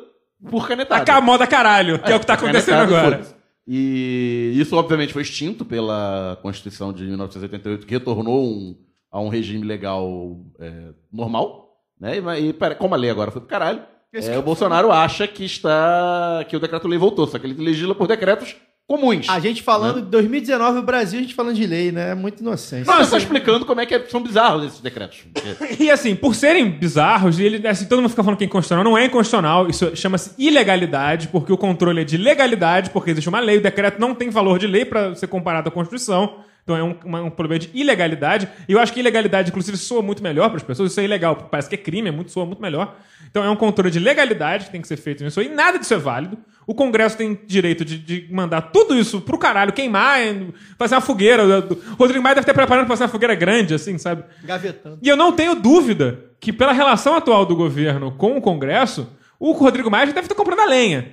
[0.49, 1.13] por canetada.
[1.13, 3.39] A moda caralho, que é o que tá acontecendo Canetada, agora.
[3.67, 8.75] E isso, obviamente, foi extinto pela Constituição de 1988, que retornou um-
[9.11, 11.77] a um regime legal é, normal.
[11.99, 12.17] Né?
[12.39, 16.43] E, e como a lei agora foi pro caralho, é, o Bolsonaro acha que está
[16.49, 18.55] que o decreto-lei voltou, só que ele legisla por decretos
[18.89, 19.29] comuns.
[19.29, 22.09] A gente falando de 2019, o Brasil, a gente falando de lei, né?
[22.11, 22.87] É muito inocente.
[22.87, 25.19] Não, eu só explicando como é que é- são bizarros esses decretos.
[25.79, 28.83] E assim, por serem bizarros, e ele, assim, todo mundo fica falando que é inconstitucional,
[28.83, 33.39] não é inconstitucional, isso chama-se ilegalidade, porque o controle é de legalidade, porque existe uma
[33.39, 36.37] lei, o decreto não tem valor de lei para ser comparado à Constituição.
[36.63, 38.47] Então é um, uma- um problema de ilegalidade.
[38.67, 40.91] E eu acho que ilegalidade, inclusive, soa muito melhor para as pessoas.
[40.91, 42.95] Isso é ilegal, parece que é crime, é muito, soa muito melhor.
[43.31, 45.49] Então é um controle de legalidade que tem que ser feito nisso aí.
[45.49, 46.37] Nada disso é válido.
[46.69, 50.19] O Congresso tem direito de, de mandar tudo isso pro caralho, queimar,
[50.77, 51.43] fazer uma fogueira.
[51.43, 54.23] O Rodrigo Maia deve ter preparado pra fazer uma fogueira grande, assim, sabe?
[54.43, 54.99] Gavetando.
[55.01, 59.09] E eu não tenho dúvida que, pela relação atual do governo com o Congresso,
[59.39, 61.09] o Rodrigo Maia já deve estar comprando a lenha.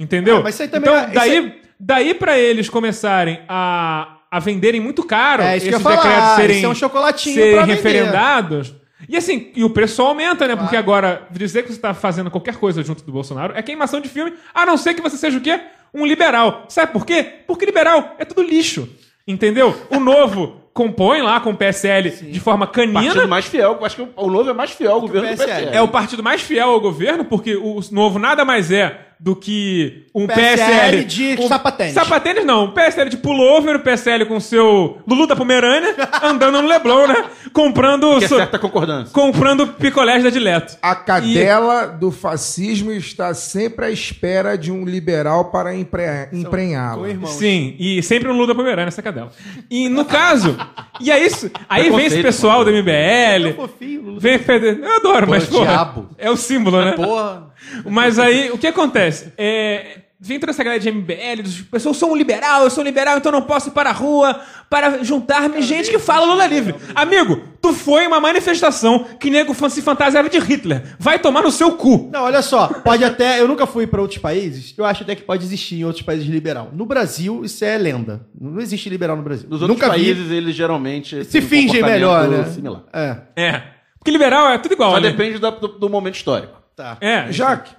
[0.00, 0.38] Entendeu?
[0.38, 4.80] Ah, mas isso aí também então, é- daí, daí para eles começarem a, a venderem
[4.80, 6.74] muito caro É, esses decretos serem, é um
[7.14, 8.74] serem referendados.
[9.08, 10.56] E assim, e o preço aumenta, né?
[10.56, 14.08] Porque agora, dizer que você está fazendo qualquer coisa junto do Bolsonaro é queimação de
[14.08, 15.60] filme, a não ser que você seja o quê?
[15.94, 16.64] Um liberal.
[16.68, 17.24] Sabe por quê?
[17.46, 18.88] Porque liberal é tudo lixo.
[19.28, 19.74] Entendeu?
[19.90, 23.00] O novo compõe lá com o PSL de forma canina.
[23.02, 25.52] Partido mais fiel, acho que o- novo é mais fiel ao governo do PSL.
[25.64, 25.76] PSL.
[25.76, 30.04] É o partido mais fiel ao governo, porque o novo nada mais é do que
[30.14, 31.04] um PSL PSL.
[31.04, 31.94] de um, sapatênis.
[31.94, 36.68] Sapatênis não, um PSL de pullover, o PSL com seu Lulu da Pomerânia, andando no
[36.68, 37.24] Leblon, né?
[37.52, 39.12] Comprando, Que é certa concordância.
[39.12, 40.76] comprando picolés da Dileto.
[40.82, 46.02] A cadela do fascismo está sempre à espera de um liberal para empre...
[46.32, 47.08] emprenhá-la.
[47.28, 49.32] Sim, e sempre um Lula da Pomerânia essa cadela.
[49.70, 50.56] E no caso,
[51.00, 51.50] e é isso.
[51.68, 52.64] Aí vem esse pessoal pô.
[52.64, 53.54] do MBL.
[53.56, 54.20] fofinho, Lula.
[54.20, 54.38] Vem,
[54.82, 55.70] eu adoro, mas Pô, porra.
[55.70, 56.08] diabo.
[56.18, 56.92] É o símbolo, né?
[56.92, 57.46] Porra.
[57.84, 59.05] Mas aí, o que acontece?
[59.36, 62.86] É, vem toda essa galera de MBL, pessoas, eu sou um liberal, eu sou um
[62.86, 66.74] liberal, então não posso ir para a rua para juntar-me gente que fala Lula livre.
[66.94, 70.82] Amigo, tu foi em uma manifestação que nego se fantasiava de Hitler.
[70.98, 72.08] Vai tomar no seu cu.
[72.12, 73.40] Não, olha só, pode até.
[73.40, 76.26] Eu nunca fui pra outros países, eu acho até que pode existir em outros países
[76.26, 76.70] liberal.
[76.72, 78.26] No Brasil, isso é lenda.
[78.40, 79.48] Não existe liberal no Brasil.
[79.48, 81.16] Nos outros nunca países, eles geralmente.
[81.16, 81.24] vi.
[81.24, 82.44] Se um fingem melhor, né?
[82.46, 82.84] Similar.
[82.92, 83.16] É.
[83.36, 83.62] É.
[83.98, 85.10] Porque liberal é tudo igual, Só né?
[85.10, 86.54] depende do, do momento histórico.
[86.76, 86.96] Tá.
[87.00, 87.30] É.
[87.32, 87.74] Jaque,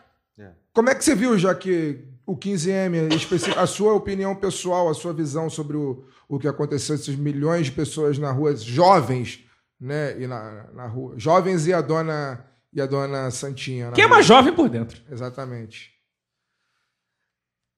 [0.77, 4.93] como é que você viu, já que o 15M, especi- a sua opinião pessoal, a
[4.93, 9.43] sua visão sobre o, o que aconteceu, esses milhões de pessoas na rua, jovens,
[9.79, 13.87] né, e na, na rua, jovens e a dona e a dona Santinha.
[13.89, 15.01] na Quem é mais jovem por dentro.
[15.09, 15.91] Exatamente.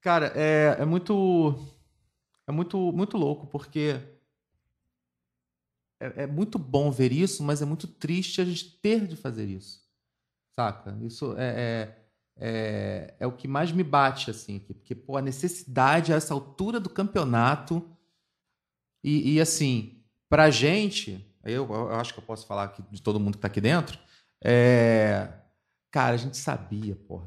[0.02, 1.56] Cara, é, é muito.
[2.46, 3.96] É muito, muito louco, porque.
[6.02, 9.46] É, é muito bom ver isso, mas é muito triste a gente ter de fazer
[9.46, 9.88] isso.
[10.54, 10.98] Saca?
[11.02, 11.99] Isso é, é,
[12.40, 14.60] é, é o que mais me bate, assim.
[14.60, 17.86] Porque, pô, a necessidade a essa altura do campeonato.
[19.04, 23.20] E, e assim, pra gente, eu, eu acho que eu posso falar aqui de todo
[23.20, 24.00] mundo que tá aqui dentro.
[24.44, 25.28] É.
[25.92, 27.26] Cara, a gente sabia, porra.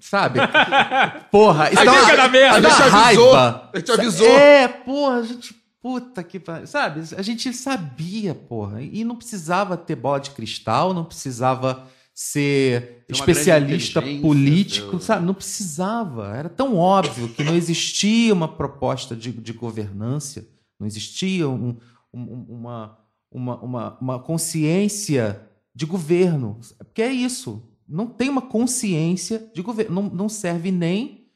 [0.00, 0.40] Sabe?
[1.30, 2.68] Porra, isso A gente merda.
[2.68, 3.70] A gente avisou, raiva.
[3.72, 4.26] a gente avisou.
[4.28, 5.54] É, porra, a gente.
[5.82, 6.66] Puta que pariu.
[6.66, 7.02] Sabe?
[7.16, 8.82] A gente sabia, porra.
[8.82, 15.24] E não precisava ter bola de cristal, não precisava ser especialista político, ter- sabe?
[15.24, 16.36] Não precisava.
[16.36, 20.46] Era tão óbvio que não existia uma proposta de, de governância,
[20.78, 21.76] não existia um-
[22.12, 22.98] um- uma,
[23.30, 25.40] uma, uma, uma consciência
[25.74, 26.58] de governo.
[26.78, 27.62] Porque é isso.
[27.88, 29.94] Não tem uma consciência de governo.
[30.02, 31.26] Não, não serve nem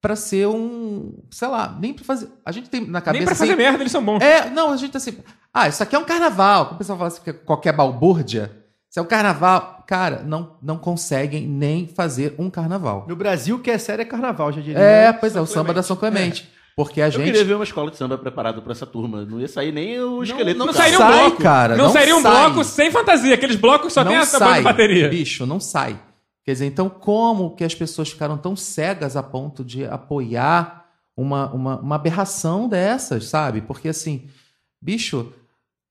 [0.00, 1.14] para ser um.
[1.30, 2.28] Sei lá, nem para fazer.
[2.44, 3.18] A gente tem na cabeça.
[3.20, 4.20] Nem pra fazer assim, merda, eles são bons.
[4.22, 5.16] é, não, a gente tá assim.
[5.52, 6.66] Ah, isso aqui é um carnaval.
[6.66, 9.75] Quando o pessoal fala assim é qualquer balbúrdia, isso é um carnaval.
[9.86, 13.04] Cara, não, não conseguem nem fazer um carnaval.
[13.08, 14.78] No Brasil, o que é sério é carnaval, já diria.
[14.78, 16.50] É, pois é, o samba da São Clemente.
[16.74, 17.24] Porque a Eu gente.
[17.24, 19.24] queria ver uma escola de samba preparada pra essa turma.
[19.24, 21.42] Não ia sair nem o esqueleto não Não sairia um sai, bloco.
[21.42, 22.32] cara, não, não sairia um sai.
[22.50, 23.34] bloco sem fantasia.
[23.34, 25.08] Aqueles blocos só tem não essa banda sai, de bateria.
[25.08, 25.98] bicho, não sai.
[26.44, 30.84] Quer dizer, então como que as pessoas ficaram tão cegas a ponto de apoiar
[31.16, 33.62] uma, uma, uma aberração dessas, sabe?
[33.62, 34.28] Porque assim,
[34.80, 35.32] bicho,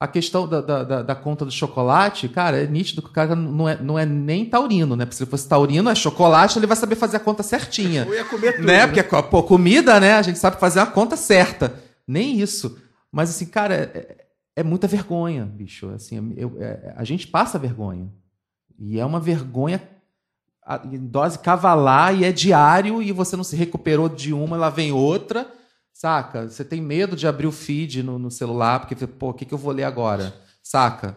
[0.05, 3.67] a questão da, da, da- conta do chocolate, cara, é nítido que o cara não
[3.67, 5.05] é, não é nem taurino, né?
[5.05, 8.05] Porque se ele fosse taurino, é chocolate, ele vai saber fazer a conta certinha.
[8.07, 8.65] Eu ia comer tudo.
[8.65, 8.87] né?
[8.87, 10.13] Porque, pô, comida, né?
[10.13, 11.73] A gente sabe fazer a conta certa.
[12.07, 12.77] Nem isso.
[13.11, 14.25] Mas, assim, cara, é,
[14.57, 15.89] é muita vergonha, bicho.
[15.89, 18.09] Assim, eu- é- a gente passa vergonha.
[18.79, 19.81] E é uma vergonha
[20.65, 24.69] a- em dose cavalar e é diário e você não se recuperou de uma, lá
[24.69, 25.47] vem outra,
[25.95, 26.49] saca?
[26.49, 29.53] Você tem medo de abrir o feed no, no celular, porque, pô, o que, que
[29.53, 30.35] eu vou ler agora?
[30.61, 31.15] Saca?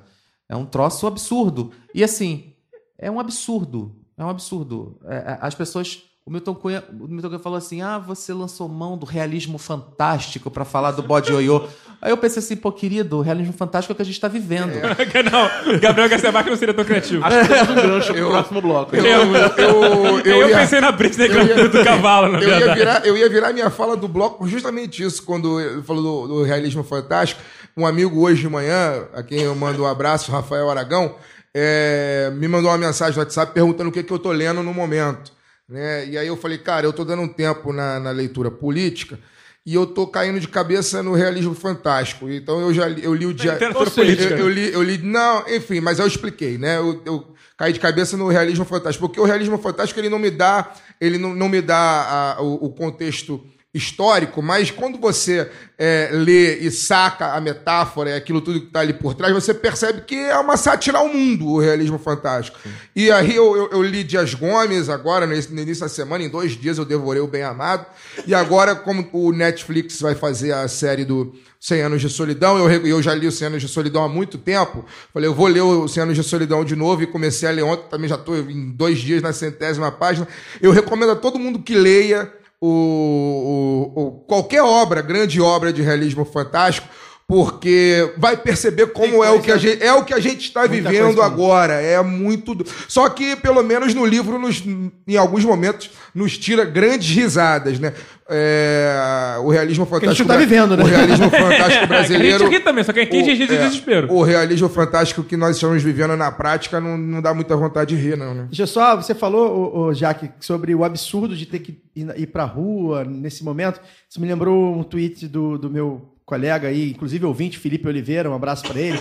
[0.48, 1.72] É um troço absurdo.
[1.92, 2.54] E assim,
[2.96, 3.96] é um absurdo.
[4.16, 5.00] É um absurdo.
[5.04, 6.04] É, é, as pessoas.
[6.28, 10.50] O Milton Cunha, o Milton Cunha falou assim: ah, você lançou mão do realismo fantástico
[10.50, 11.64] para falar do bode ioiô.
[12.02, 14.28] Aí eu pensei assim, pô, querido, o realismo fantástico é o que a gente está
[14.28, 14.72] vivendo.
[15.32, 17.24] não, Gabriel Garcia não seria tão criativo.
[17.24, 18.94] Acho que temos um gancho pro próximo bloco.
[18.94, 22.48] Eu, Eu, eu, eu, ia- pensei na Britney eu ia- Grande do cavalo, na eu
[22.50, 22.78] ia, verdade.
[22.78, 26.42] virar, eu ia virar minha fala do bloco justamente isso, quando ele falou do, do
[26.44, 27.40] realismo fantástico.
[27.74, 31.14] Um amigo hoje de manhã, a quem eu mando um abraço, Rafael Aragão,
[31.56, 34.74] é, me mandou uma mensagem no WhatsApp perguntando o que, que eu tô lendo no
[34.74, 35.32] momento.
[35.68, 36.06] Né?
[36.08, 39.18] E aí eu falei, cara, eu tô dando um tempo na, na leitura política
[39.66, 42.28] e eu tô caindo de cabeça no realismo fantástico.
[42.30, 43.52] Então eu já li, eu li o dia.
[43.90, 44.34] política.
[44.34, 44.98] eu, eu li, eu li.
[44.98, 46.78] Não, enfim, mas eu expliquei, né?
[46.78, 50.30] Eu, eu caí de cabeça no realismo fantástico, porque o realismo fantástico ele não me
[50.30, 53.44] dá, ele não, não me dá a- o, o contexto
[53.78, 58.80] histórico, mas quando você é, lê e saca a metáfora e aquilo tudo que está
[58.80, 62.58] ali por trás, você percebe que é uma sátira ao mundo, o realismo fantástico.
[62.94, 66.52] E aí eu, eu, eu li Dias Gomes agora, no início da semana, em dois
[66.52, 67.86] dias eu devorei o Bem Amado,
[68.26, 72.86] e agora, como o Netflix vai fazer a série do 100 Anos de Solidão, eu,
[72.86, 75.60] eu já li o 100 Anos de Solidão há muito tempo, falei, eu vou ler
[75.60, 78.36] o 100 Anos de Solidão de novo, e comecei a ler ontem, também já estou
[78.36, 80.26] em dois dias na centésima página.
[80.60, 85.82] Eu recomendo a todo mundo que leia o, o- o- qualquer obra, grande obra de
[85.82, 86.88] realismo fantástico,
[87.28, 90.66] porque vai perceber como é o que a gente é o que a gente está
[90.66, 91.74] vivendo agora.
[91.74, 92.56] É muito.
[92.88, 94.64] Só que pelo menos no livro, nos-
[95.06, 97.92] em alguns momentos, nos tira grandes risadas, né?
[98.30, 100.10] É, o realismo fantástico.
[100.10, 100.82] a gente tá vivendo, né?
[100.82, 102.38] O realismo fantástico a brasileiro.
[102.38, 104.10] gente ri também, só que aqui a gente ri de é, desespero.
[104.10, 108.00] O realismo fantástico que nós estamos vivendo na prática não, não dá muita vontade de
[108.02, 108.44] rir, não, né?
[108.48, 112.06] Deixa eu só, você falou, ô, ô, Jaque, sobre o absurdo de ter que ir,
[112.16, 113.80] ir pra rua nesse momento.
[114.08, 118.34] Isso me lembrou um tweet do, do meu colega aí, inclusive ouvinte, Felipe Oliveira, um
[118.34, 119.00] abraço para ele,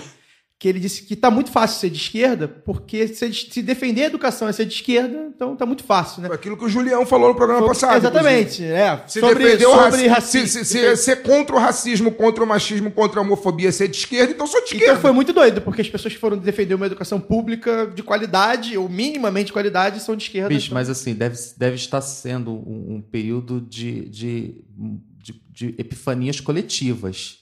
[0.60, 4.08] que ele disse que tá muito fácil ser de esquerda, porque se, se defender a
[4.08, 6.30] educação é ser de esquerda, então tá muito fácil, né?
[6.30, 7.98] Foi Aquilo que o Julião falou no programa passado.
[7.98, 9.04] Exatamente, é.
[9.08, 10.48] Se sobre defender o sobre raci- racismo.
[10.48, 13.88] Se, se, se é ser contra o racismo, contra o machismo, contra a homofobia, ser
[13.88, 14.86] de esquerda, então sou de esquerda.
[14.86, 18.76] Então foi muito doido, porque as pessoas que foram defender uma educação pública de qualidade,
[18.76, 20.50] ou minimamente de qualidade, são de esquerda.
[20.50, 24.56] Bicho, então- mas assim, deve, deve estar sendo um, um período de, de,
[25.18, 27.40] de, de epifanias coletivas.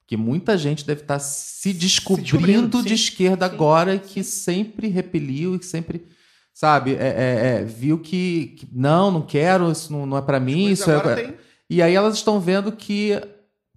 [0.00, 2.94] Porque muita gente deve estar se descobrindo, descobrindo, de sim.
[2.94, 6.06] esquerda agora, que sempre repeliu e que sempre,
[6.52, 10.38] sabe, é, é, é, viu que, que não, não quero, isso não, não é pra
[10.38, 11.34] mim, isso é.
[11.70, 13.12] E aí elas estão vendo que.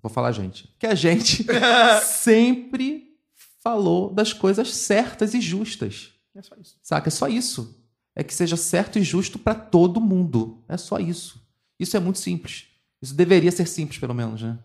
[0.02, 0.70] Vou falar, gente.
[0.78, 1.46] Que a gente
[2.04, 3.16] sempre
[3.64, 6.12] falou das coisas certas e justas.
[6.36, 6.76] É só isso.
[6.82, 7.08] Saca?
[7.08, 7.82] É só isso.
[8.14, 10.64] É que seja certo e justo pra todo mundo.
[10.68, 11.42] É só isso.
[11.80, 12.66] Isso é muito simples.
[13.06, 14.58] Isso deveria ser simples, pelo menos, né?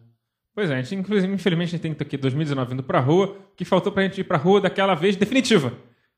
[0.55, 3.37] Pois é, a gente, infelizmente, a gente tem que estar aqui 2019 indo pra rua,
[3.55, 5.75] que faltou pra gente ir pra rua daquela vez definitiva.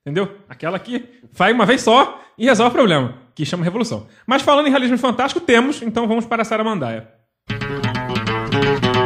[0.06, 0.36] Entendeu?
[0.48, 4.06] Aquela que vai uma vez só e resolve o problema, que chama revolução.
[4.24, 7.08] Mas falando em realismo fantástico, temos, então vamos para a Saramandaia.
[7.48, 9.01] Meus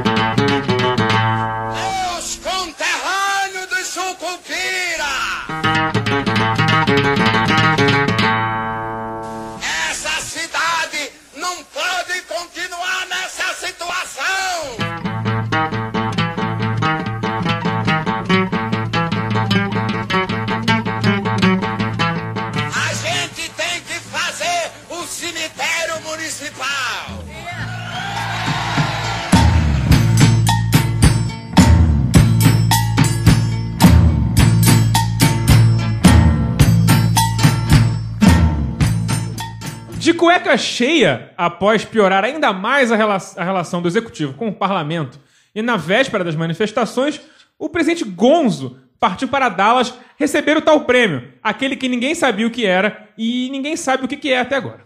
[40.17, 45.21] cueca cheia, após piorar ainda mais a, rela- a relação do executivo com o parlamento,
[45.55, 47.21] e na véspera das manifestações,
[47.59, 52.51] o presidente Gonzo partiu para Dallas receber o tal prêmio, aquele que ninguém sabia o
[52.51, 54.81] que era e ninguém sabe o que é até agora.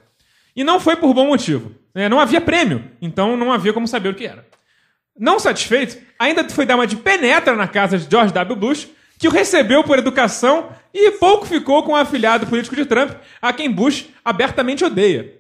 [0.55, 1.73] E não foi por bom motivo.
[1.95, 2.09] né?
[2.09, 4.45] Não havia prêmio, então não havia como saber o que era.
[5.19, 8.57] Não satisfeito, ainda foi dar uma de penetra na casa de George W.
[8.57, 8.89] Bush,
[9.21, 13.11] que o recebeu por educação e pouco ficou com o afilhado político de Trump,
[13.41, 15.35] a quem Bush abertamente odeia.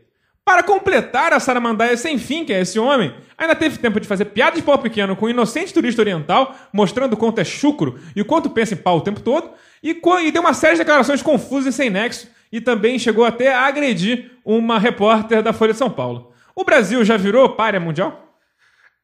[0.44, 4.26] Para completar a saramandaia sem fim que é esse homem, ainda teve tempo de fazer
[4.26, 8.20] piada de pau pequeno com o inocente turista oriental, mostrando o quanto é chucro e
[8.20, 9.50] o quanto pensa em pau o tempo todo,
[9.82, 13.54] e, e deu uma série de declarações confusas e sem nexo, e também chegou até
[13.54, 16.34] a agredir uma repórter da Folha de São Paulo.
[16.54, 18.29] O Brasil já virou párea mundial?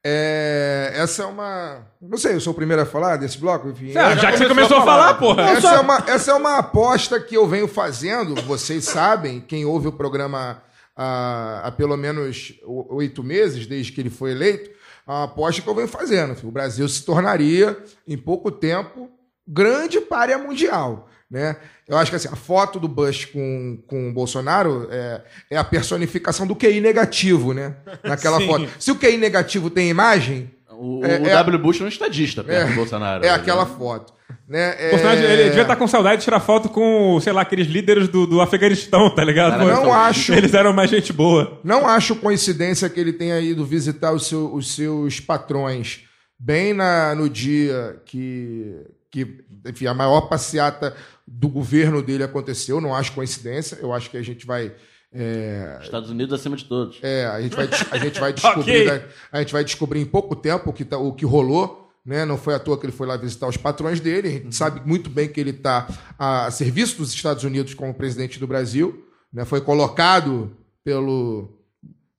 [0.09, 1.85] É, essa é uma.
[2.01, 3.69] Não sei, eu sou o primeiro a falar desse bloco?
[3.71, 5.43] Enfim, Ah, já que você começou a falar, porra.
[5.51, 9.89] Essa, é uma, essa é uma aposta que eu venho fazendo, vocês sabem, quem ouve
[9.89, 10.63] o programa
[10.97, 14.71] há, há pelo menos oito meses, desde que ele foi eleito,
[15.09, 16.37] é uma aposta que eu venho fazendo.
[16.47, 17.77] O Brasil se tornaria,
[18.07, 19.11] em pouco tempo,
[19.45, 21.09] grande párea mundial.
[21.31, 21.57] Né?
[21.89, 25.65] Eu acho que assim, a foto do Bush com, com o Bolsonaro é, é a
[25.65, 27.75] personificação do QI negativo, né?
[28.05, 28.69] Naquela foto.
[28.79, 31.59] Se o QI negativo tem imagem, O, É, o é- W.
[31.59, 33.25] Bush é um estadista perto do Bolsonaro.
[33.25, 33.35] é né?
[33.35, 34.13] aquela foto.
[34.49, 34.77] Né?
[34.79, 34.91] É...
[34.91, 38.25] Bolsonaro, ele devia estar com saudade de tirar foto com, sei lá, aqueles líderes do,
[38.27, 39.59] do Afeganistão, tá ligado?
[39.65, 40.33] Não Pô, acho.
[40.33, 41.61] Eles eram mais gente boa.
[41.65, 46.03] Não acho coincidência que ele tenha ido visitar os, seu- os seus patrões
[46.39, 48.77] bem na, no dia que,
[49.11, 50.95] que enfim, a maior passeata
[51.27, 52.81] do governo dele aconteceu.
[52.81, 53.79] Não acho coincidência.
[53.81, 54.75] Eu acho que a gente vai.
[55.13, 56.99] é, Estados Unidos acima de todos.
[57.03, 58.87] É, a gente vai, a gente vai descobrir, Ok.
[58.87, 59.03] né,
[59.33, 62.25] a gente vai descobrir em pouco tempo o que, tá- o que rolou, né?
[62.25, 64.29] Não foi à toa que ele foi lá visitar os patrões dele.
[64.29, 65.89] A gente sabe muito bem que ele está
[66.19, 69.45] a serviço dos Estados Unidos como presidente do Brasil, né?
[69.45, 71.53] Foi colocado pelo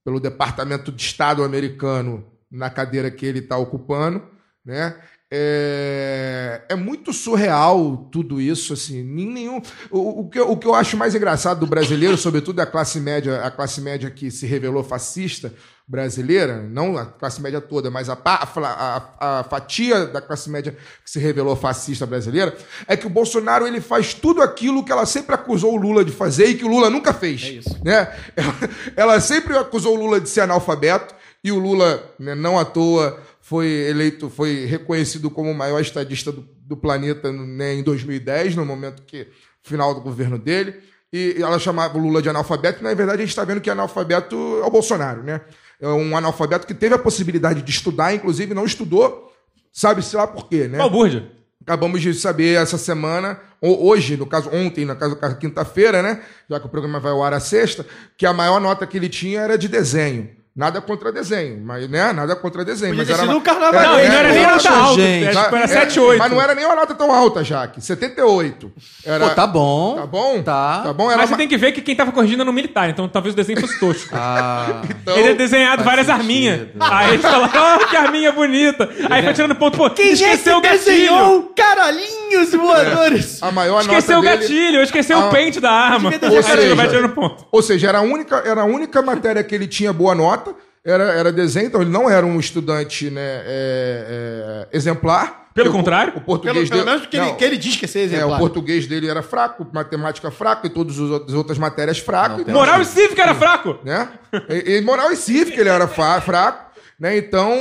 [0.03, 4.23] pelo Departamento de Estado americano na cadeira que ele está ocupando,
[4.65, 4.95] né?
[5.31, 9.61] É, é muito surreal tudo isso, assim, nem- nenhum.
[9.91, 12.99] O, o que, eu- o que eu acho mais engraçado do brasileiro, sobretudo a classe
[12.99, 15.53] média, a classe média que se revelou fascista
[15.87, 21.09] brasileira, não a classe média toda, mas a, a a- fatia da classe média que
[21.09, 22.55] se revelou fascista brasileira,
[22.87, 26.11] é que o Bolsonaro ele faz tudo aquilo que ela sempre acusou o Lula de
[26.11, 27.43] fazer e que o Lula nunca fez.
[27.43, 27.77] É isso.
[27.83, 28.13] Né?
[28.35, 28.55] Ela,
[28.97, 33.17] ela sempre acusou o Lula de ser analfabeto e o Lula, né, não à toa,
[33.47, 38.65] foi eleito, foi reconhecido como o maior estadista do, do planeta né, em 2010, no
[38.65, 39.25] momento que
[39.63, 40.75] final do governo dele.
[41.13, 43.69] E ela chamava o Lula de analfabeto, e na verdade a gente está vendo que
[43.69, 45.39] analfabeto é o Bolsonaro, né?
[45.79, 49.31] É um analfabeto que teve a possibilidade de estudar, inclusive não estudou,
[49.71, 50.77] sabe-se lá por quê, né?
[50.77, 51.31] Balbúrdia.
[51.61, 56.21] Acabamos de saber essa semana, ou hoje, no caso ontem, no caso quinta-feira, né?
[56.49, 57.85] Já que o programa vai ao ar à sexta,
[58.17, 60.35] que a maior nota que ele tinha era de desenho.
[60.57, 62.11] Nada contra desenho, mas, né?
[62.11, 62.95] Nada contra desenho.
[62.95, 63.79] Podia mas era sido uma- um carnaval.
[63.79, 65.01] Não, e não era nem Poxa, nota alta.
[65.03, 65.25] gente.
[65.25, 66.17] é, tipo, era É, 7, 8.
[66.19, 67.79] Mas não era nem uma nota tão alta, Jaque.
[67.79, 68.71] 78.
[69.05, 69.95] Era, Pô, tá bom.
[69.97, 70.41] Tá bom?
[70.41, 70.81] Tá.
[70.83, 71.09] Tá bom?
[71.11, 73.07] Era Mas você uma- tem que ver que quem tava corrigindo era um militar, então
[73.07, 74.09] talvez o desenho fosse tosco.
[74.17, 76.21] Ah, Então, ele é desenhado várias sentido.
[76.21, 76.67] arminhas.
[76.79, 78.89] Aí eles falaram, oh, que arminha bonita.
[79.11, 80.83] Aí foi tirando ponto, pô, Quem é que esqueceu o gatilho.
[80.85, 83.43] desenhou caralhinhos voadores?
[83.43, 84.41] a maior Esqueceu o nota dele...
[84.53, 85.27] gatilho, esqueceu Ah.
[85.27, 86.09] o pente da arma.
[86.09, 87.45] Aí seja- ele vai tirando ponto.
[87.51, 90.46] Ou seja, era a única, era a única matéria que ele tinha boa nota,
[90.87, 95.47] era, era desenho, então ele não era um estudante né, é, é, exemplar.
[95.53, 96.11] Pelo o- contrário?
[96.11, 97.99] O, Pelo, português pelo dele- menos que ele, não, que ele diz que é ser
[97.99, 98.35] é, exemplar.
[98.37, 102.39] o português dele era fraco, matemática fraca e todas as outras- as outras matérias fracas.
[102.41, 103.77] então, Moral e cívica era fraco.
[103.83, 104.07] né?
[104.49, 106.63] E, e moral e cívica ele era fraco,
[106.99, 107.17] né?
[107.17, 107.51] Então,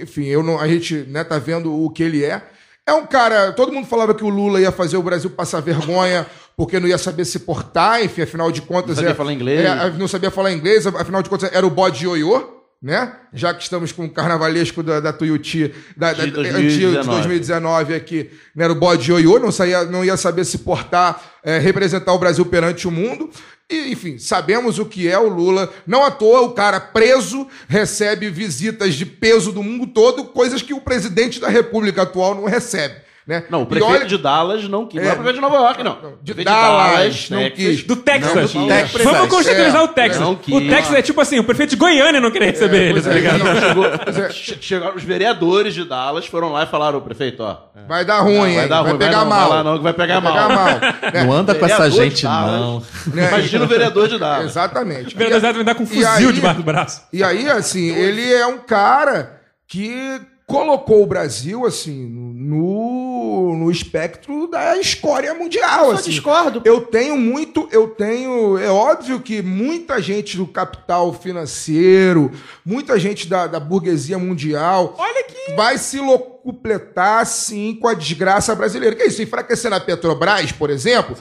[0.00, 2.42] enfim, eu não, a gente né, tá vendo o que ele é.
[2.86, 3.52] É um cara.
[3.52, 6.26] Todo mundo falava que o Lula ia fazer o Brasil passar vergonha
[6.56, 8.90] porque não ia saber se portar, enfim, afinal de contas.
[8.90, 9.64] Não sabia é- falar inglês.
[9.64, 12.52] é, não sabia falar inglês, afinal de contas era o bode ioiô.
[12.82, 13.14] Né?
[13.32, 17.08] Já que estamos com o carnavalesco da, da Tuiuti da, da, De antigo de 2019.
[17.08, 21.58] 2019 aqui, né, era o bode ioiô, não, saía, não ia saber se portar, é,
[21.58, 23.30] representar o Brasil perante o mundo.
[23.70, 25.72] E, enfim, sabemos o que é o Lula.
[25.86, 30.74] Não à toa, o cara preso recebe visitas de peso do mundo todo, coisas que
[30.74, 32.96] o presidente da República atual não recebe.
[33.26, 33.42] Né?
[33.48, 35.00] Não, o prefeito olha- de Dallas não quis.
[35.00, 35.10] Não É.
[35.10, 35.96] é o prefeito de Nova York, não.
[36.22, 37.82] de Prefeito Dallas, não Texas, quis.
[37.84, 38.54] Do Texas.
[38.54, 39.02] Não, do Texas.
[39.02, 40.20] Vamos constitucionalizar É, o Texas.
[40.20, 40.68] não o quis.
[40.68, 43.14] Texas é tipo assim, o prefeito de Goiânia não queria receber ele, pois tá é,
[43.14, 43.38] ligado?
[43.38, 44.30] não, Chegou, é.
[44.30, 47.56] chegaram os vereadores de Dallas, foram lá e falaram, prefeito, ó.
[47.88, 48.68] Vai dar ruim, Não, vai hein?
[48.68, 49.48] dar ruim, vai pegar não, mal.
[49.48, 50.34] vai lá não, que vai pegar mal.
[50.50, 50.80] mal.
[51.26, 52.60] não anda com essa de gente, Dallas.
[52.60, 52.82] não.
[53.14, 53.28] Né?
[53.28, 54.50] Imagina o vereador de Dallas.
[54.50, 55.14] Exatamente.
[55.14, 57.02] O vereador Zé vai andar com um fuzil debaixo do braço.
[57.10, 63.13] E aí, assim, ele é um cara que colocou o Brasil, assim, no,
[63.56, 65.86] no espectro da escória mundial.
[65.86, 66.10] Eu assim.
[66.10, 66.62] discordo.
[66.64, 68.56] Eu tenho muito, eu tenho.
[68.58, 72.30] É óbvio que muita gente do capital financeiro,
[72.64, 74.94] muita gente da, da burguesia mundial.
[74.98, 78.96] Olha que- Vai se locupletar, sim, com a desgraça brasileira.
[78.96, 79.22] Que é isso?
[79.22, 81.16] Enfraquecer a Petrobras, por exemplo.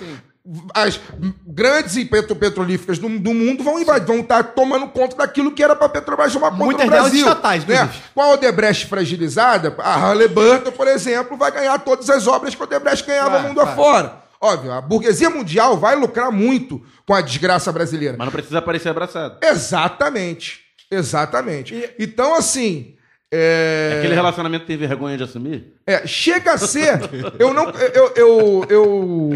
[0.73, 0.99] As
[1.47, 5.63] grandes e petro, petrolíferas do, do mundo vão invadir, vão estar tomando conta daquilo que
[5.63, 7.19] era para a Petrobras tomar conta Muitas do Brasil.
[7.19, 7.89] estatais, né?
[8.13, 12.65] Com a Odebrecht fragilizada, a Halliburton, por exemplo, vai ganhar todas as obras que a
[12.65, 13.71] Odebrecht ganhava Vai, mundo vai.
[13.71, 14.23] afora.
[14.41, 18.15] Óbvio, a burguesia mundial vai lucrar muito com a desgraça brasileira.
[18.17, 19.37] Mas não precisa aparecer abraçado.
[19.41, 20.59] Exatamente.
[20.91, 21.89] Exatamente.
[21.97, 22.95] Então, assim.
[23.31, 23.95] É...
[23.99, 25.73] Aquele relacionamento tem vergonha de assumir?
[25.87, 26.99] É, chega a ser.
[27.39, 27.69] Eu não.
[27.69, 28.11] Eu.
[28.15, 29.29] Eu, eu,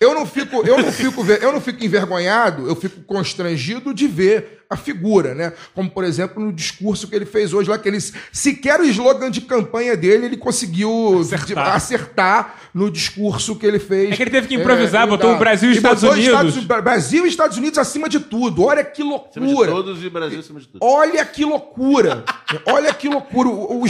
[0.00, 0.66] eu não fico.
[0.66, 5.34] Eu não fico, ver- eu não fico envergonhado, eu fico constrangido de ver a figura,
[5.34, 5.52] né?
[5.74, 7.98] Como, por exemplo, no discurso que ele fez hoje lá, que ele.
[8.32, 11.64] Sequer o slogan de campanha dele ele conseguiu Acertar.
[11.64, 14.12] de- acertar no discurso que ele fez.
[14.12, 15.38] É que ele teve que improvisar, em botou o.
[15.38, 16.56] Brasil e Estados botou Unidos.
[16.56, 18.62] Estados- Brasil e Estados Unidos acima de tudo.
[18.64, 19.70] Olha que Acima de loucura.
[19.72, 20.78] todos e Brasil acima de tudo.
[20.84, 22.24] Olha que loucura!
[22.66, 23.48] Olha que loucura!
[23.48, 23.84] O, o,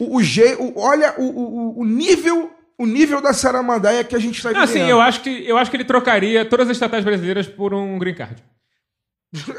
[0.00, 4.52] o, o, olha o, o, o nível o nível da Saramandaia que a gente está
[4.52, 7.72] Não, assim, eu acho, que, eu acho que ele trocaria todas as estatais brasileiras por
[7.74, 8.42] um green card.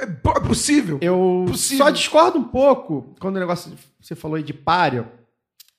[0.02, 0.98] É po- possível.
[1.02, 1.86] Eu Possível.
[1.86, 5.08] só discordo um pouco quando o negócio você falou aí de páreo.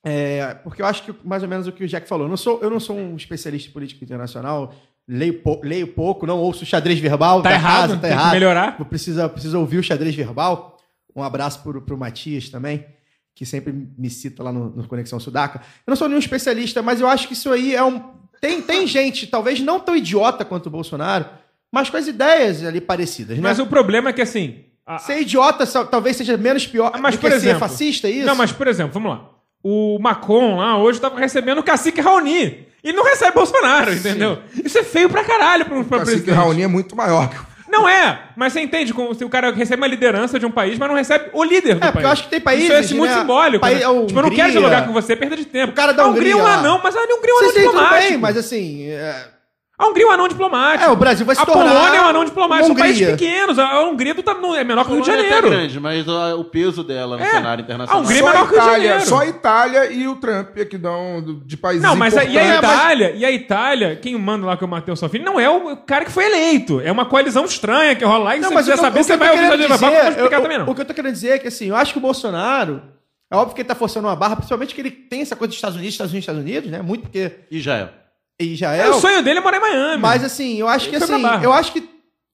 [0.05, 2.27] É, porque eu acho que mais ou menos o que o Jack falou.
[2.27, 4.73] Eu não sou, eu não sou um especialista em política internacional,
[5.09, 7.43] leio, pou- leio pouco, não ouço xadrez verbal.
[7.43, 8.33] Tá da errado, casa, tá tem que errado.
[8.33, 8.77] melhorar.
[8.79, 10.77] Vou Precisa, precisa ouvir o xadrez verbal.
[11.17, 12.87] Um abraço pro, pro Matias também,
[13.39, 15.61] que sempre me cita lá no, no Conexão Sudaca.
[15.87, 18.03] Eu não sou nenhum especialista, mas eu acho que isso aí é um.
[18.41, 21.25] Tem, tem gente, talvez não tão idiota quanto o Bolsonaro,
[21.71, 23.43] mas com as ideias ali parecidas, né?
[23.43, 24.65] Mas o problema é que, assim...
[24.85, 28.11] a- Ser idiota talvez seja menos pior mas, do por que exemplo- ser fascista, é
[28.11, 28.27] isso?
[28.27, 29.31] Não, mas, por exemplo, vamos lá.
[29.63, 32.67] O Macron lá hoje tava recebendo o cacique Raoni.
[32.83, 34.39] E não recebe Bolsonaro, entendeu?
[34.65, 36.35] Isso é feio pra caralho pra, pra O cacique presidente.
[36.35, 37.29] Raoni é muito maior.
[37.29, 40.47] que o- Não é, mas você entende como se o cara recebe uma liderança de
[40.47, 42.05] um país, mas não recebe o líder do É, porque país.
[42.05, 43.21] eu acho que tem países, Isso é muito né?
[43.21, 43.61] simbólico.
[43.61, 43.81] País- né?
[43.87, 45.73] Tipo, eu não quero Hungria- dialogar com você, é perda de tempo.
[45.73, 47.53] O cara da a Hungria é um Hungria anão, mas a Hungria é um anão
[47.53, 48.09] diplomático.
[48.11, 48.89] bem, mas assim...
[48.91, 49.25] é,
[49.79, 50.85] A Hungria é um anão diplomático.
[50.85, 52.67] É, o Brasil vai se a tornar Polônia é um anão diplomático.
[52.67, 53.59] São países pequenos.
[53.61, 55.51] A Hungria do, tamanho- é menor que o Rio de Polônia é Janeiro.
[55.57, 57.31] grande, mas o peso dela no É.
[57.31, 58.03] cenário internacional.
[58.03, 59.09] A Hungria é Só a menor que o Rio de Itália, Janeiro.
[59.09, 62.37] só a Itália e o Trump é que dão de países Não, mas a, e
[62.37, 62.59] a.
[62.59, 65.77] Itália, e a Itália, quem manda lá que é o Matheus Salvini, não é o
[65.77, 66.81] cara que foi eleito.
[66.81, 68.99] É uma coalizão estranha que rola lá e Não, se mas você quiser eu- saber,
[68.99, 70.69] o que você vai ouvir Babá, que eu dizer- explicar eu- também não.
[70.69, 72.83] O que eu tô querendo dizer é que, assim, eu acho que o Bolsonaro...
[73.31, 75.57] É óbvio que ele tá forçando uma barra, principalmente que ele tem essa coisa dos
[75.57, 76.81] Estados Unidos, Estados Unidos, Estados Unidos, né?
[76.81, 77.91] Muito porque Israel.
[78.39, 78.93] Israel...
[78.93, 80.03] É, o sonho dele é morar em Miami.
[80.03, 81.89] Mas assim, eu acho que Ele assim, eu acho que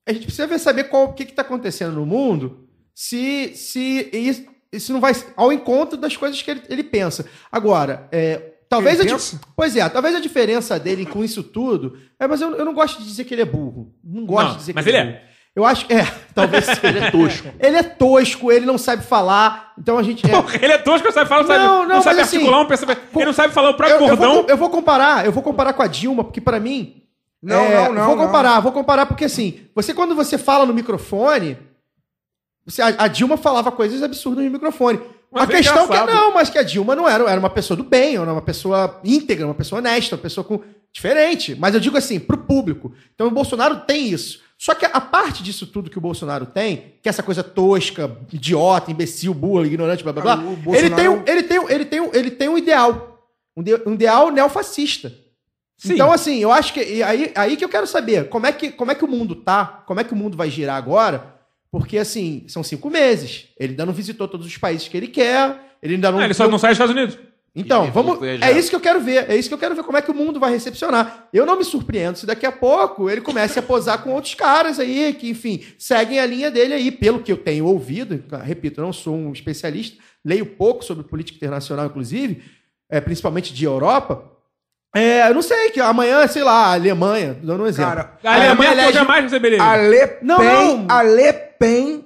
[0.07, 4.45] a gente precisa ver saber qual, o que está acontecendo no mundo, se se isso,
[4.73, 7.27] isso não vai ao encontro das coisas que ele, ele pensa.
[7.51, 9.41] Agora, é, talvez Ele a, pensa?
[9.57, 12.99] pois é, talvez a diferença dele com isso tudo, é, mas eu, eu não gosto
[13.01, 13.95] de dizer que ele é burro.
[14.03, 15.05] Não gosto Não, de dizer mas que ele é.
[15.05, 15.34] burro.
[15.57, 15.87] Eu acho.
[15.93, 16.03] É,
[16.35, 16.81] talvez seja.
[16.89, 17.49] Ele é tosco.
[17.61, 19.73] Ele é tosco, ele não sabe falar.
[19.79, 20.27] Então a gente.
[20.27, 22.37] é- Porra, ele é tosco, não sabe falar, não sabe, Não, não, não, sabe assim,
[22.39, 23.01] articular um pensamento.
[23.15, 24.35] Ele não sabe falar o próprio eu, eu bordão.
[24.35, 27.03] vou, eu vou comparar, eu vou comparar com a Dilma, porque pra mim.
[27.43, 28.27] Não, é, não, não, Vou não.
[28.27, 31.59] comparar, vou comparar, porque assim, você quando você fala no microfone.
[32.65, 34.99] Você, a, a Dilma falava coisas absurdas no microfone.
[35.31, 36.11] Mas a questão que engraçado.
[36.15, 39.01] não, mas que a Dilma não era, era uma pessoa do bem, era uma pessoa
[39.05, 40.61] íntegra, uma pessoa honesta, uma pessoa com
[40.93, 41.55] diferente.
[41.59, 42.95] Mas eu digo assim, pro público.
[43.15, 44.41] Então o Bolsonaro tem isso.
[44.65, 48.17] Só que a parte disso tudo que o Bolsonaro tem, que é essa coisa tosca,
[48.33, 51.85] idiota, imbecil, burro, ignorante, blá blá blá, Ah, ele tem, um, ele, tem, um- ele,
[51.85, 53.29] tem, um- ele tem um ideal.
[53.55, 55.13] Um, de- um ideal neofascista.
[55.77, 55.93] Sim.
[55.93, 57.03] Então, assim, eu acho que.
[57.03, 59.67] aí, aí que eu quero saber como é que, como é que o mundo tá,
[59.87, 61.35] como é que o mundo vai girar agora,
[61.71, 63.49] porque, assim, são cinco meses.
[63.61, 66.21] Ele ainda não visitou todos os países que ele quer, ele ainda não.
[66.21, 67.19] Ah, ele só não sai dos Estados Unidos.
[67.57, 68.19] Então, vamos.
[68.43, 69.31] É isso que eu quero ver.
[69.31, 71.29] É isso que eu quero ver como é que o mundo vai recepcionar.
[71.33, 74.81] Eu não me surpreendo se daqui a pouco ele comece a posar com outros caras
[74.81, 78.25] aí, que, enfim, seguem a linha dele aí, pelo que eu tenho ouvido.
[78.43, 82.43] Repito, eu não sou um especialista, leio pouco sobre política internacional, inclusive,
[82.91, 84.31] é, principalmente de Europa.
[84.97, 87.91] É, eu não sei, que amanhã, sei lá, a Alemanha, dando um exemplo.
[87.95, 89.61] Cara, A Alemanha elege- pode jamais receber ele.
[89.61, 90.87] A Le Pen, Não, não.
[90.89, 92.05] a Le Pen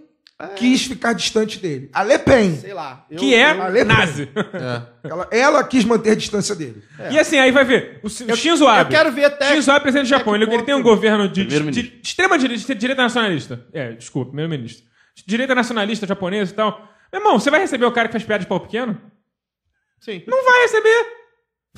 [0.56, 1.90] quis ficar distante dele.
[1.92, 2.54] A Le Pen.
[2.56, 3.04] Sei lá.
[3.10, 4.28] eu- Que é eu- nazi.
[5.02, 6.82] Ela, ela quis manter a distância dele.
[7.10, 7.98] E assim, aí vai ver.
[8.02, 8.90] O, o Shinzo eu Abe.
[8.90, 10.34] quero ver até- Shinzo Abe, presidente do Japão.
[10.36, 13.66] Ele, ele tem um governo de, de, de extrema direita, de direita nacionalista.
[13.72, 14.84] É, desculpa, primeiro-ministro.
[15.26, 16.88] Direita nacionalista japonesa e tal.
[17.12, 19.00] Meu irmão, você vai receber o cara que faz piada de pau pequeno?
[20.00, 20.22] Sim.
[20.28, 21.06] Não vai receber.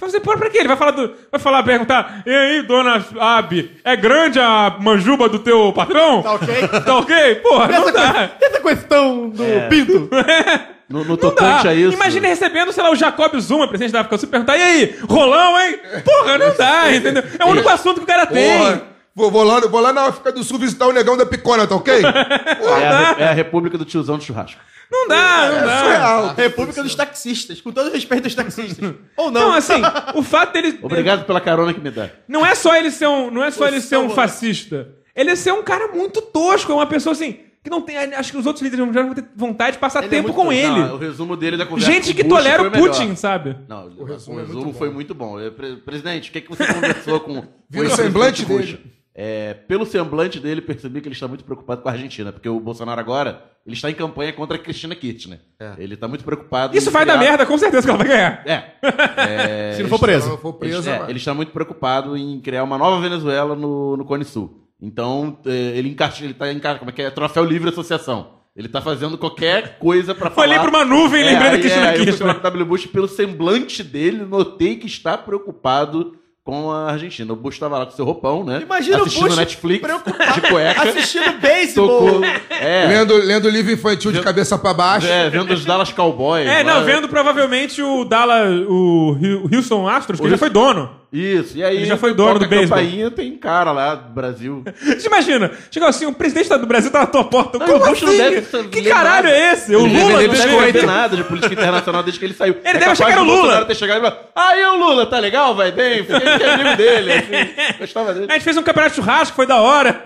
[0.01, 0.59] Vai fazer porra pra quê?
[0.59, 1.13] Ele vai falar do.
[1.31, 2.23] Vai falar, perguntar.
[2.27, 6.23] E aí, dona Abe, é grande a manjuba do teu patrão?
[6.23, 6.69] Tá ok?
[6.69, 7.35] Tá ok?
[7.37, 8.13] Porra, não Essa, dá.
[8.13, 9.69] coisa- essa questão do É.
[9.69, 10.09] pinto.
[10.91, 11.71] No, no Não tocante dá.
[11.71, 11.93] a isso.
[11.93, 14.97] Imagina recebendo, sei lá, o Jacob Zuma, presidente da África do Sul, perguntar, e aí,
[15.09, 15.79] rolão, hein?
[16.05, 17.23] Porra, não dá, entendeu?
[17.39, 18.59] É o único assunto que o cara tem.
[18.59, 18.83] Porra,
[19.15, 21.77] vou, vou, lá, vou lá na África do Sul visitar o negão da picona, tá
[21.77, 21.95] ok?
[22.05, 24.61] É a, é a República do Tiozão do Churrasco.
[24.91, 25.79] Não dá, não É dá.
[25.81, 26.35] surreal.
[26.35, 28.95] República dos taxistas, com todo respeito aos taxistas.
[29.17, 29.41] Ou não.
[29.51, 29.81] Não, assim,
[30.15, 30.79] o fato dele.
[30.83, 32.11] Obrigado pela carona que me dá.
[32.27, 34.89] Não é só ele ser um, não é só ele ser um Você- fascista.
[35.15, 37.97] Ele é ser um cara muito tosco, é uma pessoa assim, que não tem.
[37.97, 40.37] Acho que os outros líderes mundiais vão ter vontade de passar Ele é tempo muito
[40.41, 40.69] com ele.
[40.69, 42.89] Não, o resumo dele da conversa Gente com que Bush tolera foi o melhor.
[42.91, 43.57] Putin, sabe?
[43.69, 44.95] Não, o resumo resumo, é muito foi bom.
[44.95, 45.41] muito bom.
[45.41, 48.67] É, pre- Presidente, o que, que você conversou com Viu o semblante Bush?
[48.67, 48.81] dele?
[49.15, 52.61] É, pelo semblante dele, percebi que ele está muito preocupado com a Argentina, porque o
[52.61, 55.41] Bolsonaro agora ele está em campanha contra a Cristina Kirchner.
[55.79, 56.77] Ele está muito preocupado.
[56.77, 58.43] Isso em vai dar criar- merda, com certeza que ela vai ganhar.
[58.47, 58.73] É.
[59.17, 60.37] É, Se não for preso.
[60.39, 64.05] For preso, ele, é, ele está muito preocupado em criar uma nova Venezuela no, no
[64.05, 64.67] Cone Sul.
[64.81, 67.11] Então, é, ele encaixa, ele tá encaixa, como é que é?
[67.11, 68.39] Troféu Livre Associação.
[68.57, 70.47] Ele tá fazendo qualquer coisa pra falar.
[70.47, 72.37] Olhei pra uma nuvem e lembrei da Cristina é, eu fui Kirchner.
[72.37, 72.65] o W.
[72.67, 77.33] Bush pelo semblante dele, notei que está preocupado com a Argentina.
[77.33, 78.61] O Bush estava lá com seu roupão, né?
[78.63, 80.41] Imagina o assistindo Bush Netflix, preocupado.
[80.41, 80.83] de cueca.
[80.83, 81.89] Assistindo beisebol.
[82.13, 82.25] Tocou.
[82.51, 85.07] É, Lendo, lendo livro infantil de cabeça pra baixo.
[85.07, 86.47] é, vendo os Dallas Cowboys.
[86.49, 86.75] É, lá.
[86.75, 89.17] não, vendo provavelmente o Dallas, o
[89.53, 91.00] Houston Astros, que O já foi dono.
[91.13, 91.77] Isso, e aí.
[91.79, 92.79] Ele já foi dono do beisebol.
[92.79, 94.63] campainha, tem cara lá do Brasil.
[94.81, 97.59] Você imagina, chegou assim, o presidente do Brasil tá na tua porta.
[97.59, 98.19] Não, Como o Bush não assim?
[98.19, 99.37] deve que caralho nada.
[99.37, 99.75] é esse?
[99.75, 102.35] O Ele Lula deve, não deve deve saber nada de política internacional desde que ele
[102.35, 102.55] saiu.
[102.65, 103.65] Ele deve que era do o Lula.
[103.65, 106.05] Ter chegado e falado, aí o Lula, tá legal, vai bem?
[106.05, 108.27] Fiquei fiquei amigo dele, assim, gostava dele.
[108.31, 110.01] A gente fez um campeonato de churrasco, foi da hora.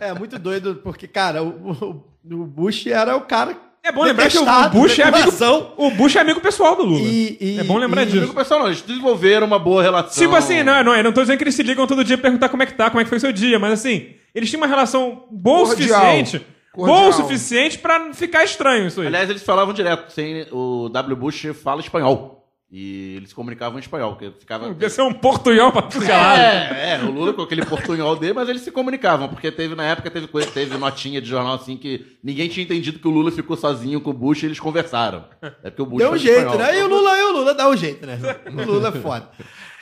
[0.00, 2.04] É muito doido, porque, cara, o, o-
[2.34, 3.56] o Bush era o cara.
[3.86, 5.30] É bom lembrar que o Bush é amigo.
[5.76, 7.08] O Bush é amigo pessoal do Lula.
[7.08, 8.18] E- e- é bom lembrar e- disso.
[8.18, 10.22] Amigo pessoal, não, eles desenvolveram uma boa relação.
[10.22, 12.22] Tipo assim, não, não, eu não tô dizendo que eles se ligam todo dia pra
[12.24, 14.50] perguntar como é que tá, como é que foi o seu dia, mas assim, eles
[14.50, 16.44] tinham uma relação boa o suficiente.
[16.72, 16.98] Cordial.
[16.98, 19.06] Boa o suficiente pra ficar estranho isso aí.
[19.06, 21.16] Aliás, eles falavam direto, sem, o W.
[21.16, 22.35] Bush fala espanhol.
[22.70, 24.68] E eles se comunicavam em espanhol, porque ficava...
[24.68, 26.98] Devia ser um portunhol pra tudo é.
[27.00, 30.10] É, o Lula com aquele portunhol dele, mas eles se comunicavam, porque teve, na época,
[30.10, 33.56] teve, coisa- teve notinha de jornal assim que ninguém tinha entendido que o Lula ficou
[33.56, 35.24] sozinho com o Bush e eles conversaram.
[35.62, 36.58] É porque o Bush Deu um jeito, espanhol.
[36.58, 36.78] né?
[36.78, 38.18] E o Lula, e o Lula dá um jeito, né?
[38.52, 39.30] O Lula é foda.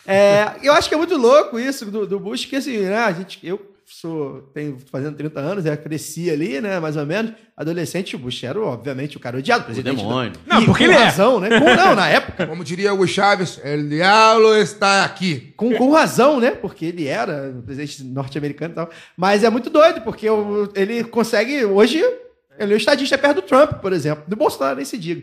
[0.06, 3.12] É, eu acho que é muito louco isso do, do Bush, que assim, né, a
[3.12, 8.16] gente, eu sou, tenho fazendo 30 anos, já cresci ali, né, mais ou menos, adolescente,
[8.16, 9.96] o Bush era, obviamente, o cara odiado, O presidente.
[9.98, 10.32] demônio.
[10.46, 11.04] Não, E porque com ele é.
[11.04, 11.48] razão, né?
[11.60, 15.52] Com, não, na época, Como diria o Chaves, el diablo está aqui.
[15.56, 16.50] com, com razão, né?
[16.50, 18.90] Porque ele era presidente norte-americano e tal.
[19.16, 22.02] Mas é muito doido, porque o- ele consegue, hoje,
[22.58, 25.22] ele é o estadista perto do Trump, por exemplo, do Bolsonaro, nem se diga.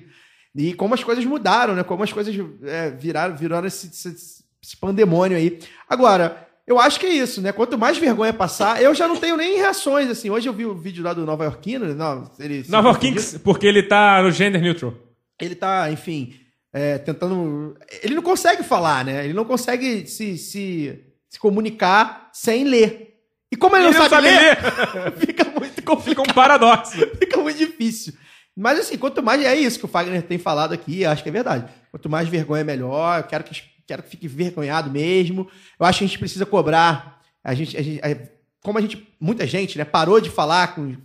[0.55, 1.83] E como as coisas mudaram, né?
[1.83, 5.59] Como as coisas é, viraram, viraram esse, esse- esse pandemônio aí.
[5.89, 7.51] Agora, eu acho que é isso, né?
[7.51, 10.29] Quanto mais vergonha passar, eu já não tenho nem reações, assim.
[10.29, 12.65] Hoje eu vi o vídeo lá do Nova Yorkino, não, ele...
[12.67, 12.97] Nova.
[12.97, 14.93] Kings, porque ele tá no gender neutral.
[15.39, 16.33] Ele tá, enfim,
[16.73, 17.77] é, tentando...
[18.01, 19.25] Ele não consegue falar, né?
[19.25, 20.99] Ele não consegue se, se,
[21.29, 23.11] se comunicar sem ler.
[23.51, 25.11] E como ele, Ele não, sabe, ler, ler.
[25.19, 26.03] fica muito complicado.
[26.03, 26.97] Fica um paradoxo.
[27.19, 28.13] fica muito difícil.
[28.55, 29.43] Mas assim, quanto mais.
[29.43, 31.65] É isso que o Fagner tem falado aqui, acho que é verdade.
[31.89, 33.19] Quanto mais vergonha, melhor.
[33.19, 33.61] Eu quero que,
[33.91, 35.47] quero que fique vergonhado mesmo.
[35.79, 37.21] Eu acho que a gente precisa cobrar.
[37.43, 37.75] A gente.
[37.77, 38.27] A gente a-
[38.63, 39.07] como a gente.
[39.19, 40.95] Muita gente, né, parou de falar com,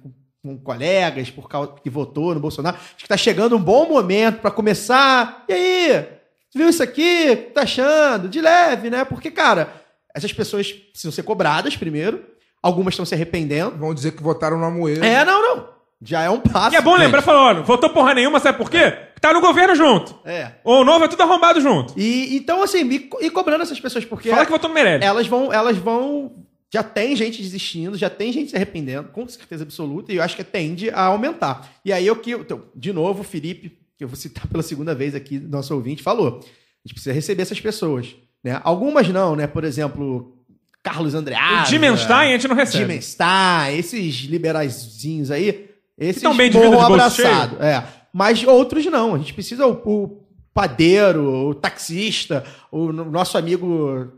[0.43, 2.77] com- colegas por causa que votou no Bolsonaro.
[2.77, 5.45] Acho que tá chegando um bom momento para começar.
[5.49, 6.07] E aí?
[6.55, 7.31] Viu isso aqui?
[7.33, 8.29] O que tá achando?
[8.29, 9.05] De leve, né?
[9.05, 9.73] Porque, cara,
[10.15, 12.25] essas pessoas precisam ser cobradas primeiro.
[12.63, 13.77] Algumas estão se arrependendo.
[13.77, 15.05] Vão dizer que votaram no Amoedo.
[15.05, 15.76] É, não, não.
[16.03, 16.75] Já é um passo.
[16.75, 18.91] E é bom lembrar, falando, votou porra nenhuma, sabe por quê?
[19.21, 20.15] Tá no governo junto.
[20.27, 20.53] É.
[20.63, 21.95] O novo é tudo arrombado junto.
[21.99, 25.05] E então, assim, co- e cobrando essas pessoas, porque Fala que votou no Meirelles.
[25.07, 26.45] elas vão, elas vão.
[26.73, 30.37] Já tem gente desistindo, já tem gente se arrependendo, com certeza absoluta, e eu acho
[30.37, 31.67] que tende a aumentar.
[31.85, 32.33] E aí, eu que.
[32.33, 36.03] então, de novo, o Felipe, que eu vou citar pela segunda vez aqui, nosso ouvinte,
[36.03, 38.15] falou: a gente precisa receber essas pessoas.
[38.45, 38.61] Né?
[38.63, 39.47] Algumas não, né?
[39.47, 40.37] Por exemplo,
[40.83, 41.63] Carlos Andreasa.
[41.69, 42.85] o Dimenstein a gente não recebe.
[42.85, 47.63] Dimenstein, esses liberaizinhos aí, esses tão bem de vida de bolso abraçado.
[47.63, 47.83] É.
[48.13, 49.15] Mas outros não.
[49.15, 50.25] A gente precisa o, o
[50.55, 54.11] padeiro, o taxista, o no- nosso amigo,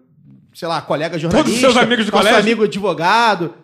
[0.55, 1.61] sei lá, colega jornalista.
[1.61, 2.41] seus amigos de nosso colégio.
[2.41, 3.55] amigo advogado.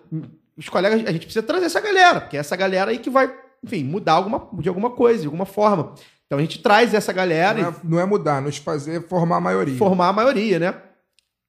[0.57, 3.33] Os colegas, a gente precisa trazer essa galera, porque é essa galera aí que vai,
[3.65, 5.95] enfim, mudar alguma, de alguma coisa, de alguma forma.
[6.27, 9.41] Então a gente traz essa galera Não é, não é mudar, nos fazer formar a
[9.41, 9.77] maioria.
[9.77, 10.75] formar a maioria, né?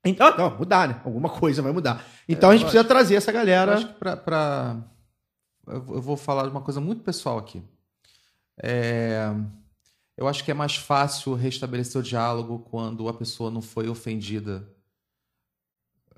[0.05, 0.95] Então, não, mudar, né?
[1.03, 2.03] Alguma coisa vai mudar.
[2.29, 3.73] Então a gente precisa trazer essa Eu galera.
[3.75, 4.75] acho que pra, pra-
[5.67, 7.63] Eu vou- falar uma coisa muito pessoal aqui.
[8.61, 9.29] É,
[10.17, 14.65] Eu acho que é mais fácil restabelecer o diálogo quando a pessoa não foi ofendida.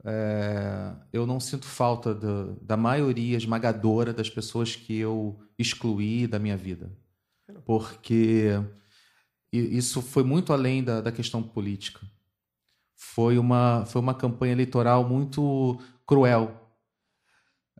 [0.03, 6.37] É, Eu não sinto falta da, da maioria esmagadora das pessoas que eu excluí da
[6.39, 6.91] minha vida.
[7.65, 8.51] Porque
[9.51, 12.01] isso foi muito além da, da questão política.
[12.95, 16.63] Foi uma, foi uma campanha eleitoral muito cruel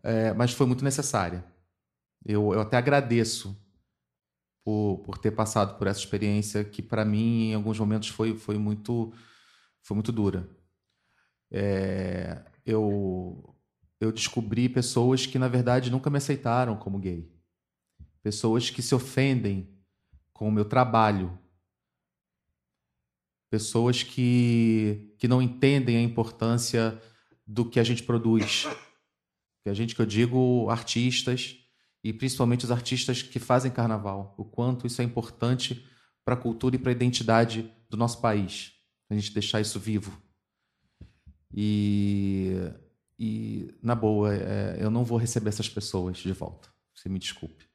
[0.02, 1.44] é, mas foi muito necessária.
[2.28, 3.58] Eu, eu até agradeço
[4.62, 8.58] por, por ter passado por essa experiência que, para mim, em alguns momentos foi, foi,
[8.58, 9.12] muito,
[9.80, 10.46] foi muito dura.
[11.50, 13.56] É, eu,
[13.98, 17.32] eu descobri pessoas que, na verdade, nunca me aceitaram como gay.
[18.22, 19.66] Pessoas que se ofendem
[20.32, 21.38] com o meu trabalho.
[23.48, 27.00] Pessoas que, que não entendem a importância
[27.46, 28.68] do que a gente produz
[29.62, 31.56] que a gente que eu digo artistas
[32.08, 35.86] e principalmente os artistas que fazem carnaval, o quanto isso é importante
[36.24, 38.72] para a cultura e para a identidade do nosso país,
[39.10, 40.18] a gente deixar isso vivo.
[41.52, 42.54] E,
[43.18, 46.70] e na boa, é, eu não vou receber essas pessoas de volta.
[46.94, 47.66] Você me desculpe.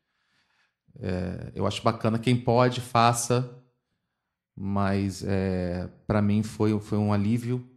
[0.96, 3.64] É, eu acho bacana quem pode faça,
[4.56, 7.70] mas é, para mim foi foi um alívio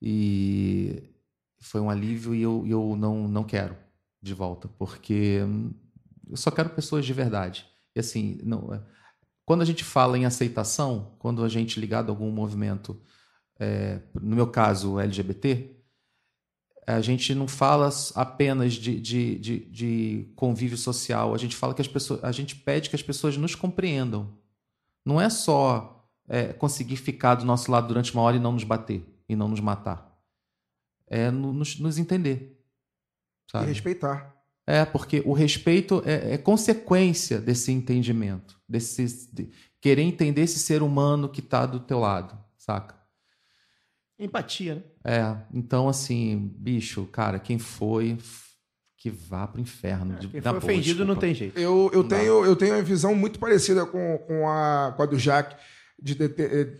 [0.00, 1.14] e
[1.60, 3.85] foi um alívio e eu, eu não, não quero
[4.26, 5.72] de volta, porque hum,
[6.28, 7.66] eu só quero pessoas de verdade.
[7.94, 8.82] E assim, não, é-
[9.44, 13.00] quando a gente fala em aceitação, quando a gente ligado a algum movimento,
[13.58, 15.76] é, no meu caso LGBT,
[16.86, 21.82] a gente não fala apenas de, de, de, de convívio social, a gente fala que
[21.82, 24.36] as pessoas, a gente pede que as pessoas nos compreendam.
[25.04, 28.64] Não é só é, conseguir ficar do nosso lado durante uma hora e não nos
[28.64, 30.06] bater e não nos matar
[31.06, 32.55] é no- nos, nos entender.
[33.48, 33.66] E Sabe?
[33.66, 34.34] respeitar.
[34.66, 39.48] É, porque o respeito é, é consequência desse entendimento, desse de
[39.80, 42.96] querer entender esse ser humano que está do teu lado, saca?
[44.18, 44.82] Empatia, né?
[45.04, 48.16] É, então assim, bicho, cara, quem foi,
[48.96, 50.18] que vá pro inferno.
[50.18, 51.20] de- Quem foi boa, ofendido não desculpa.
[51.20, 51.58] tem jeito.
[51.58, 55.06] Eu, eu, Não tenho, eu tenho uma visão muito parecida com, com, a, com a
[55.06, 55.54] do Jaque
[56.02, 56.72] de dete- eh,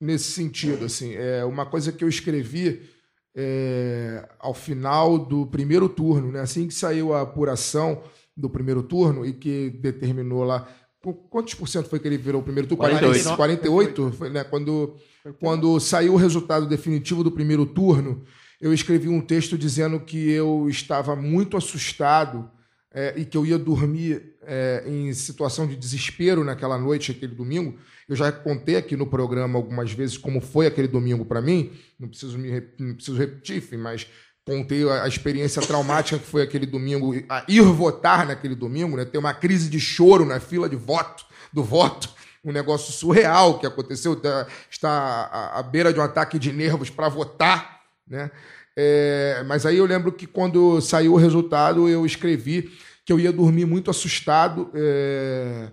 [0.00, 0.84] nesse sentido.
[0.86, 2.88] Assim, é uma coisa que eu escrevi
[3.34, 6.40] é, ao final do primeiro turno, né?
[6.40, 8.02] assim que saiu a apuração
[8.36, 10.66] do primeiro turno e que determinou lá.
[11.02, 12.82] qu- Quantos por cento foi que ele virou o primeiro turno?
[12.82, 13.36] 48.
[13.36, 14.44] 48, foi, né?
[14.44, 14.94] Quando,
[15.38, 18.22] quando saiu o resultado definitivo do primeiro turno,
[18.60, 22.50] eu escrevi um texto dizendo que eu estava muito assustado
[22.92, 27.78] é, e que eu ia dormir é, em situação de desespero naquela noite, aquele domingo.
[28.10, 31.70] Eu já contei aqui no programa algumas vezes como foi aquele domingo para mim.
[31.96, 34.08] Não preciso me não preciso repetir, mas
[34.44, 39.04] contei a, experiência traumática que foi aquele domingo, a ir votar naquele domingo, né?
[39.04, 42.10] Ter uma crise de choro na fila de voto, do voto,
[42.44, 46.90] um negócio surreal que aconteceu, tá- está à, à beira de um ataque de nervos
[46.90, 48.28] para votar, né?
[48.76, 52.72] É, mas aí eu lembro que quando saiu o resultado, eu escrevi
[53.04, 55.68] que eu ia dormir muito assustado é,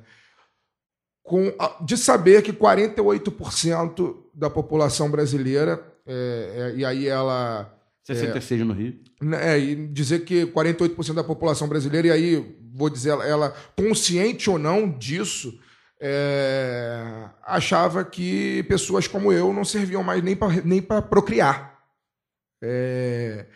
[1.27, 8.73] com, de saber que 48% da população brasileira, é, é, e aí ela 66 no
[8.73, 8.97] Rio.
[9.41, 14.49] É, e dizer que 48% da população brasileira, e aí vou dizer ela, ela consciente
[14.49, 15.59] ou não disso,
[15.99, 21.77] é, achava que pessoas como eu não serviam mais nem para nem pra procriar.
[22.63, 23.47] É,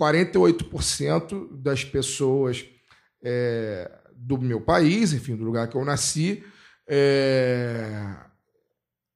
[0.00, 2.64] 48% das pessoas
[3.24, 6.44] é, do meu país, enfim, do lugar que eu nasci,
[6.88, 8.16] é,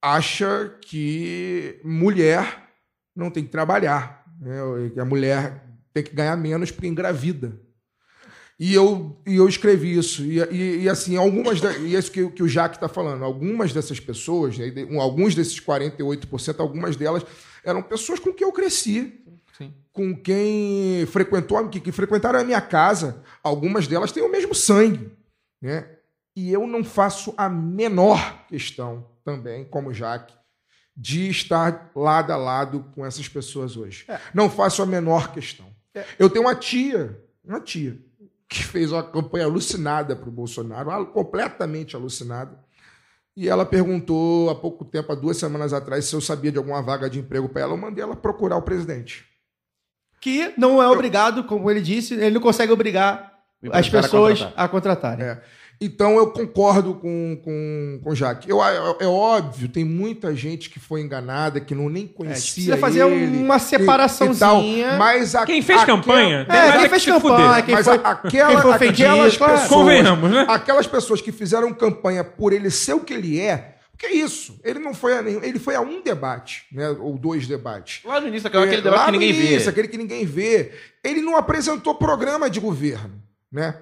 [0.01, 2.69] acha que mulher
[3.15, 4.57] não tem que trabalhar, né?
[4.93, 5.63] que a mulher
[5.93, 7.59] tem que ganhar menos porque engravida.
[8.59, 10.23] E eu, e eu escrevi isso.
[10.23, 11.59] E, e, e, assim, algumas.
[11.59, 13.23] Da, e isso que, que o Jaque está falando.
[13.23, 17.25] Algumas dessas pessoas, né, alguns desses 48%, algumas delas
[17.63, 19.19] eram pessoas com quem eu cresci.
[19.57, 19.73] Sim.
[19.91, 23.23] Com quem frequentou, que, que frequentaram a minha casa.
[23.43, 25.11] Algumas delas têm o mesmo sangue.
[25.61, 25.87] Né?
[26.35, 30.33] E eu não faço a menor questão também, como o Jaque,
[30.95, 34.05] de estar lado a lado com essas pessoas hoje.
[34.33, 35.67] Não faço a menor questão.
[36.17, 37.97] Eu tenho uma tia, uma tia,
[38.47, 42.57] que fez uma campanha alucinada para o Bolsonaro, completamente alucinada.
[43.35, 46.81] E ela perguntou há pouco tempo, há duas semanas atrás, se eu sabia de alguma
[46.81, 47.73] vaga de emprego para ela.
[47.73, 49.25] Eu mandei ela procurar o presidente.
[50.21, 53.33] Que não é obrigado, como ele disse, ele não consegue obrigar
[53.71, 54.65] as empresário a pessoas contratar.
[54.65, 55.25] a contratarem.
[55.25, 55.43] É.
[55.81, 58.49] Então eu concordo com, com, com o Jaque.
[58.49, 62.07] Eu, é, é óbvio, tem muita gente que foi enganada, que não nem É, a
[62.07, 62.53] gente conhecia.
[62.53, 64.37] precisa fazer ele uma e- separaçãozinha.
[64.77, 67.75] e tal, mas a, Quem fez aquela- campanha, É, quem é que fez campanha, quem
[67.75, 69.53] mas foi- a- aquela, quem foi ofendido, aquelas claro.
[69.53, 70.45] pessoas, Convenhamos, né?
[70.47, 74.57] aquelas pessoas que fizeram campanha por ele ser o que ele é, porque é isso.
[74.63, 77.99] Ele não foi a nenhum, ele foi a um debate, né, ou dois debates.
[78.05, 79.69] Lá no início, aquele É, debate lá que no ninguém início, vê.
[79.69, 80.71] aquele que ninguém vê.
[81.03, 83.21] Ele não apresentou programa de governo,
[83.51, 83.75] né?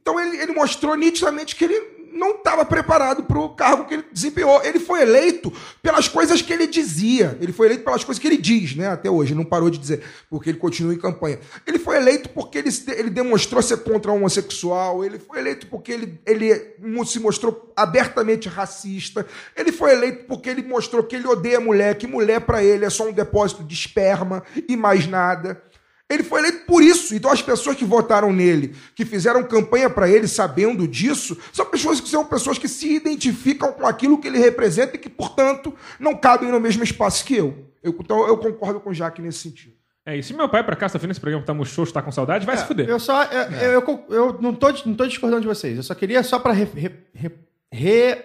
[0.00, 4.04] Então ele, ele mostrou nitidamente que ele não estava preparado para o cargo que ele
[4.12, 4.60] desempenhou.
[4.64, 7.38] Ele foi eleito pelas coisas que ele dizia.
[7.40, 8.88] Ele foi eleito pelas coisas que ele diz, né?
[8.88, 11.38] Até hoje, não parou de dizer, porque ele continua em campanha.
[11.66, 15.04] Ele foi eleito porque ele, ele demonstrou ser contra o homossexual.
[15.04, 16.74] Ele foi eleito porque ele, ele
[17.06, 19.26] se mostrou abertamente racista.
[19.56, 22.90] Ele foi eleito porque ele mostrou que ele odeia mulher, que mulher para ele é
[22.90, 25.62] só um depósito de esperma e mais nada.
[26.10, 27.14] Ele foi eleito por isso.
[27.14, 32.00] Então as pessoas que votaram nele, que fizeram campanha para ele sabendo disso, são pessoas
[32.00, 36.14] que são pessoas que se identificam com aquilo que ele representa e que, portanto, não
[36.16, 37.66] cabem no mesmo espaço que eu.
[37.82, 39.74] Eu- então eu concordo com o Jaque nesse sentido.
[40.06, 40.28] É isso.
[40.28, 42.56] Se meu pai, pra cá, tá vendo esse programa, tá murchoso, tá com saudade, vai
[42.56, 42.88] se fuder.
[42.88, 43.24] Eu só.
[43.24, 45.76] Eu, eu, eu- eu não, tô, não tô discordando de vocês.
[45.76, 47.30] Eu só queria, só para re, re- re-
[47.70, 48.24] re-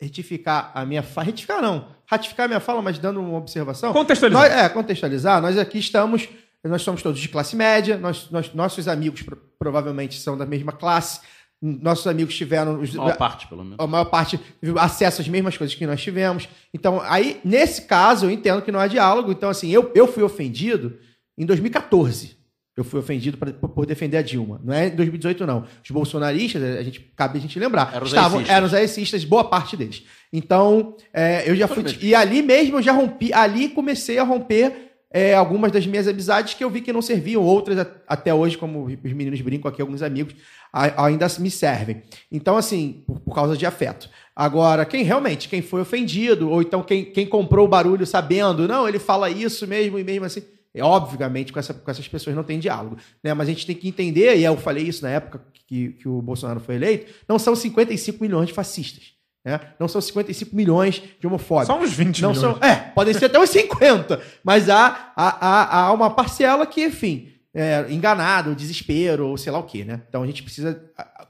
[0.00, 1.26] retificar a minha fala.
[1.26, 1.88] Retificar não.
[2.06, 3.92] Ratificar a minha fala, mas dando uma observação.
[3.92, 4.42] Contextualizar.
[4.50, 5.40] Nós, é, contextualizar.
[5.40, 6.28] Nós aqui estamos.
[6.64, 7.96] Nós somos todos de classe média.
[7.96, 11.20] Nós, nós- nossos amigos pro- provavelmente são da mesma classe.
[11.62, 12.80] Nossos amigos tiveram.
[12.80, 13.76] Os, A maior parte, pelo menos.
[13.78, 16.48] a maior parte teve acesso às mesmas coisas que nós tivemos.
[16.72, 19.30] Então, aí, nesse caso, eu entendo que não há diálogo.
[19.30, 20.98] Então, assim, eu, eu fui ofendido
[21.38, 22.38] em 2014.
[22.76, 24.58] Eu fui ofendido pra- por, defender a Dilma.
[24.64, 25.66] Não é em 2018, não.
[25.84, 29.44] Os bolsonaristas, a gente, cabe a gente lembrar, Eram os estavam, eram os aicistas, boa
[29.44, 30.02] parte deles.
[30.32, 31.82] Então, é, eu já fui.
[31.82, 31.98] mesmo.
[32.02, 36.54] E ali mesmo eu já rompi, ali comecei a romper é, algumas das minhas amizades
[36.54, 40.02] que eu vi que não serviam, outras até hoje, como os meninos brincam aqui, alguns
[40.02, 40.34] amigos,
[40.72, 42.02] ainda me servem.
[42.30, 44.08] Então, assim, por, por causa de afeto.
[44.36, 48.88] Agora, quem realmente, quem foi ofendido, ou então quem, quem comprou o barulho sabendo, não,
[48.88, 50.42] ele fala isso mesmo e mesmo assim.
[50.72, 52.96] É, obviamente, com, essa- com essas pessoas não tem diálogo.
[53.24, 53.34] Né?
[53.34, 56.22] Mas a gente tem que entender, e eu falei isso na época que, que o
[56.22, 59.12] Bolsonaro foi eleito, não são 55 milhões de fascistas.
[59.44, 59.58] Né?
[59.78, 61.74] Não são 55 milhões de homofóbicos.
[61.74, 62.58] Só uns 20 Não milhões.
[62.58, 66.84] são, é, podem ser até uns 50, mas há, há, há, há uma parcela que,
[66.84, 70.02] enfim, é, enganado, desespero, ou sei lá o quê, né?
[70.08, 70.82] Então a gente precisa.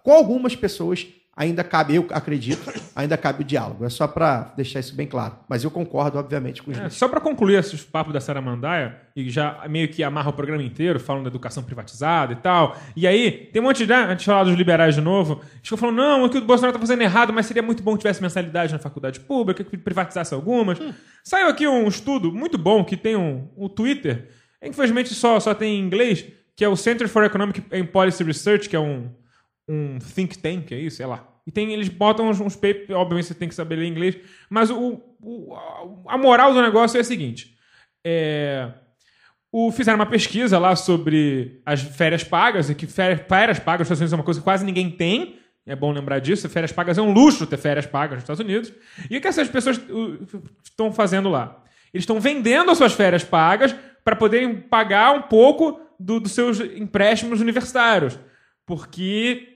[0.03, 1.07] Com algumas pessoas
[1.40, 3.82] ainda cabe, eu acredito, ainda cabe o diálogo.
[3.82, 5.36] É só para deixar isso bem claro.
[5.48, 9.30] Mas eu concordo, obviamente, com os É, só pra concluir esse papo da Saramandaia, e
[9.30, 12.76] já meio que amarra o programa inteiro, falando da educação privatizada e tal.
[12.94, 13.92] E aí, tem um monte de.
[13.92, 16.78] Antes de falar dos liberais de novo, ficam falando, não, é que o Bolsonaro tá
[16.78, 20.78] fazendo errado, mas seria muito bom que tivesse mensalidade na faculdade pública, que privatizasse algumas.
[21.24, 24.28] Saiu aqui um estudo muito bom que tem um, um Twitter,
[24.62, 28.68] infelizmente só, só tem em inglês, que é o Center for Economic and Policy Research,
[28.68, 29.08] que é um,
[29.66, 31.30] um think tank, é isso, sei lá.
[31.46, 34.16] E tem, eles botam uns, uns papers, obviamente você tem que saber ler inglês,
[34.48, 35.54] mas o, o-
[36.08, 37.56] a- moral do negócio é a seguinte:
[38.04, 38.68] é,
[39.52, 43.96] o, fizeram uma pesquisa lá sobre as férias pagas, e que férias, férias pagas nos
[43.98, 45.36] Estados Unidos é uma coisa que quase ninguém tem.
[45.66, 46.48] É bom lembrar disso.
[46.48, 48.72] Férias pagas é um luxo ter férias pagas nos Estados Unidos.
[49.10, 49.80] E o que essas pessoas
[50.64, 51.62] estão fazendo lá?
[51.92, 56.60] Eles estão vendendo as suas férias pagas para poderem pagar um pouco do- dos seus
[56.60, 58.18] empréstimos universitários.
[58.66, 59.49] Porque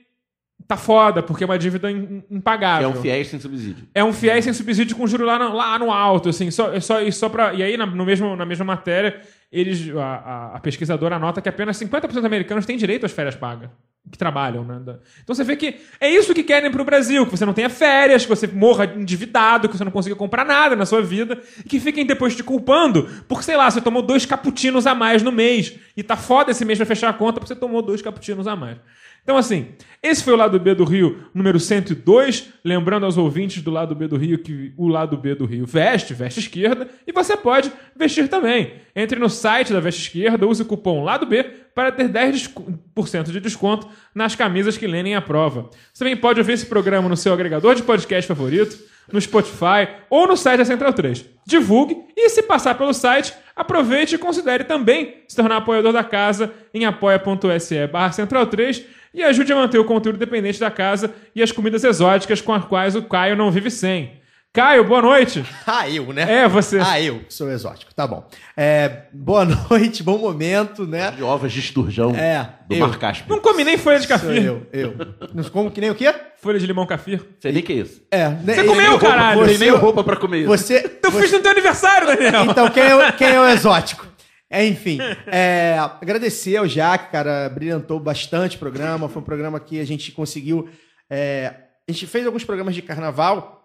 [0.67, 1.89] tá foda, porque é uma dívida
[2.29, 2.89] impagável.
[2.89, 3.87] é um fiéis sem subsídio.
[3.93, 6.79] É um fiéis sem subsídio com juro lá no, lá no alto, assim, só, é
[6.79, 9.19] só, e só pra, E aí, na, no mesmo, na mesma matéria,
[9.51, 13.69] eles, a, a- pesquisadora anota que apenas 50% dos americanos têm direito às férias pagas.
[14.11, 14.79] Que trabalham, né?
[15.23, 18.21] Então você vê que é isso que querem pro Brasil: que você não tenha férias,
[18.21, 21.79] que você morra endividado, que você não consiga comprar nada na sua vida, e que
[21.79, 25.73] fiquem depois te culpando por, sei lá, você tomou dois cappuccinos a mais no mês.
[25.97, 28.55] E tá foda esse mês pra fechar a conta porque você tomou dois cappuccinos a
[28.55, 28.77] mais.
[29.25, 29.69] Então, assim,
[30.03, 32.53] esse foi o lado B do Rio número 102.
[32.63, 36.13] Lembrando aos ouvintes do lado B do Rio que o lado B do Rio veste,
[36.13, 38.73] veste esquerda, e você pode vestir também.
[38.95, 41.43] Entre no site da Veste Esquerda, use o cupom lado B
[41.75, 45.69] para ter 10% de desconto nas camisas que lenem a prova.
[45.93, 48.77] Você também pode ouvir esse programa no seu agregador de podcast favorito,
[49.11, 51.25] no Spotify ou no site da Central 3.
[51.45, 56.51] Divulgue e, se passar pelo site, aproveite e considere também se tornar apoiador da casa
[56.73, 58.83] em apoia.se barra Central 3
[59.13, 62.65] e ajude a manter o conteúdo independente da casa e as comidas exóticas com as
[62.65, 64.24] quais o Caio não vive sem.
[64.55, 65.43] Caio, boa noite.
[65.67, 66.43] Ah, eu, né?
[66.43, 66.79] É, você.
[66.79, 67.93] Ah, eu, que sou exótico.
[67.93, 68.25] Tá bom.
[68.55, 71.11] É, boa noite, bom momento, né?
[71.11, 72.87] De ovas de esturjão É, do eu.
[72.87, 73.25] Mar Cáspio.
[73.29, 74.37] Não come nem folha de Sou café.
[74.39, 74.93] eu, eu.
[75.33, 76.13] Não como que nem o quê?
[76.41, 77.21] Folha de limão cafir.
[77.39, 78.01] Sei nem que é isso.
[78.11, 78.29] É?
[78.29, 79.39] Você comeu, eu- caralho?
[79.45, 80.47] Você, nem roupa pra comer isso.
[80.47, 82.45] você, Eu fiz no teu aniversário, Daniel.
[82.45, 84.07] Então, quem é, o- quem é o exótico?
[84.49, 89.09] É, enfim, é, agradecer ao Jaque, cara, brilhantou bastante o programa.
[89.09, 90.69] Foi um programa que a gente conseguiu.
[91.09, 91.53] é,
[91.87, 93.64] a gente fez alguns programas de carnaval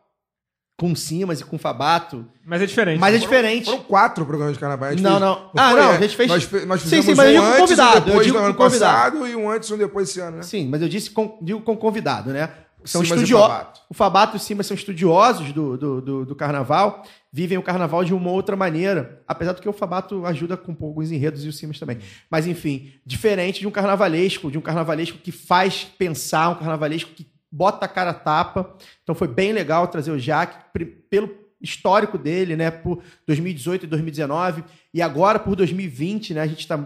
[0.80, 2.98] com o Simas e com o Fabato, Mas é diferente.
[2.98, 3.66] mas é diferente.
[3.66, 4.90] Foram quatro programas de carnaval.
[4.90, 5.50] Gente Não, fez- não.
[5.54, 5.96] Ah, foi, não, é.
[5.96, 7.60] a gente fez- Nós, fe- nós Sim, fizemos sim, mas eu um digo com antes
[7.60, 8.94] convidado, e eu depois digo do com ano convidado.
[9.18, 10.42] passado e um antes e um depois desse ano, né?
[10.42, 12.48] Sim, mas eu disse com, digo com convidado, né?
[12.82, 13.82] São estudiosos.
[13.90, 18.02] O Fabato e o Simas são estudiosos do, do, do, do carnaval, vivem o carnaval
[18.02, 19.20] de uma outra maneira.
[19.28, 21.98] Apesar do que o Fabato ajuda com alguns enredos e o Simas também.
[22.30, 27.26] Mas, enfim, diferente de um carnavalesco, de um carnavalesco que faz pensar, um carnavalesco que
[27.50, 28.76] bota a cara tapa.
[29.02, 32.70] Então foi bem legal trazer o Jaque pri- pelo histórico dele, né?
[32.70, 34.64] Por 2018 e 2019.
[34.94, 36.40] E agora por 2020, né?
[36.42, 36.78] A gente tá.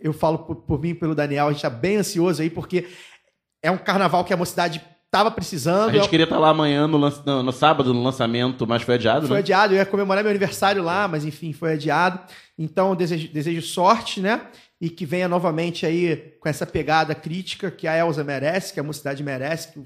[0.00, 2.88] Eu falo por, por mim e pelo Daniel, a gente tá bem ansioso aí, porque
[3.62, 5.90] é um carnaval que a mocidade tava precisando.
[5.90, 9.26] A gente queria estar lá amanhã, no, no- no sábado, no lançamento, mas foi adiado,
[9.28, 9.40] Foi né?
[9.40, 12.18] adiado, eu ia comemorar meu aniversário lá, mas enfim, foi adiado.
[12.58, 14.40] Então, desejo, desejo sorte, né?
[14.80, 18.82] E que venha novamente aí com essa pegada crítica que a Elza merece, que a
[18.82, 19.80] mocidade merece, que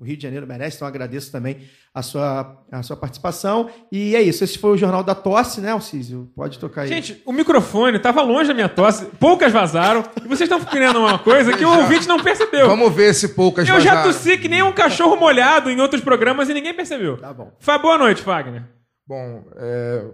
[0.00, 0.76] o Rio de Janeiro merece.
[0.76, 3.68] Então, agradeço também a sua, a sua participação.
[3.92, 6.32] E é isso, esse foi o Jornal da Tosse, né, Alcísio?
[6.34, 6.88] Pode tocar aí.
[6.88, 11.18] Gente, o microfone tava longe da minha tosse, poucas vazaram, e vocês estão querendo uma
[11.18, 12.66] coisa que o ouvinte não percebeu.
[12.66, 14.12] Vamos ver se poucas Eu já vazaram.
[14.12, 17.18] tossi que nem um cachorro molhado em outros programas e ninguém percebeu.
[17.18, 17.52] Tá bom.
[17.60, 18.64] Fá, boa noite, Fagner.
[19.06, 20.04] Bom, é,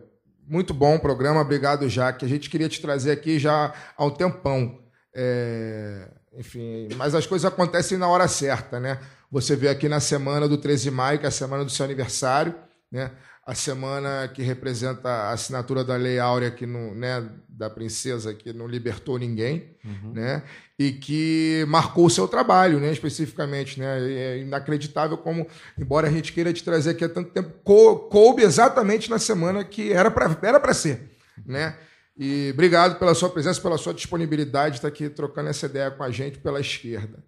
[0.48, 2.24] muito bom o programa, obrigado, Jaque.
[2.24, 4.80] A gente queria te trazer aqui já há um tempão.
[5.14, 6.08] É,
[6.38, 8.98] enfim, mas as coisas acontecem na hora certa, né?
[9.30, 11.84] Você vê aqui na semana do 13 de maio, que é a semana do seu
[11.84, 12.54] aniversário,
[12.90, 13.10] né?
[13.46, 18.52] A semana que representa a assinatura da Lei Áurea que não, né, da princesa que
[18.52, 19.76] não libertou ninguém,
[20.12, 20.42] né?
[20.76, 24.00] E que marcou o seu trabalho, né, especificamente, né?
[24.10, 25.46] É inacreditável como,
[25.78, 29.62] embora a gente queira te trazer aqui há tanto tempo, cou- coube exatamente na semana
[29.64, 31.08] que era para era para ser,
[31.46, 31.76] né?
[32.18, 36.02] E obrigado pela sua presença, pela sua disponibilidade de estar aqui trocando essa ideia com
[36.02, 37.22] a gente pela esquerda.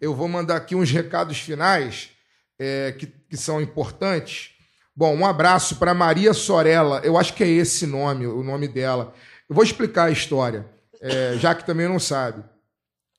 [0.00, 2.10] Eu vou mandar aqui uns recados finais
[2.58, 4.50] é, que, que são importantes.
[4.94, 7.00] Bom, um abraço para Maria Sorella.
[7.04, 9.14] Eu acho que é esse nome, o nome dela.
[9.48, 10.66] Eu vou explicar a história,
[11.00, 12.42] é, já que também não sabe.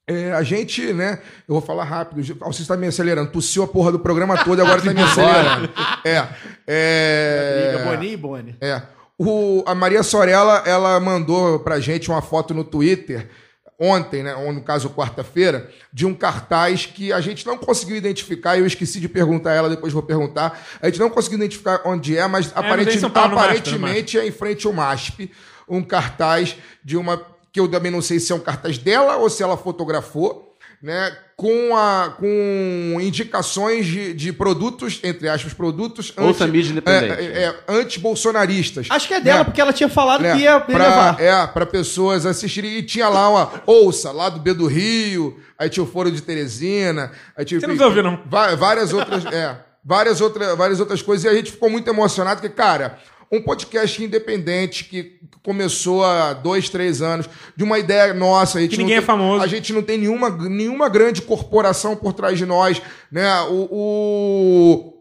[0.05, 1.21] É, a gente, né?
[1.47, 2.21] Eu vou falar rápido.
[2.39, 3.31] Você está me acelerando.
[3.31, 5.69] Tossiu a porra do programa todo e agora está me acelerando.
[6.03, 6.27] É.
[6.67, 7.85] é...
[8.01, 8.57] E Boni.
[8.59, 8.81] É.
[9.17, 13.29] O, a Maria Sorella, ela mandou pra gente uma foto no Twitter
[13.79, 18.57] ontem, né, ou no caso quarta-feira, de um cartaz que a gente não conseguiu identificar,
[18.57, 20.61] eu esqueci de perguntar a ela, depois vou perguntar.
[20.81, 24.31] A gente não conseguiu identificar onde é, mas aparente- São Paulo, no aparentemente é em
[24.31, 25.31] frente ao MASP,
[25.67, 29.29] um cartaz de uma que eu também não sei se é um cartaz dela ou
[29.29, 30.48] se ela fotografou,
[30.81, 37.13] né, com, a, com indicações de, de produtos, entre aspas, produtos Ouça a mídia independente.
[37.21, 38.87] é, é, anti-bolsonaristas.
[38.89, 39.43] Acho que é dela, Né?
[39.45, 41.21] porque ela tinha falado né, que ia pra, levar.
[41.21, 42.77] É, para pessoas assistirem.
[42.77, 46.21] E tinha lá uma ouça, lá do B do Rio, aí tinha o Foro de
[46.21, 48.19] Teresina, aí tinha Você não ouvir, não.
[48.57, 51.25] várias outras, é, várias, outra, várias outras coisas.
[51.25, 52.97] E a gente ficou muito emocionado, porque, cara,
[53.31, 58.57] um podcast independente que começou há dois, três anos, de uma ideia nossa.
[58.57, 59.43] A gente Que ninguém tem- é famoso.
[59.43, 62.81] A gente não tem nenhuma, nenhuma grande corporação por trás de nós,
[63.11, 63.27] né?
[63.49, 64.93] O,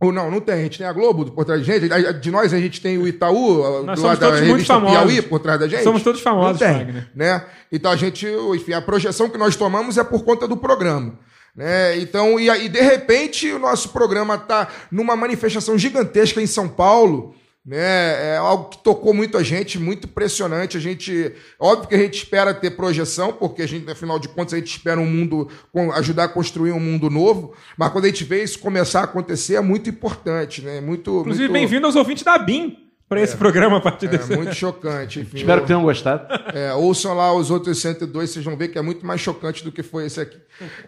[0.00, 0.54] o- não, não tem.
[0.56, 1.88] A gente tem a Globo por trás de gente.
[2.20, 4.98] De nós a gente tem o Itaú, Nós somos todos muito famosos.
[4.98, 5.82] Piauí por trás da gente.
[5.82, 7.46] Somos todos famosos, Não tem, né?
[7.72, 11.18] Então a gente, enfim, a projeção que nós tomamos é por conta do programa.
[11.56, 11.98] Né?
[12.00, 17.32] Então, e aí, de repente, o nosso programa está numa manifestação gigantesca em São Paulo,
[17.64, 18.34] né?
[18.34, 20.76] É algo que tocou muito a gente, muito impressionante.
[20.76, 24.54] A gente, óbvio que a gente espera ter projeção, porque a gente, afinal de contas,
[24.54, 27.54] a gente espera um mundo, com- ajudar a construir um mundo novo.
[27.78, 30.80] Mas quando a gente vê isso começar a acontecer, é muito importante, né?
[30.80, 32.76] Muito, Inclusive, muito, bem-vindo aos ouvintes da BIM
[33.08, 34.32] para esse programa a partir desse.
[34.32, 35.20] É muito chocante.
[35.20, 36.26] Enfim, Espero eu- que tenham gostado.
[36.56, 39.70] é, ouçam lá os outros 102, vocês vão ver que é muito mais chocante do
[39.72, 40.38] que foi esse aqui.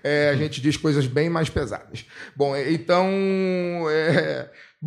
[0.02, 2.04] É, a gente diz coisas bem mais pesadas.
[2.36, 3.06] Bom, é, então.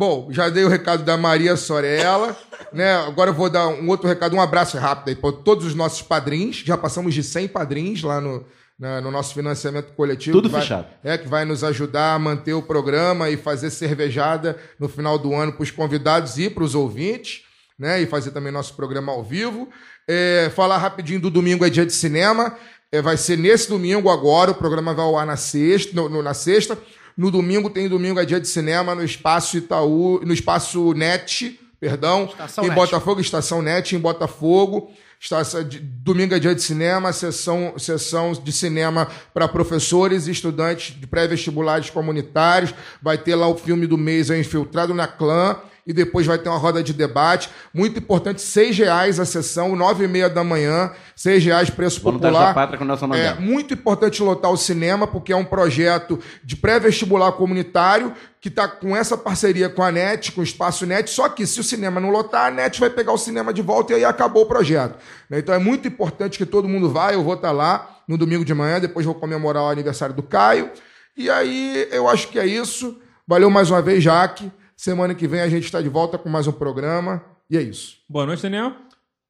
[0.00, 2.34] Bom, já dei o recado da Maria Sorella.
[2.72, 2.94] Né?
[3.06, 6.00] Agora eu vou dar um outro recado, um abraço rápido aí para todos os nossos
[6.00, 6.62] padrinhos.
[6.64, 8.42] Já passamos de 100 padrinhos lá no,
[8.78, 10.38] na- no nosso financiamento coletivo.
[10.38, 10.86] Tudo vai- fechado.
[11.04, 15.34] é, que vai nos ajudar a manter o programa e fazer cervejada no final do
[15.34, 17.42] ano para os convidados e para os ouvintes,
[17.78, 18.00] né?
[18.00, 19.68] E fazer também nosso programa ao vivo.
[20.08, 22.56] É, falar rapidinho do domingo é dia de cinema.
[22.90, 25.92] É, vai ser nesse domingo agora, o programa vai ao ar na sexta.
[25.94, 26.78] no- no- na sexta.
[27.20, 32.24] No domingo tem domingo é dia de cinema no espaço Itaú, no espaço NET, perdão,
[32.24, 32.76] Estação em NET.
[32.76, 34.90] Botafogo, estação NET em Botafogo.
[35.20, 35.62] Estação
[36.02, 41.90] domingo é dia de cinema, sessão, sessão de cinema para professores e estudantes de pré-vestibulares
[41.90, 42.72] comunitários.
[43.02, 45.58] Vai ter lá o filme do mês, é Infiltrado na Clã.
[45.86, 47.50] E depois vai ter uma roda de debate.
[47.72, 50.92] Muito importante, seis reais a sessão, nove e meia da manhã.
[51.16, 52.54] Seis reais, preço Voluntários popular.
[52.54, 57.32] Pátria com Nelson É muito importante lotar o cinema, porque é um projeto de pré-vestibular
[57.32, 61.10] comunitário que está com essa parceria com a NET, com o Espaço NET.
[61.10, 63.92] Só que se o cinema não lotar, a NET vai pegar o cinema de volta
[63.92, 64.96] e aí acabou o projeto.
[65.28, 65.38] né?
[65.38, 67.12] Então é muito importante que todo mundo vá.
[67.12, 70.70] Eu vou estar lá no domingo de manhã, depois vou comemorar o aniversário do Caio.
[71.16, 72.98] E aí eu acho que é isso.
[73.26, 74.50] Valeu mais uma vez, Jaque.
[74.80, 77.22] Semana que vem a gente está de volta com mais um programa.
[77.50, 77.98] E é isso.
[78.08, 78.74] Boa noite, Daniel.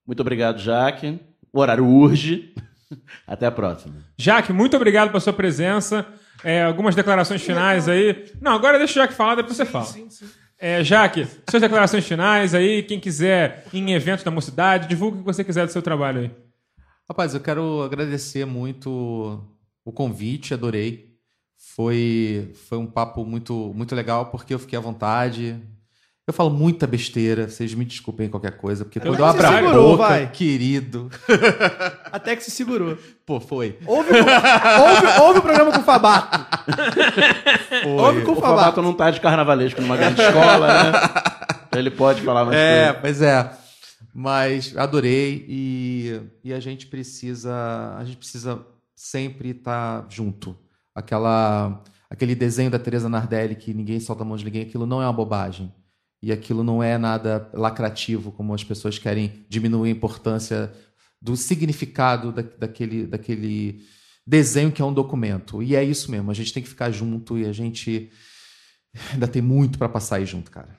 [0.07, 1.19] Muito obrigado, Jaque.
[1.53, 2.55] O horário urge.
[3.27, 3.97] Até a próxima.
[4.17, 6.07] Jaque, muito obrigado pela sua presença.
[6.45, 8.33] É, algumas declarações finais aí.
[8.41, 9.89] Não, agora deixa o Jaque falar, depois você fala.
[10.57, 15.19] É, Jaque, suas declarações finais aí, quem quiser ir em eventos da mocidade, divulga o
[15.19, 16.31] que você quiser do seu trabalho aí.
[17.09, 19.45] Rapaz, eu quero agradecer muito
[19.85, 21.10] o convite, adorei.
[21.77, 25.59] Foi, foi um papo muito, muito legal, porque eu fiquei à vontade.
[26.27, 29.97] Eu falo muita besteira, vocês me desculpem qualquer coisa, porque quando eu abro a segurou,
[29.97, 30.31] boca, vai.
[30.31, 31.11] querido.
[32.13, 32.97] Até que se segurou.
[33.27, 33.79] Pô, foi.
[33.85, 36.47] Ouve, o- ouve, ouve o programa com o Fabato.
[37.99, 38.59] Ouve com o O Fabato.
[38.61, 40.93] Favato não tá de carnavalesco numa grande escola, né?
[41.77, 43.01] Ele pode falar mais É, coisas.
[43.01, 43.51] pois é.
[44.15, 48.61] Mas adorei e, e a gente precisa a gente precisa
[48.95, 50.57] sempre estar junto.
[51.01, 55.01] Aquela aquele desenho da Teresa Nardelli que ninguém solta a mão de ninguém, aquilo não
[55.01, 55.73] é uma bobagem.
[56.23, 60.71] E aquilo não é nada lacrativo, como as pessoas querem diminuir a importância
[61.21, 63.83] do significado da, daquele, daquele
[64.27, 65.63] desenho que é um documento.
[65.63, 68.11] E é isso mesmo, a gente tem que ficar junto e a gente
[69.13, 70.77] ainda tem muito para passar aí junto, cara.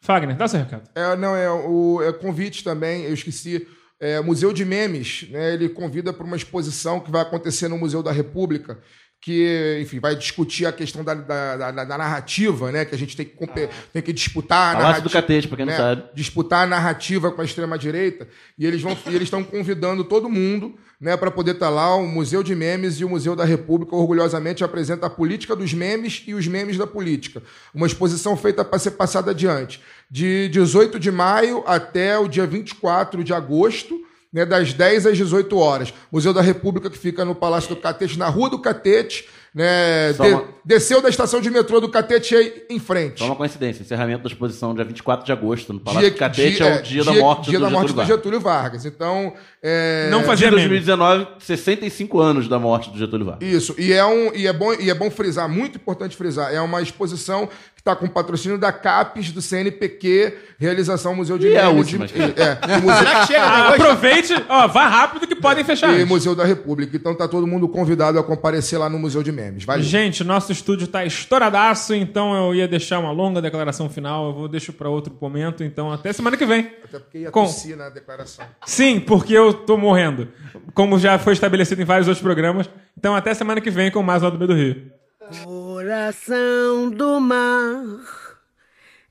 [0.00, 0.88] Fagner, dá seu recado.
[0.94, 3.66] É, não, é o é convite também, eu esqueci.
[3.98, 5.54] É, Museu de Memes, né?
[5.54, 8.78] Ele convida para uma exposição que vai acontecer no Museu da República,
[9.24, 12.84] que, enfim, vai discutir a questão da, da, da- da narrativa, né?
[12.84, 15.22] Que a gente tem que, tem que disputar a Palácio do narrativa.
[15.22, 16.04] Catete, pra quem não né, sabe.
[16.14, 18.28] Disputar a narrativa com a extrema-direita.
[18.58, 21.96] E eles vão e eles estão convidando todo mundo né, para poder estar lá.
[21.96, 26.22] O Museu de Memes e o Museu da República orgulhosamente apresenta a política dos memes
[26.26, 27.42] e os memes da política.
[27.74, 29.80] Uma exposição feita para ser passada adiante.
[30.10, 34.04] De 18 de maio até o dia 24 de agosto
[34.34, 35.94] né, das 10 às 18 horas.
[36.12, 39.26] Museu da República, que fica no Palácio do Catete, na Rua do Catete.
[39.54, 43.20] Né, de- uma- Desceu da estação de metrô do Catete aí em frente.
[43.20, 46.66] Só uma coincidência, encerramento da exposição dia 24 de agosto no Palácio do Catete dia-
[46.66, 48.16] é o dia, da morte dia do da morte Getúlio do Vargas.
[48.16, 48.84] Getúlio Vargas.
[48.86, 49.32] Então,
[49.62, 50.68] é, Não Dia fazia de meme.
[50.70, 53.48] 2019, 65 anos da morte do Getúlio Vargas.
[53.48, 56.60] Isso, e é, um, e, é bom, e é bom frisar, muito importante frisar, é
[56.60, 57.48] uma exposição
[57.84, 62.06] está com patrocínio da CAPES, do CNPq, realização Museu de E é a Memes última.
[62.06, 63.80] E, é, Museu, Será que chega depois?
[63.82, 65.90] aproveite, ó, vá rápido que podem fechar.
[65.90, 66.08] e antes.
[66.08, 66.96] Museu da República.
[66.96, 69.64] Então tá todo mundo convidado a comparecer lá no Museu de Memes.
[69.64, 69.82] Valeu.
[69.84, 74.48] Gente, nosso estúdio tá estouradaço, então eu ia deixar uma longa declaração final, eu vou
[74.48, 76.70] deixar para outro momento, então até semana que vem.
[76.84, 78.46] Até porque ia Com- tossir na declaração.
[78.64, 80.28] Sim, porque eu tô morrendo,
[80.72, 82.66] como já foi estabelecido em vários outros programas.
[82.96, 84.93] Então até semana que vem com mais lá do meio do Rio.
[85.42, 87.84] Coração do mar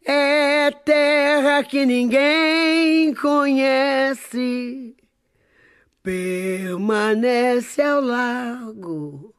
[0.05, 4.95] é terra que ninguém conhece.
[6.03, 9.33] Permanece ao largo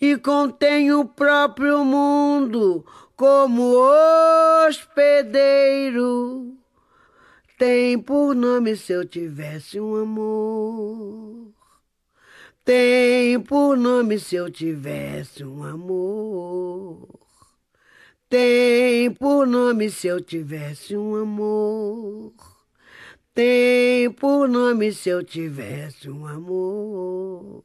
[0.00, 2.84] e contém o próprio mundo
[3.14, 3.76] como
[4.66, 6.56] hospedeiro.
[7.56, 11.57] Tem por nome se eu tivesse um amor.
[12.68, 17.08] Tem por nome se eu tivesse um amor.
[18.28, 22.34] Tem por nome se eu tivesse um amor.
[23.32, 27.64] Tem por nome se eu tivesse um amor.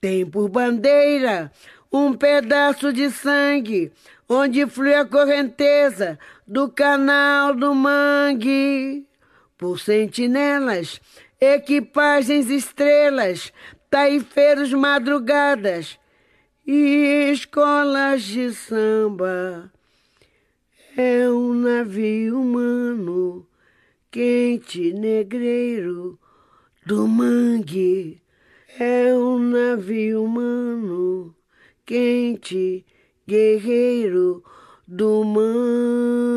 [0.00, 1.50] Tem por bandeira
[1.92, 3.90] um pedaço de sangue,
[4.28, 6.16] onde flui a correnteza
[6.46, 9.04] do canal do mangue.
[9.58, 11.00] Por sentinelas,
[11.40, 13.52] equipagens estrelas,
[13.96, 15.98] taifeiros madrugadas
[16.66, 19.72] e escolas de samba.
[20.94, 23.48] É um navio humano,
[24.10, 26.18] quente negreiro
[26.84, 28.20] do mangue.
[28.78, 31.34] É um navio humano,
[31.86, 32.84] quente
[33.26, 34.44] guerreiro
[34.86, 36.36] do mangue.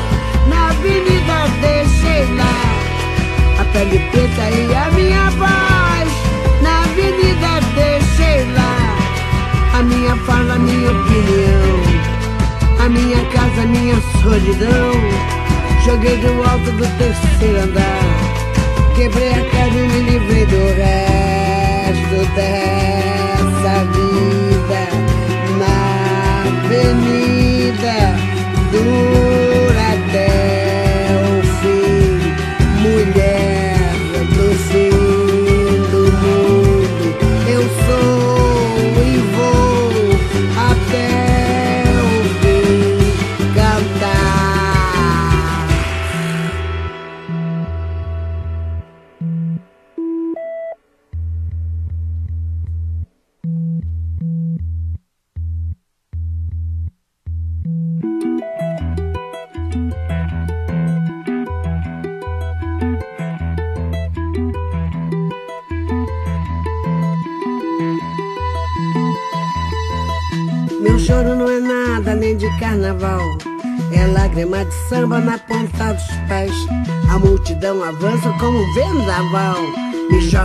[14.31, 14.91] Solidão.
[15.83, 23.83] Joguei do alto do terceiro andar, quebrei a cara e me livrei do resto dessa
[23.91, 24.10] vida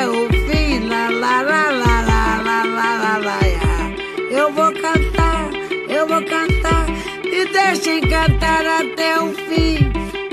[0.00, 0.88] até o fim.
[0.88, 3.38] Lá, lá, lá, lá, lá, lá, lá, lá, lá,
[4.30, 5.50] Eu vou cantar,
[5.88, 6.86] eu vou cantar.
[7.24, 9.92] e deixem encantar até o fim.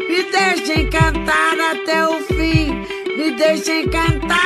[0.10, 2.86] E deixem encantar até o fim.
[3.18, 4.38] E deixem encantar,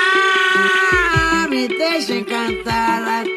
[1.50, 3.31] me deixem encantar até